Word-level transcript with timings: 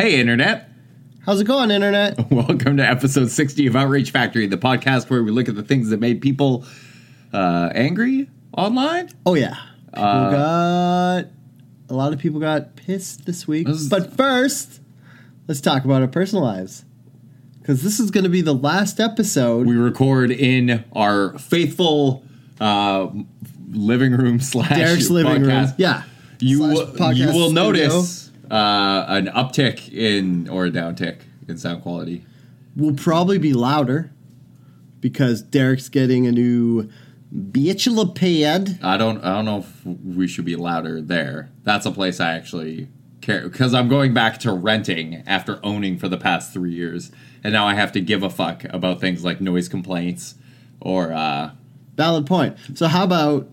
Hey, 0.00 0.18
Internet. 0.18 0.66
How's 1.26 1.42
it 1.42 1.44
going, 1.44 1.70
Internet? 1.70 2.30
Welcome 2.30 2.78
to 2.78 2.82
episode 2.82 3.30
60 3.30 3.66
of 3.66 3.76
Outrage 3.76 4.12
Factory, 4.12 4.46
the 4.46 4.56
podcast 4.56 5.10
where 5.10 5.22
we 5.22 5.30
look 5.30 5.46
at 5.46 5.56
the 5.56 5.62
things 5.62 5.90
that 5.90 6.00
made 6.00 6.22
people 6.22 6.64
uh, 7.34 7.68
angry 7.74 8.30
online. 8.56 9.10
Oh, 9.26 9.34
yeah. 9.34 9.56
People 9.92 10.02
Uh, 10.02 10.30
got. 10.30 11.24
A 11.90 11.92
lot 11.94 12.14
of 12.14 12.18
people 12.18 12.40
got 12.40 12.76
pissed 12.76 13.26
this 13.26 13.46
week. 13.46 13.66
This 13.66 13.88
But 13.90 14.16
first, 14.16 14.80
let's 15.46 15.60
talk 15.60 15.84
about 15.84 16.00
our 16.00 16.08
personal 16.08 16.44
lives. 16.44 16.86
Because 17.58 17.82
this 17.82 18.00
is 18.00 18.10
going 18.10 18.24
to 18.24 18.30
be 18.30 18.40
the 18.40 18.54
last 18.54 19.00
episode. 19.00 19.66
We 19.66 19.76
record 19.76 20.30
in 20.30 20.82
our 20.94 21.36
faithful 21.38 22.24
uh, 22.58 23.08
living 23.68 24.12
room 24.12 24.40
slash 24.40 24.70
Derek's 24.70 25.10
living 25.10 25.42
room. 25.42 25.66
Yeah. 25.76 26.04
You, 26.38 26.60
will- 26.60 26.86
podcast 26.86 27.16
you 27.16 27.26
will 27.26 27.50
studio. 27.50 27.52
notice 27.52 28.29
uh, 28.50 29.04
an 29.08 29.26
uptick 29.28 29.92
in, 29.92 30.48
or 30.48 30.66
a 30.66 30.70
downtick 30.70 31.20
in 31.48 31.58
sound 31.58 31.82
quality. 31.82 32.24
Will 32.76 32.94
probably 32.94 33.38
be 33.38 33.52
louder 33.52 34.12
because 35.00 35.42
Derek's 35.42 35.88
getting 35.88 36.26
a 36.26 36.32
new 36.32 36.88
bachelor 37.32 38.06
pad. 38.06 38.78
I 38.82 38.96
don't. 38.96 39.22
I 39.24 39.36
don't 39.36 39.44
know 39.44 39.58
if 39.58 39.86
we 39.86 40.26
should 40.26 40.44
be 40.44 40.56
louder 40.56 41.00
there. 41.00 41.50
That's 41.64 41.86
a 41.86 41.92
place 41.92 42.20
I 42.20 42.32
actually 42.32 42.88
care 43.20 43.48
because 43.48 43.74
I'm 43.74 43.88
going 43.88 44.14
back 44.14 44.38
to 44.40 44.52
renting 44.52 45.22
after 45.26 45.60
owning 45.62 45.98
for 45.98 46.08
the 46.08 46.16
past 46.16 46.52
three 46.52 46.72
years, 46.72 47.10
and 47.44 47.52
now 47.52 47.66
I 47.66 47.74
have 47.74 47.92
to 47.92 48.00
give 48.00 48.22
a 48.22 48.30
fuck 48.30 48.64
about 48.70 49.00
things 49.00 49.24
like 49.24 49.40
noise 49.40 49.68
complaints 49.68 50.34
or. 50.80 51.12
uh 51.12 51.52
Valid 51.96 52.24
point. 52.26 52.56
So, 52.74 52.86
how 52.86 53.04
about 53.04 53.50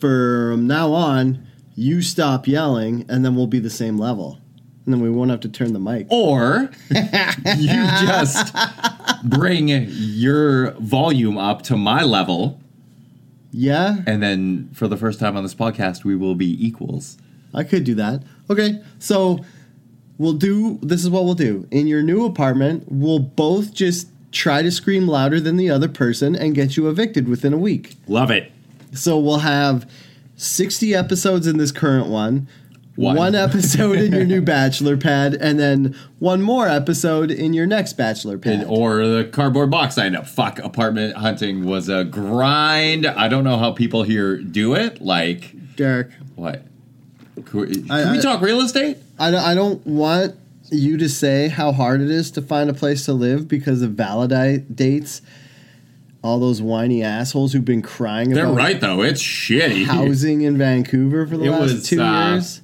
from 0.00 0.66
now 0.66 0.92
on, 0.92 1.45
you 1.76 2.02
stop 2.02 2.48
yelling 2.48 3.04
and 3.08 3.24
then 3.24 3.36
we'll 3.36 3.46
be 3.46 3.60
the 3.60 3.70
same 3.70 3.98
level? 3.98 4.40
And 4.84 4.92
then 4.94 5.00
we 5.00 5.10
won't 5.10 5.30
have 5.30 5.40
to 5.40 5.48
turn 5.48 5.72
the 5.72 5.78
mic. 5.80 6.06
Or 6.10 6.70
you 6.90 7.68
just 8.06 8.54
bring 9.24 9.68
your 9.68 10.72
volume 10.72 11.36
up 11.38 11.62
to 11.62 11.76
my 11.76 12.02
level, 12.02 12.60
Yeah, 13.50 13.96
and 14.06 14.22
then 14.22 14.70
for 14.72 14.86
the 14.86 14.96
first 14.96 15.18
time 15.18 15.36
on 15.36 15.42
this 15.42 15.54
podcast, 15.54 16.04
we 16.04 16.14
will 16.14 16.34
be 16.36 16.64
equals. 16.64 17.18
I 17.52 17.64
could 17.64 17.84
do 17.84 17.94
that. 17.96 18.22
Okay, 18.48 18.80
so 19.00 19.44
we'll 20.18 20.34
do 20.34 20.78
this 20.82 21.02
is 21.02 21.10
what 21.10 21.24
we'll 21.24 21.34
do. 21.34 21.66
In 21.72 21.86
your 21.88 22.02
new 22.02 22.24
apartment, 22.24 22.84
we'll 22.86 23.18
both 23.18 23.74
just 23.74 24.08
try 24.30 24.62
to 24.62 24.70
scream 24.70 25.08
louder 25.08 25.40
than 25.40 25.56
the 25.56 25.68
other 25.70 25.88
person 25.88 26.36
and 26.36 26.54
get 26.54 26.76
you 26.76 26.88
evicted 26.88 27.28
within 27.28 27.52
a 27.52 27.58
week. 27.58 27.94
Love 28.06 28.30
it. 28.30 28.52
So 28.92 29.18
we'll 29.18 29.38
have 29.38 29.90
60 30.36 30.94
episodes 30.94 31.46
in 31.46 31.56
this 31.58 31.72
current 31.72 32.08
one. 32.08 32.48
One. 32.94 33.16
One, 33.16 33.34
episode 33.34 33.98
in 33.98 34.12
your 34.12 34.24
new 34.24 34.40
bachelor 34.40 34.96
pad, 34.96 35.34
and 35.34 35.58
then 35.58 35.94
one 36.18 36.40
more 36.40 36.66
episode 36.66 37.30
in 37.30 37.52
your 37.52 37.66
next 37.66 37.92
bachelor 37.94 38.38
pad. 38.38 38.60
And, 38.60 38.64
or 38.64 39.06
the 39.06 39.24
cardboard 39.24 39.70
box 39.70 39.98
I 39.98 40.08
know. 40.08 40.22
Fuck, 40.22 40.58
apartment 40.60 41.14
hunting 41.16 41.66
was 41.66 41.90
a 41.90 42.04
grind. 42.04 43.04
I 43.06 43.28
don't 43.28 43.44
know 43.44 43.58
how 43.58 43.72
people 43.72 44.02
here 44.02 44.38
do 44.38 44.74
it. 44.74 45.02
Like, 45.02 45.52
Derek, 45.76 46.08
what? 46.36 46.62
Can 47.44 47.60
we, 47.60 47.82
can 47.82 47.90
I- 47.90 48.12
we 48.12 48.20
talk 48.20 48.40
real 48.40 48.60
estate? 48.62 48.96
I 49.18 49.30
don't, 49.30 49.44
I 49.44 49.54
don't 49.54 49.86
want 49.86 50.34
you 50.70 50.96
to 50.96 51.08
say 51.08 51.48
how 51.48 51.72
hard 51.72 52.00
it 52.00 52.10
is 52.10 52.30
to 52.32 52.42
find 52.42 52.68
a 52.70 52.74
place 52.74 53.04
to 53.04 53.12
live 53.12 53.46
because 53.46 53.82
of 53.82 53.92
validates 53.92 55.20
all 56.26 56.38
those 56.40 56.60
whiny 56.60 57.02
assholes 57.02 57.52
who've 57.52 57.64
been 57.64 57.82
crying 57.82 58.30
They're 58.30 58.44
about 58.44 58.56
right, 58.56 58.80
though. 58.80 59.02
It's 59.02 59.22
shitty. 59.22 59.84
housing 59.86 60.42
in 60.42 60.58
Vancouver 60.58 61.26
for 61.26 61.36
the 61.36 61.44
It 61.44 61.50
last 61.50 61.60
was, 61.72 61.88
two 61.88 62.02
uh, 62.02 62.32
years. 62.34 62.60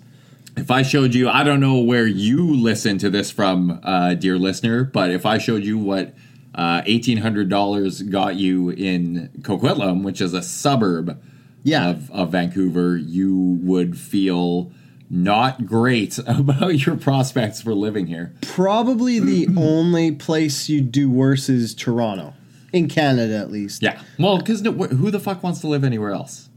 If 0.57 0.71
I 0.71 0.83
showed 0.83 1.15
you, 1.15 1.31
I 1.31 1.45
don't 1.45 1.61
know 1.61 1.79
where 1.79 2.07
you 2.07 2.55
listen 2.55 2.99
to 2.99 3.09
this 3.09 3.31
from, 3.31 3.81
uh, 3.83 4.15
dear 4.15 4.37
listener, 4.37 4.85
but 4.85 5.11
if 5.11 5.25
I 5.25 5.39
showed 5.39 5.65
you 5.65 5.79
what 5.79 6.15
uh, 6.55 6.83
$1,800 6.83 8.11
got 8.11 8.37
you 8.37 8.71
in 8.71 9.31
Coquitlam, 9.41 10.03
which 10.03 10.21
is 10.21 10.35
a 10.35 10.43
suburb 10.43 11.19
Yeah. 11.63 11.89
of, 11.91 12.11
of 12.11 12.33
Vancouver, 12.33 12.97
you 12.97 13.59
would 13.63 13.97
feel 13.99 14.71
not 15.09 15.65
great 15.67 16.19
about 16.27 16.85
your 16.87 16.97
prospects 16.97 17.63
for 17.63 17.75
living 17.75 18.07
here. 18.09 18.35
Probably 18.43 19.19
the 19.19 19.49
only 19.57 20.13
place 20.13 20.69
you 20.69 20.81
do 20.83 21.11
worse 21.11 21.49
is 21.49 21.75
Toronto, 21.75 22.35
in 22.73 22.89
Canada 22.89 23.37
at 23.37 23.51
least. 23.51 23.83
Yeah. 23.83 24.01
Well, 24.19 24.39
because 24.39 24.63
no, 24.63 24.73
wh- 24.73 24.91
who 24.91 25.11
the 25.11 25.21
fuck 25.21 25.43
wants 25.43 25.61
to 25.61 25.67
live 25.67 25.85
anywhere 25.85 26.11
else? 26.13 26.49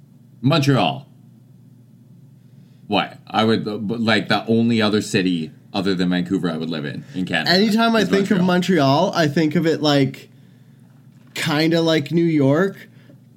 Montreal. 0.41 1.07
What? 2.87 3.17
I 3.27 3.43
would, 3.43 3.67
uh, 3.67 3.77
like, 3.77 4.27
the 4.27 4.45
only 4.47 4.81
other 4.81 5.01
city 5.01 5.51
other 5.73 5.95
than 5.95 6.09
Vancouver 6.09 6.49
I 6.49 6.57
would 6.57 6.69
live 6.69 6.85
in, 6.85 7.03
in 7.15 7.25
Canada. 7.25 7.51
Anytime 7.51 7.95
I 7.95 8.05
think 8.05 8.31
of 8.31 8.41
Montreal, 8.41 9.11
I 9.13 9.27
think 9.27 9.55
of 9.55 9.65
it 9.67 9.81
like 9.81 10.29
kind 11.33 11.73
of 11.73 11.83
like 11.83 12.11
New 12.11 12.23
York, 12.23 12.87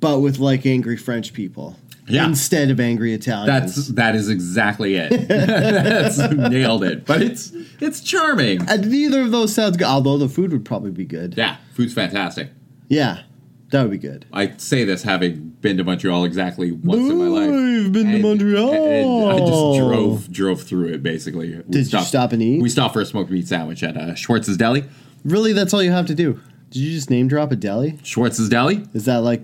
but 0.00 0.20
with 0.20 0.38
like 0.38 0.64
angry 0.66 0.96
French 0.96 1.32
people 1.32 1.76
Yeah. 2.06 2.26
instead 2.26 2.70
of 2.70 2.78
angry 2.78 3.12
Italians. 3.12 3.74
That's 3.74 3.88
that 3.88 4.14
is 4.14 4.28
exactly 4.28 4.94
it. 4.94 5.10
That's 5.28 6.18
nailed 6.30 6.84
it. 6.84 7.04
But 7.06 7.22
it's 7.22 7.50
it's 7.80 8.00
charming. 8.02 8.68
and 8.68 8.88
neither 8.88 9.22
of 9.22 9.32
those 9.32 9.52
sounds 9.52 9.76
good. 9.76 9.86
Although 9.88 10.18
the 10.18 10.28
food 10.28 10.52
would 10.52 10.64
probably 10.64 10.92
be 10.92 11.04
good. 11.06 11.34
Yeah, 11.36 11.56
food's 11.72 11.92
fantastic. 11.94 12.50
Yeah, 12.88 13.22
that 13.71 13.82
would 13.82 13.91
be 13.91 13.99
good. 13.99 14.26
I 14.32 14.56
say 14.56 14.84
this 14.84 15.03
having 15.03 15.50
been 15.60 15.76
to 15.76 15.84
Montreal 15.84 16.25
exactly 16.25 16.72
once 16.72 17.09
in 17.09 17.19
my 17.19 17.26
life. 17.26 17.50
I've 17.50 17.93
been 17.93 18.12
to 18.12 18.19
Montreal. 18.19 18.72
and 18.72 19.32
I 19.32 19.38
just 19.38 19.78
drove 19.78 20.32
drove 20.32 20.62
through 20.62 20.88
it 20.88 21.03
basically. 21.03 21.56
We 21.56 21.62
Did 21.69 21.93
you 21.93 22.00
stop 22.00 22.32
and 22.32 22.43
eat? 22.43 22.62
We 22.62 22.69
stopped 22.69 22.94
for 22.94 23.00
a 23.00 23.06
smoked 23.06 23.31
meat 23.31 23.47
sandwich 23.49 23.82
at 23.82 23.97
uh, 23.97 24.15
Schwartz's 24.15 24.56
Deli. 24.56 24.84
Really, 25.25 25.53
that's 25.53 25.75
all 25.75 25.82
you 25.82 25.91
have 25.93 26.06
to 26.06 26.15
do. 26.15 26.41
Did 26.71 26.81
you 26.81 26.93
just 26.93 27.10
name 27.10 27.28
drop 27.28 27.50
a 27.50 27.56
deli? 27.56 27.99
Schwartz's 28.03 28.49
Deli. 28.49 28.87
Is 28.94 29.06
that 29.06 29.19
like 29.22 29.43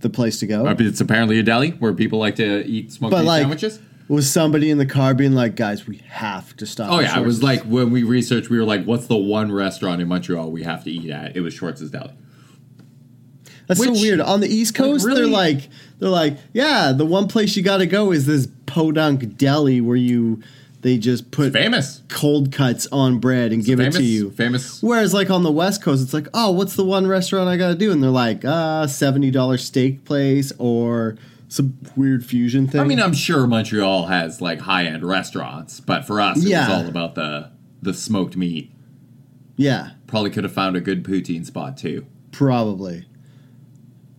the 0.00 0.10
place 0.10 0.40
to 0.40 0.46
go? 0.46 0.66
It's 0.78 1.00
apparently 1.00 1.38
a 1.38 1.42
deli 1.42 1.70
where 1.70 1.92
people 1.94 2.18
like 2.18 2.36
to 2.36 2.64
eat 2.66 2.92
smoked 2.92 3.12
But 3.12 3.20
meat 3.20 3.26
like, 3.26 3.40
sandwiches. 3.42 3.80
was 4.08 4.30
somebody 4.30 4.70
in 4.70 4.78
the 4.78 4.86
car 4.86 5.14
being 5.14 5.32
like, 5.32 5.56
"Guys, 5.56 5.86
we 5.86 5.98
have 6.08 6.54
to 6.56 6.66
stop"? 6.66 6.90
Oh 6.92 7.00
yeah, 7.00 7.18
it 7.18 7.24
was 7.24 7.42
like 7.42 7.62
when 7.62 7.90
we 7.90 8.02
researched, 8.02 8.50
we 8.50 8.58
were 8.58 8.64
like, 8.64 8.84
"What's 8.84 9.06
the 9.06 9.16
one 9.16 9.50
restaurant 9.52 10.00
in 10.02 10.08
Montreal 10.08 10.50
we 10.50 10.62
have 10.64 10.84
to 10.84 10.90
eat 10.90 11.10
at?" 11.10 11.36
It 11.36 11.40
was 11.40 11.54
Schwartz's 11.54 11.90
Deli. 11.90 12.12
That's 13.66 13.80
Which- 13.80 13.88
so 13.96 14.00
weird. 14.02 14.20
On 14.20 14.40
the 14.40 14.48
East 14.48 14.74
Coast, 14.74 15.04
really- 15.04 15.22
they're 15.22 15.30
like, 15.30 15.68
they're 15.98 16.08
like, 16.08 16.36
yeah, 16.52 16.92
the 16.92 17.06
one 17.06 17.26
place 17.28 17.56
you 17.56 17.62
got 17.62 17.78
to 17.78 17.86
go 17.86 18.12
is 18.12 18.26
this 18.26 18.48
podunk 18.66 19.36
deli 19.36 19.80
where 19.80 19.96
you 19.96 20.40
they 20.82 20.98
just 20.98 21.32
put 21.32 21.52
Famous. 21.52 22.02
cold 22.08 22.52
cuts 22.52 22.86
on 22.92 23.18
bread 23.18 23.50
and 23.52 23.64
give 23.64 23.78
famous, 23.80 23.96
it 23.96 23.98
to 23.98 24.04
you. 24.04 24.30
Famous. 24.30 24.80
Whereas 24.82 25.12
like 25.12 25.30
on 25.30 25.42
the 25.42 25.50
West 25.50 25.82
Coast, 25.82 26.00
it's 26.00 26.14
like, 26.14 26.28
oh, 26.32 26.52
what's 26.52 26.76
the 26.76 26.84
one 26.84 27.08
restaurant 27.08 27.48
I 27.48 27.56
got 27.56 27.68
to 27.70 27.74
do? 27.74 27.90
And 27.90 28.00
they're 28.00 28.10
like, 28.10 28.44
uh, 28.44 28.86
seventy 28.86 29.32
dollars 29.32 29.64
steak 29.64 30.04
place 30.04 30.52
or 30.58 31.16
some 31.48 31.76
weird 31.96 32.24
fusion 32.24 32.68
thing. 32.68 32.80
I 32.80 32.84
mean, 32.84 33.00
I'm 33.00 33.14
sure 33.14 33.48
Montreal 33.48 34.06
has 34.06 34.40
like 34.40 34.60
high 34.60 34.84
end 34.84 35.02
restaurants, 35.02 35.80
but 35.80 36.04
for 36.04 36.20
us, 36.20 36.38
it 36.44 36.50
Yeah. 36.50 36.68
was 36.68 36.84
all 36.84 36.88
about 36.88 37.14
the 37.16 37.50
the 37.82 37.92
smoked 37.94 38.36
meat. 38.36 38.70
yeah, 39.56 39.90
Probably 40.06 40.30
could 40.30 40.44
have 40.44 40.52
found 40.52 40.76
a 40.76 40.80
good 40.80 41.02
poutine 41.02 41.44
spot 41.44 41.76
too. 41.76 42.06
probably. 42.30 43.06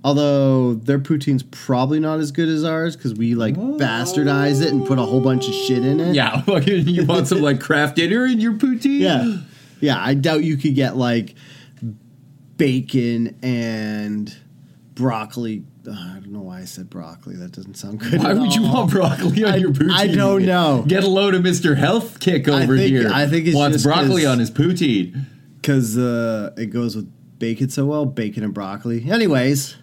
Although 0.07 0.75
their 0.75 0.99
poutine's 0.99 1.43
probably 1.43 1.99
not 1.99 2.19
as 2.19 2.31
good 2.31 2.47
as 2.47 2.63
ours 2.63 2.95
because 2.95 3.13
we 3.13 3.35
like 3.35 3.55
bastardize 3.55 4.61
it 4.61 4.69
and 4.71 4.87
put 4.87 4.97
a 4.99 5.01
whole 5.01 5.19
bunch 5.19 5.49
of 5.49 5.53
shit 5.53 5.83
in 5.85 5.99
it. 5.99 6.15
Yeah, 6.15 6.41
you 6.61 7.05
want 7.05 7.27
some 7.27 7.41
like 7.41 7.59
craft 7.59 7.97
dinner 7.97 8.25
in 8.25 8.39
your 8.39 8.53
poutine? 8.53 9.01
Yeah. 9.01 9.37
Yeah, 9.81 9.97
I 10.01 10.13
doubt 10.13 10.45
you 10.45 10.55
could 10.55 10.75
get 10.75 10.95
like 10.95 11.35
bacon 12.55 13.37
and 13.43 14.33
broccoli. 14.95 15.63
Uh, 15.85 15.91
I 15.91 16.13
don't 16.19 16.31
know 16.31 16.41
why 16.41 16.59
I 16.61 16.65
said 16.65 16.89
broccoli. 16.89 17.35
That 17.35 17.51
doesn't 17.51 17.75
sound 17.75 17.99
good. 17.99 18.23
Why 18.23 18.31
at 18.31 18.37
would 18.37 18.55
you 18.55 18.63
want 18.63 18.89
broccoli 18.91 19.43
on 19.43 19.53
I- 19.53 19.57
your 19.57 19.71
poutine? 19.71 19.91
I 19.91 20.07
don't 20.07 20.45
know. 20.45 20.85
Get 20.87 21.03
a 21.03 21.07
load 21.09 21.35
of 21.35 21.43
Mr. 21.43 21.75
Health 21.75 22.21
kick 22.21 22.47
I 22.47 22.63
over 22.63 22.77
think- 22.77 22.89
here. 22.91 23.09
I 23.13 23.27
think 23.27 23.45
it's 23.47 23.55
wants 23.57 23.75
just 23.75 23.85
broccoli 23.85 24.23
'cause- 24.23 24.31
on 24.31 24.39
his 24.39 24.51
poutine. 24.51 25.25
Because 25.61 25.97
uh, 25.97 26.53
it 26.55 26.67
goes 26.67 26.95
with 26.95 27.11
bacon 27.39 27.67
so 27.69 27.85
well. 27.85 28.05
Bacon 28.05 28.43
and 28.45 28.53
broccoli. 28.53 29.09
Anyways, 29.11 29.75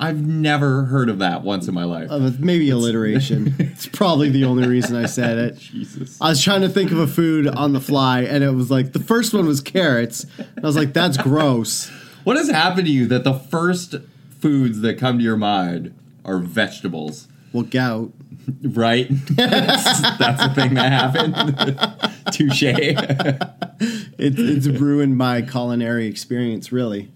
I've 0.00 0.26
never 0.26 0.84
heard 0.86 1.10
of 1.10 1.18
that 1.18 1.42
once 1.42 1.68
in 1.68 1.74
my 1.74 1.84
life. 1.84 2.08
uh, 2.10 2.30
maybe 2.38 2.70
alliteration. 2.70 3.54
it's 3.58 3.86
probably 3.86 4.30
the 4.30 4.44
only 4.44 4.66
reason 4.66 4.96
I 4.96 5.06
said 5.06 5.36
it. 5.38 5.58
Jesus. 5.58 6.18
I 6.20 6.30
was 6.30 6.42
trying 6.42 6.62
to 6.62 6.68
think 6.70 6.90
of 6.90 6.98
a 6.98 7.06
food 7.06 7.46
on 7.46 7.74
the 7.74 7.80
fly, 7.80 8.22
and 8.22 8.42
it 8.42 8.52
was 8.52 8.70
like 8.70 8.92
the 8.92 9.00
first 9.00 9.34
one 9.34 9.46
was 9.46 9.60
carrots. 9.60 10.24
And 10.38 10.64
I 10.64 10.66
was 10.66 10.74
like, 10.76 10.94
that's 10.94 11.18
gross. 11.18 11.90
What 12.24 12.36
has 12.36 12.48
happened 12.50 12.86
to 12.86 12.92
you 12.92 13.06
that 13.08 13.24
the 13.24 13.34
first 13.34 13.96
foods 14.40 14.80
that 14.80 14.98
come 14.98 15.18
to 15.18 15.24
your 15.24 15.36
mind 15.36 15.94
are 16.24 16.38
vegetables? 16.38 17.28
Well, 17.52 17.64
gout. 17.64 18.12
Right? 18.62 19.06
that's, 19.10 20.00
that's 20.18 20.42
the 20.46 20.52
thing 20.54 20.74
that 20.74 20.92
happened. 20.92 21.78
Touche. 22.32 22.62
It, 22.62 24.38
it's 24.38 24.66
ruined 24.66 25.16
my 25.16 25.42
culinary 25.42 26.06
experience, 26.06 26.72
really. 26.72 27.10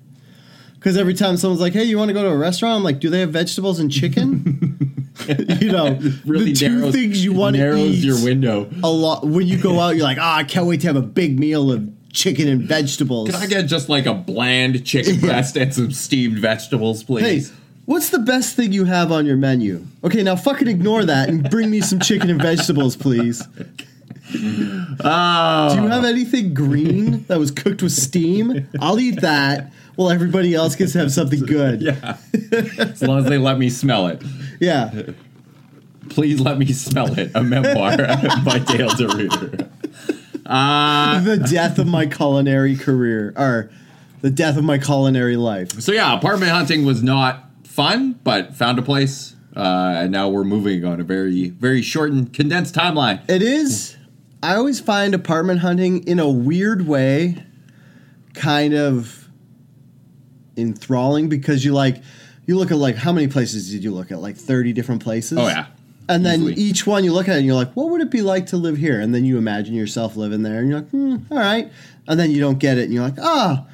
Because 0.85 0.99
every 0.99 1.15
time 1.15 1.39
someone's 1.39 1.63
like, 1.63 1.73
"Hey, 1.73 1.85
you 1.85 1.97
want 1.97 2.11
to 2.11 2.13
go 2.13 2.23
to 2.25 2.29
a 2.29 2.37
restaurant?" 2.37 2.77
I'm 2.77 2.83
like, 2.85 3.01
"Do 3.01 3.09
they 3.09 3.21
have 3.21 3.31
vegetables 3.31 3.81
and 3.81 3.91
chicken?" 3.91 5.01
you 5.59 5.73
know, 5.73 5.99
really 6.27 6.53
the 6.53 6.55
two 6.55 6.69
narrows- 6.77 6.95
things 6.95 7.25
you 7.25 7.33
want 7.33 7.57
to 7.57 7.63
narrows 7.63 7.81
eat 7.97 8.05
your 8.05 8.23
window. 8.23 8.69
a 8.83 8.91
lot. 8.91 9.27
When 9.27 9.47
you 9.47 9.57
go 9.57 9.81
out, 9.81 9.97
you're 9.97 10.05
like, 10.05 10.19
ah, 10.21 10.37
I 10.37 10.45
can't 10.45 10.67
wait 10.67 10.83
to 10.83 10.87
have 10.89 10.97
a 10.97 11.01
big 11.01 11.41
meal 11.41 11.73
of 11.73 11.89
chicken 12.13 12.49
and 12.49 12.65
vegetables. 12.65 13.31
Can 13.31 13.41
I 13.41 13.47
get 13.47 13.63
just 13.63 13.89
like 13.89 14.05
a 14.05 14.13
bland 14.13 14.85
chicken 14.85 15.21
breast 15.21 15.57
and 15.57 15.73
some 15.73 15.91
steamed 15.91 16.39
vegetables, 16.39 17.01
Hey, 17.01 17.07
please? 17.07 17.51
what's 17.87 18.11
the 18.11 18.19
best 18.19 18.55
thing 18.55 18.75
you 18.75 18.85
have 18.85 19.11
on 19.11 19.25
your 19.25 19.39
menu? 19.39 19.87
Okay, 20.05 20.23
now 20.23 20.37
fucking 20.37 20.69
ignore 20.69 21.07
that 21.07 21.31
and 21.31 21.49
bring 21.49 21.71
me 21.71 21.81
some 21.81 21.99
chicken 21.99 22.29
and 22.29 22.43
vegetables, 22.43 22.95
please. 22.95 23.43
Oh, 25.05 25.75
Do 25.77 25.83
you 25.83 25.89
have 25.89 26.05
anything 26.05 26.55
green 26.55 27.25
that 27.25 27.39
was 27.39 27.51
cooked 27.51 27.83
with 27.83 27.93
steam? 27.93 28.69
I'll 28.81 28.99
eat 29.01 29.21
that 29.21 29.73
while 29.97 30.11
everybody 30.11 30.55
else 30.55 30.75
gets 30.77 30.93
to 30.93 30.99
have 30.99 31.13
something 31.13 31.41
good. 31.41 31.81
yeah. 31.83 32.17
as 32.79 33.03
long 33.03 33.19
as 33.21 33.25
they 33.27 33.39
let 33.39 33.59
me 33.59 33.71
smell 33.71 34.07
it. 34.09 34.23
Yeah. 34.61 35.03
Please 36.11 36.41
let 36.41 36.59
me 36.59 36.67
smell 36.73 37.19
it. 37.19 37.31
A 37.35 37.43
memoir 37.43 37.97
by 38.45 38.59
Dale 38.59 38.91
DeRuiter. 38.91 39.69
Uh, 40.47 41.21
The 41.21 41.37
death 41.39 41.79
of 41.79 41.87
my 41.87 42.07
culinary 42.07 42.77
career, 42.77 43.33
or 43.37 43.71
the 44.21 44.31
death 44.31 44.57
of 44.57 44.65
my 44.65 44.79
culinary 44.79 45.37
life. 45.37 45.81
so 45.81 45.93
yeah, 45.93 46.13
apartment 46.17 46.51
hunting 46.53 46.85
was 46.85 47.03
not 47.03 47.45
fun, 47.65 48.19
but 48.25 48.55
found 48.55 48.79
a 48.79 48.83
place, 48.83 49.35
uh, 49.57 49.95
and 49.97 50.13
now 50.13 50.29
we're 50.29 50.45
moving 50.45 50.85
on 50.85 51.01
a 51.01 51.05
very, 51.05 51.49
very 51.51 51.81
shortened, 51.83 52.33
condensed 52.35 52.75
timeline. 52.75 53.21
It 53.29 53.43
is. 53.43 53.97
I 54.45 54.57
always 54.57 54.79
find 54.79 55.15
apartment 55.15 55.61
hunting 55.61 56.07
in 56.07 56.19
a 56.19 56.29
weird 56.29 56.87
way 56.87 57.43
kind 58.35 58.75
of 58.75 59.27
enthralling 60.59 61.31
because 61.31 61.65
you 61.65 61.73
like 61.73 62.03
you 62.45 62.59
look 62.59 62.71
at 62.71 62.77
like 62.77 62.97
how 62.97 63.11
many 63.11 63.27
places 63.27 63.71
did 63.71 63.83
you 63.83 63.91
look 63.91 64.13
at? 64.13 64.19
Like 64.19 64.37
30 64.37 64.75
different 64.75 65.03
places? 65.03 65.39
Oh 65.39 65.47
yeah, 65.47 65.67
and 66.11 66.27
then 66.27 66.43
Easily. 66.43 66.55
each 66.57 66.87
one 66.87 67.05
you 67.05 67.13
look 67.15 67.27
at 67.27 67.37
it 67.37 67.39
and 67.39 67.47
you're 67.47 67.55
like 67.55 67.73
what 67.73 67.89
would 67.89 68.03
it 68.03 68.11
be 68.11 68.21
like 68.21 68.45
to 68.49 68.59
live 68.59 68.77
here? 68.77 69.01
And 69.01 69.15
then 69.15 69.25
you 69.25 69.39
imagine 69.39 69.75
yourself 69.75 70.15
living 70.15 70.43
there 70.43 70.59
and 70.59 70.69
you're 70.69 70.81
like 70.81 70.91
hmm, 70.91 71.17
all 71.31 71.39
right. 71.39 71.73
And 72.07 72.21
then 72.21 72.31
you 72.31 72.41
don't 72.41 72.59
get 72.59 72.77
it 72.77 72.85
and 72.85 72.93
you're 72.93 73.03
like 73.05 73.19
ah 73.19 73.67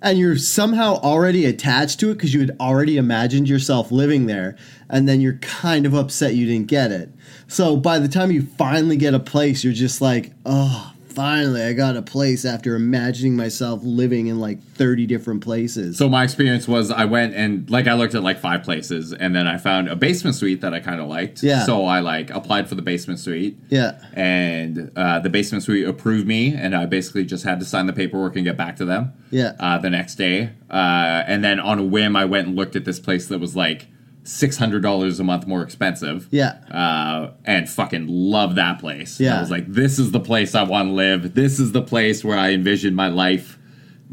and 0.00 0.18
you're 0.18 0.36
somehow 0.36 0.94
already 0.96 1.44
attached 1.44 2.00
to 2.00 2.10
it 2.10 2.14
because 2.14 2.32
you 2.32 2.40
had 2.40 2.56
already 2.60 2.96
imagined 2.96 3.48
yourself 3.48 3.90
living 3.90 4.26
there 4.26 4.56
and 4.88 5.08
then 5.08 5.20
you're 5.20 5.34
kind 5.34 5.86
of 5.86 5.94
upset 5.94 6.34
you 6.34 6.46
didn't 6.46 6.68
get 6.68 6.92
it. 6.92 7.10
So 7.46 7.76
by 7.76 7.98
the 7.98 8.08
time 8.08 8.30
you 8.30 8.42
finally 8.42 8.96
get 8.96 9.14
a 9.14 9.20
place 9.20 9.64
you're 9.64 9.72
just 9.72 10.00
like 10.00 10.32
oh 10.46 10.92
finally 11.18 11.62
i 11.62 11.72
got 11.72 11.96
a 11.96 12.02
place 12.02 12.44
after 12.44 12.76
imagining 12.76 13.34
myself 13.34 13.80
living 13.82 14.28
in 14.28 14.38
like 14.38 14.62
30 14.62 15.06
different 15.06 15.42
places 15.42 15.98
So 15.98 16.08
my 16.08 16.22
experience 16.22 16.68
was 16.68 16.92
I 16.92 17.04
went 17.16 17.34
and 17.34 17.68
like 17.68 17.86
I 17.88 17.94
looked 17.94 18.14
at 18.14 18.22
like 18.22 18.38
five 18.38 18.62
places 18.62 19.12
and 19.12 19.34
then 19.34 19.46
I 19.48 19.56
found 19.58 19.88
a 19.88 19.96
basement 19.96 20.36
suite 20.36 20.60
that 20.60 20.72
I 20.72 20.80
kind 20.80 21.00
of 21.00 21.08
liked. 21.08 21.42
Yeah. 21.42 21.64
So 21.64 21.84
I 21.86 21.98
like 22.00 22.30
applied 22.30 22.68
for 22.68 22.76
the 22.76 22.82
basement 22.92 23.18
suite. 23.18 23.58
yeah 23.68 23.98
And 24.14 24.92
uh, 24.94 25.18
the 25.18 25.30
basement 25.30 25.64
suite 25.64 25.86
approved 25.88 26.26
me, 26.26 26.54
and 26.54 26.70
I 26.76 26.86
basically 26.86 27.24
just 27.24 27.44
had 27.44 27.58
to 27.60 27.66
sign 27.66 27.86
the 27.86 27.92
paperwork 27.92 28.36
and 28.36 28.44
get 28.44 28.56
back 28.56 28.76
to 28.76 28.84
them. 28.84 29.12
Yeah. 29.30 29.52
Uh, 29.58 29.78
the 29.78 29.90
next 29.90 30.14
day, 30.14 30.50
uh, 30.70 31.24
and 31.32 31.42
then 31.42 31.58
on 31.58 31.78
a 31.78 31.84
whim, 31.94 32.14
I 32.14 32.24
went 32.24 32.46
and 32.46 32.56
looked 32.56 32.76
at 32.76 32.84
this 32.84 33.00
place 33.00 33.26
that 33.28 33.40
was 33.40 33.56
like 33.56 33.88
six 34.28 34.58
hundred 34.58 34.82
dollars 34.82 35.18
a 35.18 35.24
month 35.24 35.46
more 35.46 35.62
expensive. 35.62 36.28
Yeah. 36.30 36.58
Uh, 36.70 37.32
and 37.44 37.68
fucking 37.68 38.06
love 38.08 38.56
that 38.56 38.78
place. 38.78 39.18
Yeah. 39.18 39.38
I 39.38 39.40
was 39.40 39.50
like, 39.50 39.66
this 39.66 39.98
is 39.98 40.10
the 40.10 40.20
place 40.20 40.54
I 40.54 40.64
want 40.64 40.88
to 40.88 40.92
live. 40.92 41.34
This 41.34 41.58
is 41.58 41.72
the 41.72 41.82
place 41.82 42.22
where 42.22 42.36
I 42.38 42.50
envision 42.52 42.94
my 42.94 43.08
life 43.08 43.58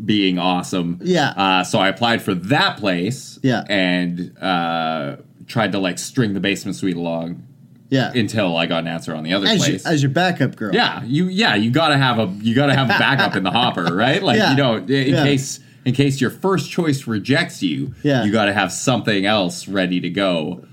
being 0.04 0.40
awesome. 0.40 1.00
Yeah. 1.04 1.30
Uh, 1.32 1.64
so 1.66 1.80
I 1.80 1.90
applied 1.90 2.22
for 2.22 2.34
that 2.34 2.78
place. 2.78 3.40
Yeah. 3.44 3.64
And 3.68 4.38
uh, 4.42 5.18
tried 5.48 5.74
to 5.74 5.80
like 5.80 6.00
string 6.00 6.34
the 6.34 6.40
basement 6.40 6.76
suite 6.78 6.96
along 6.96 7.46
yeah 7.90 8.12
until 8.16 8.58
I 8.58 8.66
got 8.66 8.80
an 8.80 8.88
answer 8.88 9.14
on 9.14 9.24
the 9.24 9.34
other 9.34 9.46
as, 9.46 9.60
place. 9.64 9.86
as 9.86 10.02
your 10.02 10.10
backup 10.10 10.56
girl 10.56 10.74
yeah, 10.74 11.04
you 11.04 11.28
yeah 11.28 11.54
you 11.54 11.70
gotta 11.70 11.98
have 11.98 12.18
a 12.18 12.26
you 12.42 12.56
gotta 12.56 12.74
have 12.74 12.88
a 12.90 12.98
backup 12.98 13.36
in 13.36 13.44
the 13.44 13.52
hopper, 13.52 13.96
right? 13.96 14.24
Like 14.24 14.38
Yeah. 14.40 14.52
you 14.52 14.58
know, 14.58 14.76
in 14.78 14.88
Yeah. 15.14 15.24
case 15.24 15.60
in 15.86 15.94
case 15.94 16.20
your 16.20 16.32
first 16.32 16.70
choice 16.72 17.06
rejects 17.08 17.62
you, 17.64 17.94
Yeah. 18.04 18.24
you 18.26 18.32
gotta 18.32 18.54
have 18.54 18.72
something 18.72 19.26
else 19.26 19.68
ready 19.68 20.00
to 20.02 20.10
go. 20.10 20.66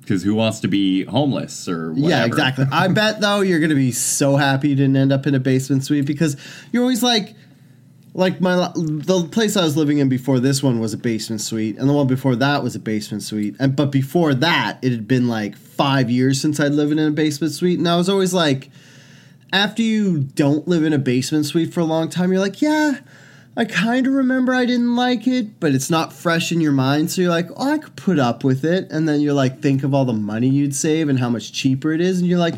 Because 0.00 0.22
who 0.22 0.34
wants 0.36 0.60
to 0.60 0.68
be 0.68 1.04
homeless 1.04 1.68
or 1.68 1.92
whatever? 1.92 2.08
Yeah, 2.10 2.24
exactly. 2.26 2.64
I 2.70 2.86
bet 3.00 3.20
though 3.20 3.40
you're 3.40 3.58
gonna 3.58 3.74
be 3.74 3.90
so 3.92 4.36
happy 4.36 4.68
you 4.68 4.76
didn't 4.76 4.96
end 4.96 5.12
up 5.12 5.26
in 5.26 5.34
a 5.34 5.40
basement 5.40 5.84
suite 5.84 6.04
because 6.06 6.36
you're 6.70 6.82
always 6.82 7.02
like, 7.02 7.34
like 8.14 8.40
my 8.40 8.70
the 8.76 9.28
place 9.32 9.56
I 9.56 9.64
was 9.64 9.76
living 9.76 9.98
in 9.98 10.08
before 10.08 10.38
this 10.38 10.62
one 10.62 10.78
was 10.80 10.94
a 10.94 10.96
basement 10.96 11.40
suite, 11.42 11.76
and 11.76 11.88
the 11.88 11.92
one 11.92 12.06
before 12.06 12.36
that 12.36 12.62
was 12.62 12.76
a 12.76 12.78
basement 12.78 13.22
suite, 13.24 13.56
and 13.58 13.74
but 13.74 13.90
before 13.90 14.32
that 14.34 14.78
it 14.80 14.92
had 14.92 15.08
been 15.08 15.26
like 15.28 15.56
five 15.56 16.08
years 16.10 16.40
since 16.40 16.60
I'd 16.60 16.72
lived 16.72 16.92
in 16.92 16.98
a 17.00 17.10
basement 17.10 17.52
suite, 17.52 17.78
and 17.78 17.88
I 17.88 17.96
was 17.96 18.08
always 18.08 18.32
like, 18.32 18.70
after 19.52 19.82
you 19.82 20.20
don't 20.20 20.68
live 20.68 20.84
in 20.84 20.92
a 20.92 20.98
basement 20.98 21.46
suite 21.46 21.74
for 21.74 21.80
a 21.80 21.84
long 21.84 22.08
time, 22.08 22.30
you're 22.30 22.40
like, 22.40 22.62
yeah. 22.62 23.00
I 23.58 23.64
kind 23.64 24.06
of 24.06 24.12
remember 24.12 24.54
I 24.54 24.66
didn't 24.66 24.96
like 24.96 25.26
it, 25.26 25.58
but 25.60 25.74
it's 25.74 25.88
not 25.88 26.12
fresh 26.12 26.52
in 26.52 26.60
your 26.60 26.72
mind. 26.72 27.10
So 27.10 27.22
you're 27.22 27.30
like, 27.30 27.48
oh, 27.56 27.72
I 27.72 27.78
could 27.78 27.96
put 27.96 28.18
up 28.18 28.44
with 28.44 28.64
it. 28.64 28.90
And 28.92 29.08
then 29.08 29.22
you're 29.22 29.32
like, 29.32 29.62
think 29.62 29.82
of 29.82 29.94
all 29.94 30.04
the 30.04 30.12
money 30.12 30.48
you'd 30.48 30.74
save 30.74 31.08
and 31.08 31.18
how 31.18 31.30
much 31.30 31.52
cheaper 31.52 31.92
it 31.92 32.02
is. 32.02 32.18
And 32.18 32.28
you're 32.28 32.38
like, 32.38 32.56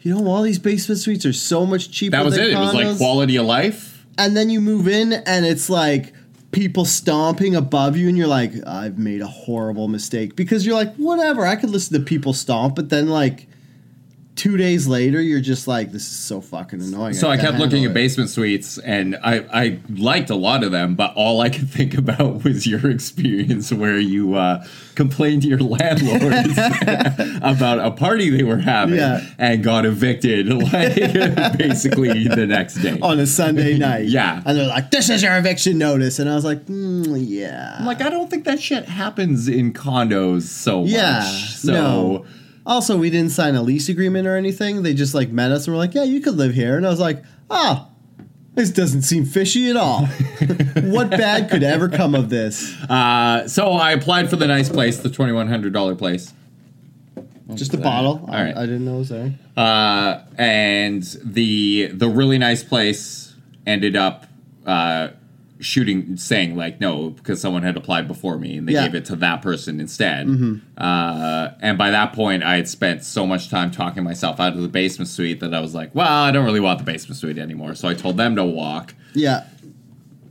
you 0.00 0.12
know, 0.12 0.26
all 0.26 0.42
these 0.42 0.58
basement 0.58 1.00
suites 1.00 1.24
are 1.24 1.32
so 1.32 1.64
much 1.64 1.92
cheaper. 1.92 2.16
That 2.16 2.24
was 2.24 2.36
it. 2.36 2.50
It 2.50 2.58
was 2.58 2.74
like 2.74 2.96
quality 2.96 3.36
of 3.36 3.46
life. 3.46 4.04
And 4.18 4.36
then 4.36 4.50
you 4.50 4.60
move 4.60 4.88
in 4.88 5.12
and 5.12 5.46
it's 5.46 5.70
like 5.70 6.12
people 6.50 6.84
stomping 6.84 7.54
above 7.54 7.96
you. 7.96 8.08
And 8.08 8.18
you're 8.18 8.26
like, 8.26 8.52
I've 8.66 8.98
made 8.98 9.20
a 9.20 9.28
horrible 9.28 9.86
mistake. 9.86 10.34
Because 10.34 10.66
you're 10.66 10.74
like, 10.74 10.92
whatever, 10.96 11.46
I 11.46 11.54
could 11.54 11.70
listen 11.70 11.96
to 12.00 12.04
people 12.04 12.32
stomp. 12.32 12.74
But 12.74 12.88
then, 12.88 13.08
like, 13.08 13.46
two 14.34 14.56
days 14.56 14.86
later, 14.88 15.20
you're 15.20 15.40
just 15.40 15.68
like, 15.68 15.92
this 15.92 16.02
is 16.02 16.18
so 16.18 16.40
fucking 16.40 16.80
annoying. 16.80 17.14
So 17.14 17.28
I 17.28 17.36
can't 17.36 17.48
kept 17.48 17.58
looking 17.58 17.82
handle 17.82 17.90
at 17.90 17.94
basement 17.94 18.30
suites, 18.30 18.78
and 18.78 19.16
I, 19.22 19.44
I 19.52 19.78
liked 19.90 20.30
a 20.30 20.34
lot 20.34 20.64
of 20.64 20.72
them, 20.72 20.94
but 20.94 21.12
all 21.14 21.40
I 21.40 21.50
could 21.50 21.68
think 21.78 21.94
about 21.96 22.44
was 22.44 22.66
your 22.66 22.90
experience 22.90 23.72
where 23.72 23.98
you 23.98 24.34
uh, 24.34 24.64
complained 24.94 25.42
to 25.42 25.48
your 25.48 25.58
landlords 25.60 26.58
about 27.42 27.78
a 27.78 27.90
party 27.90 28.30
they 28.30 28.42
were 28.42 28.58
having 28.58 28.96
Yeah. 28.96 29.20
and 29.38 29.62
got 29.62 29.84
evicted 29.86 30.48
like 30.72 30.96
basically 31.58 32.26
the 32.28 32.46
next 32.46 32.76
day. 32.76 32.98
on 33.00 33.18
a 33.20 33.26
Sunday 33.26 33.76
night. 33.78 34.06
Yeah. 34.06 34.42
And 34.44 34.56
they're 34.58 34.66
like, 34.66 34.90
this 34.90 35.08
is 35.10 35.22
your 35.22 35.36
eviction 35.36 35.78
notice. 35.78 36.18
And 36.18 36.28
I 36.28 36.34
was 36.34 36.44
like, 36.44 36.64
mm, 36.66 37.22
yeah. 37.26 37.76
I'm 37.78 37.86
like, 37.86 38.00
I 38.00 38.10
don't 38.10 38.30
think 38.30 38.44
that 38.44 38.60
shit 38.60 38.86
happens 38.86 39.48
in 39.48 39.72
condos 39.72 40.42
so 40.42 40.84
yeah. 40.84 41.20
much. 41.20 41.54
So 41.56 41.72
no. 41.72 42.26
Also, 42.64 42.96
we 42.96 43.10
didn't 43.10 43.30
sign 43.32 43.54
a 43.54 43.62
lease 43.62 43.88
agreement 43.88 44.26
or 44.26 44.36
anything. 44.36 44.82
They 44.82 44.94
just 44.94 45.14
like 45.14 45.30
met 45.30 45.50
us 45.50 45.66
and 45.66 45.74
were 45.74 45.78
like, 45.78 45.94
yeah, 45.94 46.04
you 46.04 46.20
could 46.20 46.36
live 46.36 46.54
here. 46.54 46.76
And 46.76 46.86
I 46.86 46.90
was 46.90 47.00
like, 47.00 47.22
ah, 47.50 47.88
this 48.54 48.70
doesn't 48.70 49.02
seem 49.02 49.24
fishy 49.24 49.68
at 49.70 49.76
all. 49.76 50.06
what 50.82 51.10
bad 51.10 51.50
could 51.50 51.62
ever 51.62 51.88
come 51.88 52.14
of 52.14 52.28
this? 52.28 52.72
uh, 52.82 53.48
so 53.48 53.72
I 53.72 53.92
applied 53.92 54.30
for 54.30 54.36
the 54.36 54.46
nice 54.46 54.68
place, 54.68 54.98
the 54.98 55.10
twenty 55.10 55.32
one 55.32 55.48
hundred 55.48 55.72
dollar 55.72 55.94
place. 55.94 56.32
Just 57.54 57.74
a 57.74 57.78
bottle. 57.78 58.24
All 58.28 58.34
I, 58.34 58.44
right. 58.44 58.56
I 58.56 58.60
didn't 58.62 58.84
know 58.86 58.94
it 58.96 58.98
was 59.00 59.08
there. 59.10 59.34
uh, 59.56 60.20
and 60.38 61.02
the 61.24 61.88
the 61.88 62.08
really 62.08 62.38
nice 62.38 62.62
place 62.62 63.34
ended 63.66 63.94
up 63.96 64.26
uh, 64.64 65.08
shooting 65.62 66.16
saying 66.16 66.56
like 66.56 66.80
no 66.80 67.10
because 67.10 67.40
someone 67.40 67.62
had 67.62 67.76
applied 67.76 68.06
before 68.08 68.36
me 68.38 68.56
and 68.56 68.68
they 68.68 68.72
Yeah. 68.72 68.82
gave 68.86 68.94
it 68.96 69.04
to 69.06 69.16
that 69.16 69.40
person 69.42 69.80
instead 69.80 70.26
Mm-hmm. 70.26 70.56
uh, 70.76 71.50
and 71.60 71.78
by 71.78 71.90
that 71.90 72.12
point 72.12 72.42
i 72.42 72.56
had 72.56 72.68
spent 72.68 73.04
so 73.04 73.26
much 73.26 73.48
time 73.48 73.70
talking 73.70 74.02
myself 74.02 74.40
out 74.40 74.54
of 74.54 74.60
the 74.60 74.68
basement 74.68 75.08
suite 75.08 75.40
that 75.40 75.54
i 75.54 75.60
was 75.60 75.74
like 75.74 75.94
well 75.94 76.06
i 76.24 76.30
don't 76.32 76.44
really 76.44 76.60
want 76.60 76.78
the 76.80 76.84
basement 76.84 77.16
suite 77.16 77.38
anymore 77.38 77.74
so 77.74 77.86
i 77.88 77.94
told 77.94 78.16
them 78.16 78.34
to 78.36 78.44
walk 78.44 78.94
Yeah. 79.14 79.44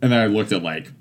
and 0.02 0.12
then 0.12 0.20
i 0.20 0.26
looked 0.28 0.52
at 0.52 0.62
like 0.62 0.92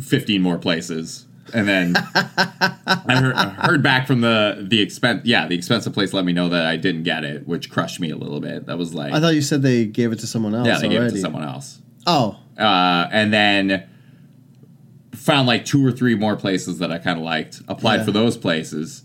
15 0.00 0.40
more 0.40 0.56
places 0.58 1.26
and 1.52 1.66
then 1.66 1.96
I 1.96 3.16
heard, 3.20 3.34
I 3.34 3.48
heard 3.66 3.82
back 3.82 4.06
from 4.06 4.20
the 4.20 4.64
the 4.68 4.80
expense 4.80 5.22
yeah 5.24 5.48
the 5.48 5.56
expensive 5.56 5.92
place 5.92 6.12
let 6.12 6.24
me 6.24 6.32
know 6.32 6.48
that 6.48 6.64
I 6.64 6.76
didn't 6.76 7.02
get 7.02 7.24
it 7.24 7.46
which 7.48 7.70
crushed 7.70 7.98
me 7.98 8.10
a 8.10 8.16
little 8.16 8.38
bit 8.40 8.66
that 8.66 8.78
was 8.78 8.94
like 8.94 9.12
I 9.12 9.18
thought 9.20 9.34
you 9.34 9.42
said 9.42 9.62
they 9.62 9.84
gave 9.84 10.12
it 10.12 10.20
to 10.20 10.28
someone 10.28 10.54
else 10.54 10.66
yeah, 10.68 10.78
they 10.78 10.86
already. 10.86 10.94
gave 10.98 11.02
it 11.08 11.10
to 11.16 11.20
someone 11.20 11.42
else. 11.42 11.80
Oh. 12.06 12.38
Uh, 12.58 13.08
and 13.12 13.32
then 13.32 13.88
found 15.14 15.46
like 15.46 15.64
two 15.64 15.84
or 15.86 15.92
three 15.92 16.14
more 16.14 16.36
places 16.36 16.78
that 16.78 16.90
I 16.90 16.98
kind 16.98 17.18
of 17.18 17.24
liked. 17.24 17.60
Applied 17.68 18.00
Yeah. 18.00 18.04
for 18.04 18.12
those 18.12 18.36
places. 18.36 19.02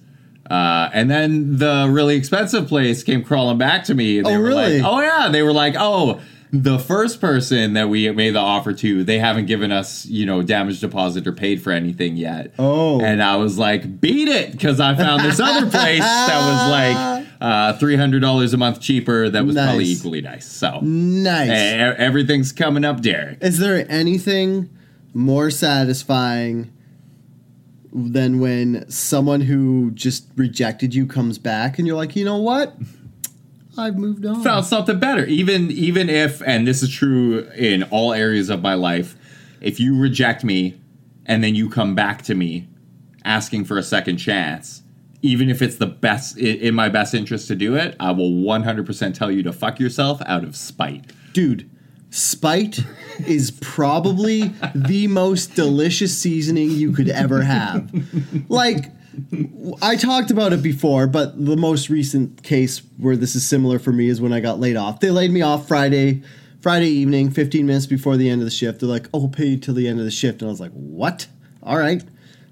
Uh, 0.50 0.90
and 0.94 1.10
then 1.10 1.58
the 1.58 1.88
really 1.90 2.16
expensive 2.16 2.68
place 2.68 3.04
came 3.04 3.24
crawling 3.24 3.58
back 3.58 3.84
to 3.86 3.96
me. 3.96 4.18
And 4.20 4.28
they 4.28 4.36
Oh, 4.36 4.40
were 4.40 4.46
really? 4.48 4.80
Like, 4.82 4.92
oh, 4.94 5.02
yeah. 5.02 5.30
They 5.30 5.42
were 5.42 5.54
like, 5.54 5.75
oh, 5.78 6.20
the 6.52 6.80
first 6.80 7.20
person 7.20 7.74
that 7.74 7.90
we 7.90 8.10
made 8.12 8.32
the 8.32 8.40
offer 8.40 8.72
to, 8.74 9.04
they 9.04 9.20
haven't 9.20 9.46
given 9.48 9.72
us, 9.72 10.06
you 10.06 10.25
know, 10.25 10.42
damage 10.42 10.80
deposit 10.80 11.28
or 11.28 11.32
paid 11.34 11.62
for 11.62 11.72
anything 11.72 12.16
yet. 12.16 12.54
Oh. 12.58 13.02
And 13.02 13.22
I 13.22 13.36
was 13.36 13.58
like, 13.58 14.00
beat 14.00 14.28
it, 14.28 14.52
because 14.52 14.80
I 14.80 14.96
found 14.96 15.24
this 15.24 15.40
other 15.40 15.62
place 15.70 16.00
that 16.00 16.40
was 16.40 16.72
like 16.72 17.25
uh, 17.42 17.78
$300 17.78 18.54
a 18.54 18.58
month 18.58 18.80
cheaper 18.80 19.30
that 19.30 19.46
was 19.46 19.56
probably 19.56 19.86
equally 19.86 20.22
nice. 20.22 20.46
So 20.48 20.80
Nice. 20.82 21.50
everything's 21.98 22.52
coming 22.52 22.86
up, 22.86 23.02
Derek. 23.02 23.40
Is 23.44 23.58
there 23.60 23.86
anything 23.90 24.70
more 25.14 25.50
satisfying, 25.50 26.72
than 27.98 28.40
when 28.42 28.84
someone 28.90 29.40
who 29.40 29.90
just 29.92 30.28
rejected 30.36 30.94
you 30.94 31.08
comes 31.08 31.38
back 31.38 31.78
and 31.80 31.88
you're 31.88 31.96
like, 31.96 32.14
you 32.16 32.25
know 32.25 32.36
what? 32.38 32.75
I've 33.77 33.98
moved 33.98 34.25
on. 34.25 34.44
found 34.44 34.65
something 34.65 35.00
better. 35.00 35.25
Even 35.25 35.72
even 35.72 36.10
if, 36.10 36.41
and 36.46 36.67
this 36.67 36.82
is 36.84 36.89
true 36.89 37.48
in 37.55 37.84
all 37.84 38.13
areas 38.13 38.50
of 38.50 38.62
my 38.62 38.74
life, 38.74 39.15
if 39.62 39.79
you 39.79 39.98
reject 40.00 40.44
me 40.44 40.79
and 41.25 41.44
then 41.44 41.55
you 41.55 41.70
come 41.70 41.96
back 41.96 42.22
to 42.24 42.36
me 42.36 42.67
asking 43.24 43.65
for 43.65 43.77
a 43.77 43.84
second 43.84 44.17
chance, 44.17 44.84
even 45.22 45.50
if 45.50 45.62
it's 45.62 45.77
the 45.77 45.88
best 45.88 46.38
in 46.38 46.75
my 46.75 46.89
best 46.89 47.13
interest 47.13 47.48
to 47.48 47.55
do 47.55 47.75
it, 47.75 47.96
I 48.00 48.12
will 48.12 48.32
100% 48.32 49.13
tell 49.13 49.32
you 49.32 49.44
to 49.44 49.51
fuck 49.51 49.79
yourself 49.79 50.22
out 50.25 50.44
of 50.44 50.55
spite. 50.55 51.12
Dude, 51.34 51.70
spite 52.12 52.79
is 53.25 53.51
probably 53.60 54.53
the 54.75 55.08
most 55.08 55.55
delicious 55.55 56.15
seasoning 56.17 56.70
you 56.70 56.91
could 56.91 57.10
ever 57.10 57.41
have. 57.41 57.91
Like, 58.50 58.91
I 59.81 59.95
talked 59.95 60.31
about 60.31 60.53
it 60.53 60.62
before, 60.62 61.07
but 61.07 61.43
the 61.43 61.57
most 61.57 61.89
recent 61.89 62.43
case 62.43 62.81
where 62.98 63.15
this 63.15 63.36
is 63.36 63.48
similar 63.48 63.79
for 63.79 63.91
me 63.91 64.07
is 64.07 64.22
when 64.22 64.34
I 64.34 64.39
got 64.39 64.60
laid 64.60 64.75
off. 64.75 65.00
They 65.00 65.12
laid 65.12 65.31
me 65.31 65.41
off 65.41 65.67
Friday, 65.67 66.24
Friday 66.62 66.89
evening, 66.89 67.31
15 67.31 67.65
minutes 67.65 67.86
before 67.86 68.17
the 68.17 68.29
end 68.29 68.41
of 68.41 68.45
the 68.45 68.51
shift. 68.51 68.79
They're 68.79 68.89
like, 68.89 69.07
"Oh, 69.13 69.19
we'll 69.19 69.29
pay 69.29 69.45
you 69.45 69.57
till 69.57 69.74
the 69.74 69.88
end 69.88 70.00
of 70.00 70.05
the 70.05 70.12
shift," 70.12 70.41
and 70.41 70.50
I 70.50 70.51
was 70.51 70.60
like, 70.60 70.72
"What? 70.72 71.27
All 71.63 71.77
right." 71.77 72.03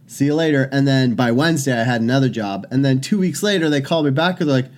See 0.05 0.25
you 0.25 0.35
later. 0.35 0.69
And 0.71 0.87
then 0.87 1.15
by 1.15 1.31
Wednesday, 1.31 1.79
I 1.79 1.83
had 1.83 2.01
another 2.01 2.29
job. 2.29 2.67
And 2.69 2.83
then 2.85 3.01
two 3.01 3.17
weeks 3.17 3.41
later, 3.41 3.69
they 3.69 3.81
called 3.81 4.05
me 4.05 4.11
back 4.11 4.39
and 4.39 4.49
they're 4.49 4.57
like, 4.57 4.71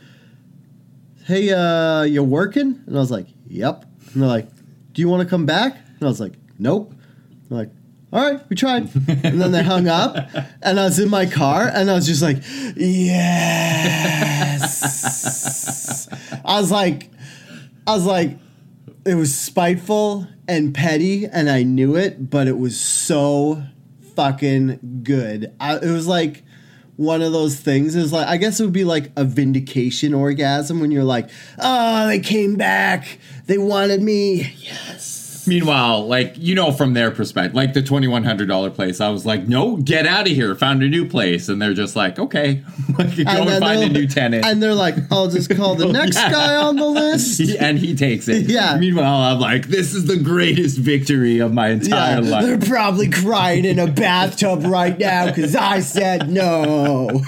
hey, 1.25 1.51
uh, 1.51 2.03
you 2.03 2.23
working? 2.23 2.81
And 2.85 2.95
I 2.95 2.99
was 2.99 3.11
like, 3.11 3.27
yep. 3.47 3.85
And 4.13 4.21
they're 4.21 4.29
like, 4.29 4.47
do 4.93 5.01
you 5.01 5.09
want 5.09 5.23
to 5.23 5.29
come 5.29 5.45
back? 5.45 5.75
And 5.75 6.03
I 6.03 6.05
was 6.05 6.19
like, 6.19 6.33
nope. 6.59 6.93
They're 7.49 7.57
like, 7.57 7.71
all 8.13 8.21
right, 8.21 8.39
we 8.50 8.55
tried. 8.55 8.89
And 9.25 9.41
then 9.41 9.51
they 9.51 9.63
hung 9.63 9.88
up, 9.88 10.15
and 10.62 10.79
I 10.79 10.85
was 10.85 11.00
in 11.00 11.09
my 11.09 11.25
car, 11.25 11.69
and 11.74 11.89
I 11.89 11.95
was 11.95 12.05
just 12.05 12.21
like, 12.21 12.38
yes. 12.75 13.27
I 16.45 16.59
was 16.59 16.71
like, 16.71 17.09
I 17.88 17.93
was 17.93 18.05
like, 18.05 18.38
it 19.05 19.15
was 19.15 19.35
spiteful 19.35 20.27
and 20.47 20.74
petty, 20.74 21.25
and 21.25 21.50
I 21.50 21.63
knew 21.63 21.95
it, 21.95 22.29
but 22.29 22.47
it 22.47 22.57
was 22.57 22.79
so 22.79 23.63
fucking 24.15 25.01
good. 25.03 25.53
I, 25.59 25.77
it 25.77 25.91
was 25.91 26.07
like 26.07 26.43
one 26.95 27.21
of 27.21 27.31
those 27.33 27.59
things. 27.59 27.95
Is 27.95 28.13
like 28.13 28.27
I 28.27 28.38
guess 28.38 28.59
it 28.59 28.63
would 28.63 28.74
be 28.74 28.83
like 28.85 29.12
a 29.15 29.24
vindication 29.24 30.13
orgasm 30.13 30.79
when 30.79 30.91
you're 30.91 31.03
like, 31.03 31.29
oh, 31.59 32.07
they 32.07 32.19
came 32.19 32.55
back, 32.55 33.19
they 33.45 33.57
wanted 33.57 34.01
me. 34.01 34.53
Yes. 34.57 35.25
Meanwhile, 35.55 36.07
like 36.07 36.35
you 36.37 36.55
know, 36.55 36.71
from 36.71 36.93
their 36.93 37.11
perspective, 37.11 37.55
like 37.55 37.73
the 37.73 37.81
twenty 37.81 38.07
one 38.07 38.23
hundred 38.23 38.47
dollar 38.47 38.69
place, 38.69 38.99
I 39.01 39.09
was 39.09 39.25
like, 39.25 39.47
"No, 39.47 39.77
get 39.77 40.05
out 40.07 40.27
of 40.27 40.33
here!" 40.33 40.53
Found 40.55 40.83
a 40.83 40.87
new 40.87 41.07
place, 41.07 41.49
and 41.49 41.61
they're 41.61 41.73
just 41.73 41.95
like, 41.95 42.17
"Okay, 42.19 42.63
like, 42.97 43.15
go 43.15 43.23
and, 43.27 43.47
then 43.49 43.61
find 43.61 43.77
a 43.77 43.79
they'll- 43.81 43.89
new 43.89 44.07
tenant." 44.07 44.45
And 44.45 44.61
they're 44.61 44.73
like, 44.73 44.95
I'll 45.11 45.29
just 45.29 45.49
call 45.55 45.75
the 45.75 45.85
next 45.91 46.15
Yeah. 46.15 46.31
guy 46.31 46.55
on 46.55 46.75
the 46.75 46.85
list. 46.87 47.39
and 47.59 47.77
he 47.79 47.95
takes 47.95 48.27
it. 48.27 48.49
Yeah. 48.49 48.77
Meanwhile, 48.77 49.21
I'm 49.21 49.39
like, 49.39 49.67
"This 49.67 49.93
is 49.93 50.05
the 50.05 50.17
greatest 50.17 50.77
victory 50.77 51.39
of 51.39 51.53
my 51.53 51.69
entire 51.69 52.21
Yeah, 52.21 52.29
life." 52.29 52.45
they're 52.45 52.57
probably 52.69 53.09
crying 53.09 53.65
in 53.65 53.79
a 53.79 53.87
bathtub 53.87 54.63
right 54.65 54.97
now 54.97 55.27
because 55.27 55.55
I 55.55 55.79
said 55.79 56.29
no. 56.29 57.21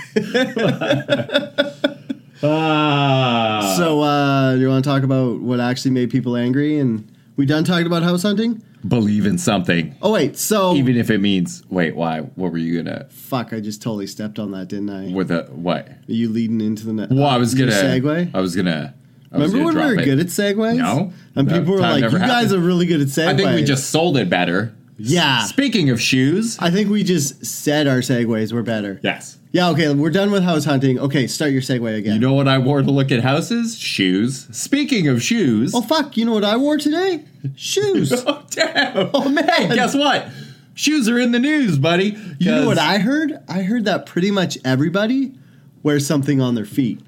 Ah. 2.44 3.74
So, 3.78 4.02
uh, 4.02 4.54
do 4.56 4.60
you 4.62 4.70
want 4.70 4.84
to 4.84 4.90
talk 4.90 5.04
about 5.04 5.40
what 5.40 5.60
actually 5.60 5.92
made 5.92 6.10
people 6.12 6.36
angry? 6.38 6.78
And 6.80 7.08
we 7.38 7.46
done 7.46 7.64
talking 7.64 7.86
about 7.88 8.04
house 8.04 8.24
hunting? 8.24 8.62
believe 8.88 9.26
in 9.26 9.38
something, 9.38 9.96
Oh 10.02 10.12
wait, 10.12 10.38
so 10.38 10.74
even 10.76 10.98
if 10.98 11.10
it 11.10 11.20
means. 11.20 11.64
Wait, 11.70 11.96
why? 11.96 12.22
What 12.22 12.52
were 12.52 12.58
you 12.58 12.82
gonna? 12.82 13.08
fuck, 13.10 13.54
I 13.54 13.60
just 13.60 13.82
totally 13.82 14.08
stepped 14.08 14.40
on 14.40 14.52
that, 14.52 14.68
didn't 14.68 14.90
I? 14.90 15.14
With 15.14 15.32
a 15.32 15.44
what? 15.52 15.88
Are 15.88 15.98
you 16.08 16.30
leading 16.30 16.62
into 16.62 16.86
the 16.86 16.94
net? 16.94 17.10
Well, 17.10 17.26
I 17.26 17.36
uh, 17.36 17.40
was 17.40 17.54
gonna 17.56 17.72
segue. 17.72 18.32
I 18.34 18.42
was 18.42 18.56
gonna. 18.56 18.94
I 19.32 19.38
was 19.40 19.52
Remember 19.52 19.74
gonna 19.74 19.80
when 19.80 19.90
we 19.90 19.96
were 19.96 20.02
it. 20.02 20.06
good 20.06 20.20
at 20.20 20.28
segues? 20.28 20.78
No. 20.78 21.12
and 21.36 21.50
people 21.50 21.74
were 21.74 21.80
like, 21.80 22.04
"You 22.04 22.18
guys 22.20 22.54
are 22.54 22.60
really 22.60 22.86
good 22.86 23.02
at 23.02 23.08
segues." 23.08 23.28
I 23.28 23.36
think 23.36 23.52
we 23.56 23.64
just 23.64 23.90
sold 23.90 24.18
it 24.18 24.30
better. 24.30 24.74
Yeah. 24.98 25.44
Speaking 25.46 25.90
of 25.90 26.02
shoes, 26.02 26.58
I 26.60 26.70
think 26.72 26.90
we 26.90 27.04
just 27.04 27.46
said 27.46 27.88
our 27.88 28.00
segues 28.00 28.52
were 28.54 28.64
better. 28.64 29.00
yes. 29.04 29.38
Yeah. 29.52 29.70
Okay, 29.70 29.92
we're 29.94 30.12
done 30.12 30.30
with 30.32 30.44
house 30.44 30.66
hunting. 30.66 31.00
Okay, 31.00 31.26
start 31.26 31.52
your 31.52 31.62
segue 31.62 31.98
again. 31.98 32.16
You 32.16 32.20
know 32.20 32.34
what 32.34 32.48
I 32.48 32.58
wore 32.58 32.82
to 32.82 32.92
look 32.92 33.12
at 33.12 33.22
houses? 33.22 33.78
Shoes. 33.80 34.48
Speaking 34.52 35.08
of 35.08 35.24
shoes. 35.24 35.74
oh 35.74 35.82
fuck! 35.82 36.18
You 36.18 36.26
know 36.26 36.34
what 36.34 36.44
I 36.44 36.58
wore 36.58 36.78
today? 36.78 37.24
Shoes. 37.56 38.12
Oh, 38.28 38.44
damn. 38.50 39.10
Oh, 39.14 39.30
man. 39.30 39.48
Hey, 39.48 39.74
guess 39.76 39.96
what? 39.96 40.28
Shoes 40.76 41.08
are 41.10 41.18
in 41.18 41.32
the 41.32 41.40
news, 41.40 41.80
buddy. 41.80 42.18
You 42.40 42.52
know 42.52 42.66
what 42.68 42.78
I 42.78 42.98
heard? 43.00 43.40
I 43.48 43.62
heard 43.64 43.86
that 43.86 44.06
pretty 44.06 44.32
much 44.32 44.58
everybody 44.66 45.34
wears 45.82 46.06
something 46.06 46.42
on 46.42 46.54
their 46.56 46.66
feet. 46.66 47.00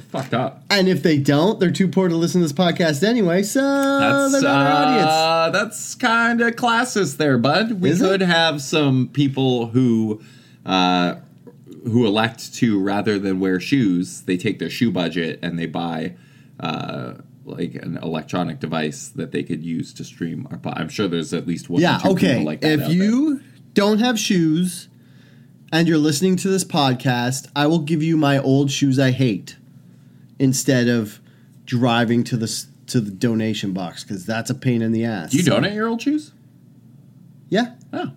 Fucked 0.00 0.34
up. 0.34 0.62
And 0.70 0.88
if 0.88 1.02
they 1.02 1.18
don't, 1.18 1.58
they're 1.60 1.70
too 1.70 1.88
poor 1.88 2.08
to 2.08 2.16
listen 2.16 2.40
to 2.40 2.44
this 2.46 2.52
podcast 2.52 3.06
anyway, 3.06 3.42
so 3.42 3.60
That's 3.60 4.32
they're 4.32 4.42
not 4.42 4.66
our 4.66 4.72
audience. 4.86 5.06
uh, 5.10 5.50
that's 5.50 5.94
kind 5.94 6.40
of 6.40 6.54
classist 6.56 7.16
there, 7.16 7.38
bud. 7.38 7.80
We 7.80 7.90
Is 7.90 8.00
it? 8.02 8.06
could 8.06 8.20
have 8.22 8.60
some 8.62 9.08
people 9.08 9.66
who 9.68 10.22
uh, 10.66 11.16
who 11.84 12.06
elect 12.06 12.54
to 12.54 12.80
rather 12.80 13.18
than 13.18 13.40
wear 13.40 13.60
shoes, 13.60 14.22
they 14.22 14.36
take 14.36 14.58
their 14.58 14.70
shoe 14.70 14.90
budget 14.90 15.38
and 15.42 15.58
they 15.58 15.66
buy 15.66 16.14
uh, 16.60 17.14
like 17.44 17.74
an 17.74 17.98
electronic 18.02 18.58
device 18.58 19.08
that 19.08 19.32
they 19.32 19.42
could 19.42 19.62
use 19.62 19.92
to 19.94 20.04
stream 20.04 20.48
our 20.50 20.56
pod. 20.56 20.74
I'm 20.78 20.88
sure 20.88 21.08
there's 21.08 21.34
at 21.34 21.46
least 21.46 21.68
one. 21.68 21.82
Yeah, 21.82 22.00
okay. 22.04 22.32
People 22.34 22.44
like 22.46 22.60
that 22.62 22.72
if 22.72 22.80
out 22.80 22.88
there. 22.88 22.96
you 22.96 23.40
don't 23.74 23.98
have 23.98 24.18
shoes 24.18 24.88
and 25.72 25.86
you're 25.88 25.98
listening 25.98 26.36
to 26.36 26.48
this 26.48 26.64
podcast, 26.64 27.48
I 27.54 27.66
will 27.66 27.80
give 27.80 28.02
you 28.02 28.16
my 28.16 28.38
old 28.38 28.70
shoes 28.70 28.98
I 28.98 29.10
hate 29.10 29.56
instead 30.38 30.88
of 30.88 31.20
driving 31.64 32.24
to 32.24 32.36
the 32.36 32.64
to 32.86 33.00
the 33.00 33.10
donation 33.10 33.72
box 33.72 34.04
because 34.04 34.26
that's 34.26 34.50
a 34.50 34.54
pain 34.54 34.82
in 34.82 34.92
the 34.92 35.04
ass. 35.04 35.30
do 35.30 35.38
you 35.38 35.42
donate 35.42 35.72
your 35.72 35.88
old 35.88 36.02
shoes? 36.02 36.32
Yeah. 37.48 37.74
Oh, 37.92 38.12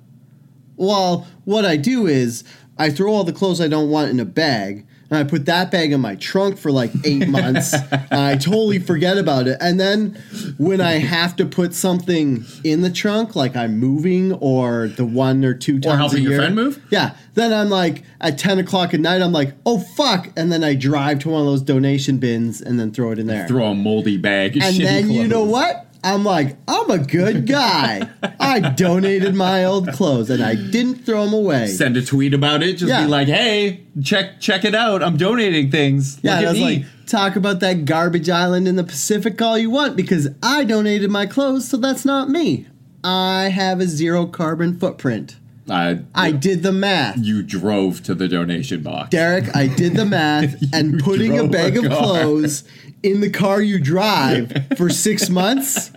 Well, 0.76 1.28
what 1.46 1.66
I 1.66 1.78
do 1.78 2.08
is 2.08 2.44
I 2.78 2.90
throw 2.90 3.12
all 3.14 3.24
the 3.24 3.34
clothes 3.34 3.62
I 3.62 3.68
don't 3.68 3.90
want 3.90 4.10
in 4.10 4.20
a 4.20 4.26
bag, 4.26 4.86
and 5.10 5.20
I 5.20 5.24
put 5.24 5.46
that 5.46 5.72
bag 5.72 5.92
in 5.92 6.02
my 6.02 6.16
trunk 6.16 6.58
for 6.58 6.72
like 6.72 6.92
eight 7.06 7.28
months. 7.30 7.74
and 7.74 8.14
I 8.14 8.36
totally 8.36 8.80
forget 8.80 9.18
about 9.18 9.48
it. 9.48 9.58
And 9.62 9.80
then 9.80 10.22
when 10.58 10.82
I 10.82 10.94
have 10.94 11.36
to 11.38 11.46
put 11.46 11.74
something 11.74 12.44
in 12.64 12.82
the 12.82 12.90
trunk, 12.90 13.36
like 13.36 13.56
I'm 13.56 13.78
moving 13.80 14.34
or 14.34 14.88
the 14.90 15.06
one 15.06 15.46
or 15.46 15.54
two 15.54 15.80
times 15.80 15.98
helping 15.98 16.20
a 16.20 16.22
your 16.22 16.32
year- 16.32 16.40
friend 16.42 16.56
move? 16.56 16.82
Yeah. 16.90 17.16
Then 17.36 17.54
I'm 17.54 17.70
like 17.70 18.04
at 18.20 18.38
ten 18.40 18.58
o'clock 18.60 18.94
at 18.96 19.00
night. 19.00 19.22
I'm 19.22 19.32
like, 19.32 19.54
oh 19.66 19.80
fuck, 19.80 20.30
and 20.36 20.52
then 20.52 20.64
I 20.64 20.74
drive 20.74 21.20
to 21.20 21.30
one 21.30 21.42
of 21.42 21.46
those 21.48 21.62
donation 21.62 22.18
bins 22.18 22.62
and 22.62 22.80
then 22.80 22.92
throw 22.92 23.12
it 23.12 23.20
in 23.20 23.28
there. 23.28 23.48
throw 23.48 23.68
a 23.68 23.76
moldy 23.76 24.18
bag. 24.18 24.58
and 24.58 24.76
then 24.78 25.12
you 25.12 25.28
know 25.28 25.44
what? 25.44 25.87
I'm 26.04 26.24
like, 26.24 26.58
I'm 26.68 26.90
a 26.92 26.98
good 27.00 27.48
guy. 27.48 28.08
I 28.40 28.60
donated 28.60 29.36
my 29.36 29.64
old 29.66 29.90
clothes 29.94 30.30
and 30.30 30.44
I 30.44 30.56
didn't 30.56 31.06
throw 31.06 31.26
them 31.26 31.34
away. 31.34 31.68
Send 31.68 31.98
a 31.98 32.06
tweet 32.06 32.34
about 32.34 32.64
it. 32.64 32.74
Just 32.78 32.90
Yeah. 32.90 33.04
be 33.04 33.08
like, 33.08 33.28
"Hey, 33.28 33.82
check 34.02 34.40
check 34.40 34.64
it 34.66 34.76
out. 34.76 35.02
I'm 35.04 35.18
donating 35.18 35.70
things. 35.72 36.20
yeah, 36.22 36.36
Look 36.40 36.46
I 36.46 36.50
was 36.50 36.58
me." 36.60 36.64
like, 36.64 36.86
talk 37.06 37.36
about 37.36 37.60
that 37.62 37.86
garbage 37.86 38.30
island 38.30 38.68
in 38.68 38.76
the 38.76 38.84
Pacific 38.84 39.42
all 39.42 39.58
you 39.58 39.70
want 39.70 39.96
because 39.96 40.28
I 40.44 40.64
donated 40.64 41.10
my 41.12 41.26
clothes, 41.26 41.68
so 41.68 41.78
that's 41.78 42.06
not 42.06 42.30
me. 42.30 42.68
I 43.04 43.50
have 43.50 43.80
a 43.80 43.88
zero 43.88 44.26
carbon 44.26 44.78
footprint. 44.80 45.38
Uh, 45.70 45.96
I 46.16 46.32
did 46.32 46.64
the 46.64 46.72
math. 46.72 47.18
you 47.18 47.44
drove 47.44 48.02
to 48.04 48.16
the 48.16 48.30
donation 48.30 48.82
box. 48.84 49.10
Derek, 49.10 49.54
I 49.54 49.68
did 49.68 49.96
the 49.96 50.06
math, 50.06 50.56
and 50.74 50.98
putting 51.04 51.38
a 51.38 51.46
bag 51.46 51.76
a 51.76 51.86
of 51.86 51.92
clothes 51.92 52.64
in 53.04 53.22
the 53.22 53.30
car 53.30 53.62
you 53.62 53.80
drive 53.80 54.52
for 54.78 54.90
six 54.90 55.30
months 55.42 55.92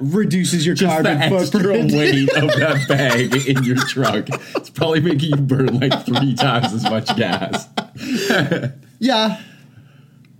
reduces 0.00 0.66
your 0.66 0.74
Just 0.74 0.96
the 0.98 1.02
carbon 1.04 1.22
extra 1.32 1.60
footprint. 1.60 1.92
weight 1.92 2.28
of 2.36 2.48
that 2.58 2.84
bag 2.88 3.34
in 3.48 3.62
your 3.64 3.76
truck. 3.76 4.28
It's 4.56 4.70
probably 4.70 5.00
making 5.00 5.30
you 5.30 5.36
burn 5.36 5.78
like 5.80 6.04
three 6.04 6.34
times 6.34 6.72
as 6.72 6.82
much 6.84 7.14
gas. 7.16 7.68
Yeah. 8.98 9.42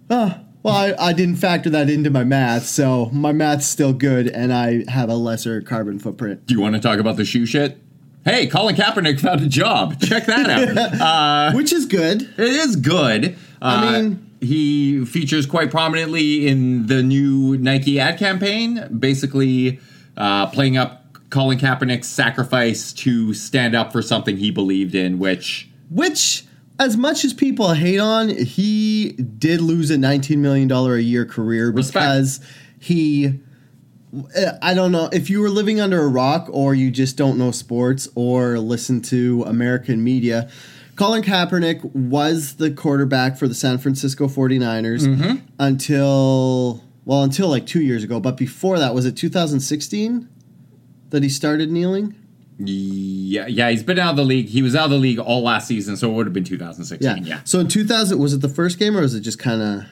Oh, 0.08 0.38
well, 0.62 0.74
I, 0.74 0.94
I 0.98 1.12
didn't 1.12 1.36
factor 1.36 1.68
that 1.70 1.90
into 1.90 2.08
my 2.10 2.24
math, 2.24 2.64
so 2.64 3.06
my 3.12 3.32
math's 3.32 3.66
still 3.66 3.92
good, 3.92 4.28
and 4.28 4.52
I 4.52 4.84
have 4.90 5.10
a 5.10 5.14
lesser 5.14 5.60
carbon 5.60 5.98
footprint. 5.98 6.46
Do 6.46 6.54
you 6.54 6.60
want 6.60 6.74
to 6.74 6.80
talk 6.80 6.98
about 6.98 7.16
the 7.16 7.24
shoe 7.26 7.44
shit? 7.44 7.78
Hey, 8.24 8.46
Colin 8.46 8.74
Kaepernick 8.74 9.20
found 9.20 9.42
a 9.42 9.46
job. 9.46 10.00
Check 10.00 10.24
that 10.26 10.48
out. 10.48 11.00
uh, 11.00 11.52
Which 11.54 11.70
is 11.72 11.84
good. 11.86 12.22
it 12.22 12.38
is 12.40 12.76
good. 12.76 13.36
I 13.60 13.74
Uh, 13.88 13.92
mean- 14.02 14.25
he 14.40 15.04
features 15.04 15.46
quite 15.46 15.70
prominently 15.70 16.46
in 16.46 16.86
the 16.86 17.02
new 17.02 17.56
Nike 17.56 17.98
ad 17.98 18.18
campaign, 18.18 18.86
basically 18.98 19.80
uh, 20.16 20.46
playing 20.48 20.76
up 20.76 21.02
Colin 21.30 21.58
Kaepernick's 21.58 22.08
sacrifice 22.08 22.92
to 22.92 23.34
stand 23.34 23.74
up 23.74 23.92
for 23.92 24.02
something 24.02 24.36
he 24.36 24.50
believed 24.50 24.94
in, 24.94 25.18
which 25.18 25.68
Which, 25.90 26.44
as 26.78 26.96
much 26.96 27.24
as 27.24 27.32
people 27.34 27.72
hate 27.74 27.98
on, 27.98 28.28
he 28.28 29.12
did 29.12 29.60
lose 29.60 29.90
a 29.90 29.96
$19 29.96 30.38
million 30.38 30.70
a 30.70 30.96
year 30.98 31.24
Respect. 31.24 31.94
because 31.94 32.40
he 32.78 33.40
uh, 34.36 34.52
I 34.62 34.72
don't 34.74 34.92
know 34.92 35.08
if 35.12 35.28
you 35.28 35.40
were 35.40 35.50
living 35.50 35.80
under 35.80 36.02
a 36.02 36.08
rock 36.08 36.48
or 36.50 36.74
you 36.74 36.90
just 36.90 37.16
don't 37.16 37.38
know 37.38 37.50
sports 37.50 38.08
or 38.14 38.58
listen 38.58 39.02
to 39.02 39.44
American 39.46 40.02
media. 40.02 40.48
Colin 40.96 41.22
Kaepernick 41.22 41.84
was 41.94 42.56
the 42.56 42.70
quarterback 42.70 43.36
for 43.36 43.46
the 43.46 43.54
San 43.54 43.78
Francisco 43.78 44.26
49ers 44.26 45.06
mm-hmm. 45.06 45.36
until 45.58 46.82
well 47.04 47.22
until 47.22 47.48
like 47.48 47.66
2 47.66 47.80
years 47.82 48.02
ago, 48.02 48.18
but 48.18 48.36
before 48.36 48.78
that 48.78 48.94
was 48.94 49.04
it 49.04 49.16
2016 49.16 50.28
that 51.10 51.22
he 51.22 51.28
started 51.28 51.70
kneeling? 51.70 52.14
Yeah, 52.58 53.46
yeah, 53.46 53.68
he's 53.68 53.82
been 53.82 53.98
out 53.98 54.10
of 54.10 54.16
the 54.16 54.24
league. 54.24 54.46
He 54.46 54.62
was 54.62 54.74
out 54.74 54.86
of 54.86 54.90
the 54.90 54.96
league 54.96 55.18
all 55.18 55.42
last 55.42 55.68
season, 55.68 55.96
so 55.96 56.10
it 56.10 56.14
would 56.14 56.26
have 56.26 56.32
been 56.32 56.44
2016. 56.44 57.26
Yeah. 57.26 57.40
So 57.44 57.60
in 57.60 57.68
2000, 57.68 58.18
was 58.18 58.32
it 58.32 58.40
the 58.40 58.48
first 58.48 58.78
game 58.78 58.96
or 58.96 59.02
was 59.02 59.14
it 59.14 59.20
just 59.20 59.38
kind 59.38 59.60
of? 59.60 59.84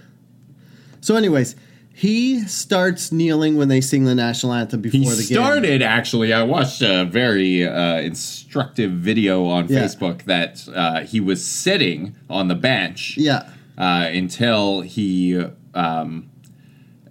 So, 1.02 1.16
anyways, 1.16 1.56
he 1.96 2.40
starts 2.40 3.12
kneeling 3.12 3.56
when 3.56 3.68
they 3.68 3.80
sing 3.80 4.04
the 4.04 4.16
national 4.16 4.52
anthem 4.52 4.80
before 4.80 4.98
He 4.98 5.04
the 5.06 5.14
game. 5.14 5.18
He 5.28 5.34
started 5.34 5.80
actually. 5.80 6.32
I 6.32 6.42
watched 6.42 6.82
a 6.82 7.04
very 7.04 7.64
uh, 7.66 7.98
instructive 8.00 8.90
video 8.90 9.46
on 9.46 9.68
Yeah. 9.68 9.84
Facebook 9.84 10.24
that 10.24 10.66
uh, 10.74 11.02
he 11.02 11.20
was 11.20 11.44
sitting 11.44 12.16
on 12.28 12.48
the 12.48 12.56
bench 12.56 13.16
Yeah. 13.16 13.48
uh, 13.78 14.08
until 14.12 14.80
he, 14.80 15.40
um, 15.74 16.30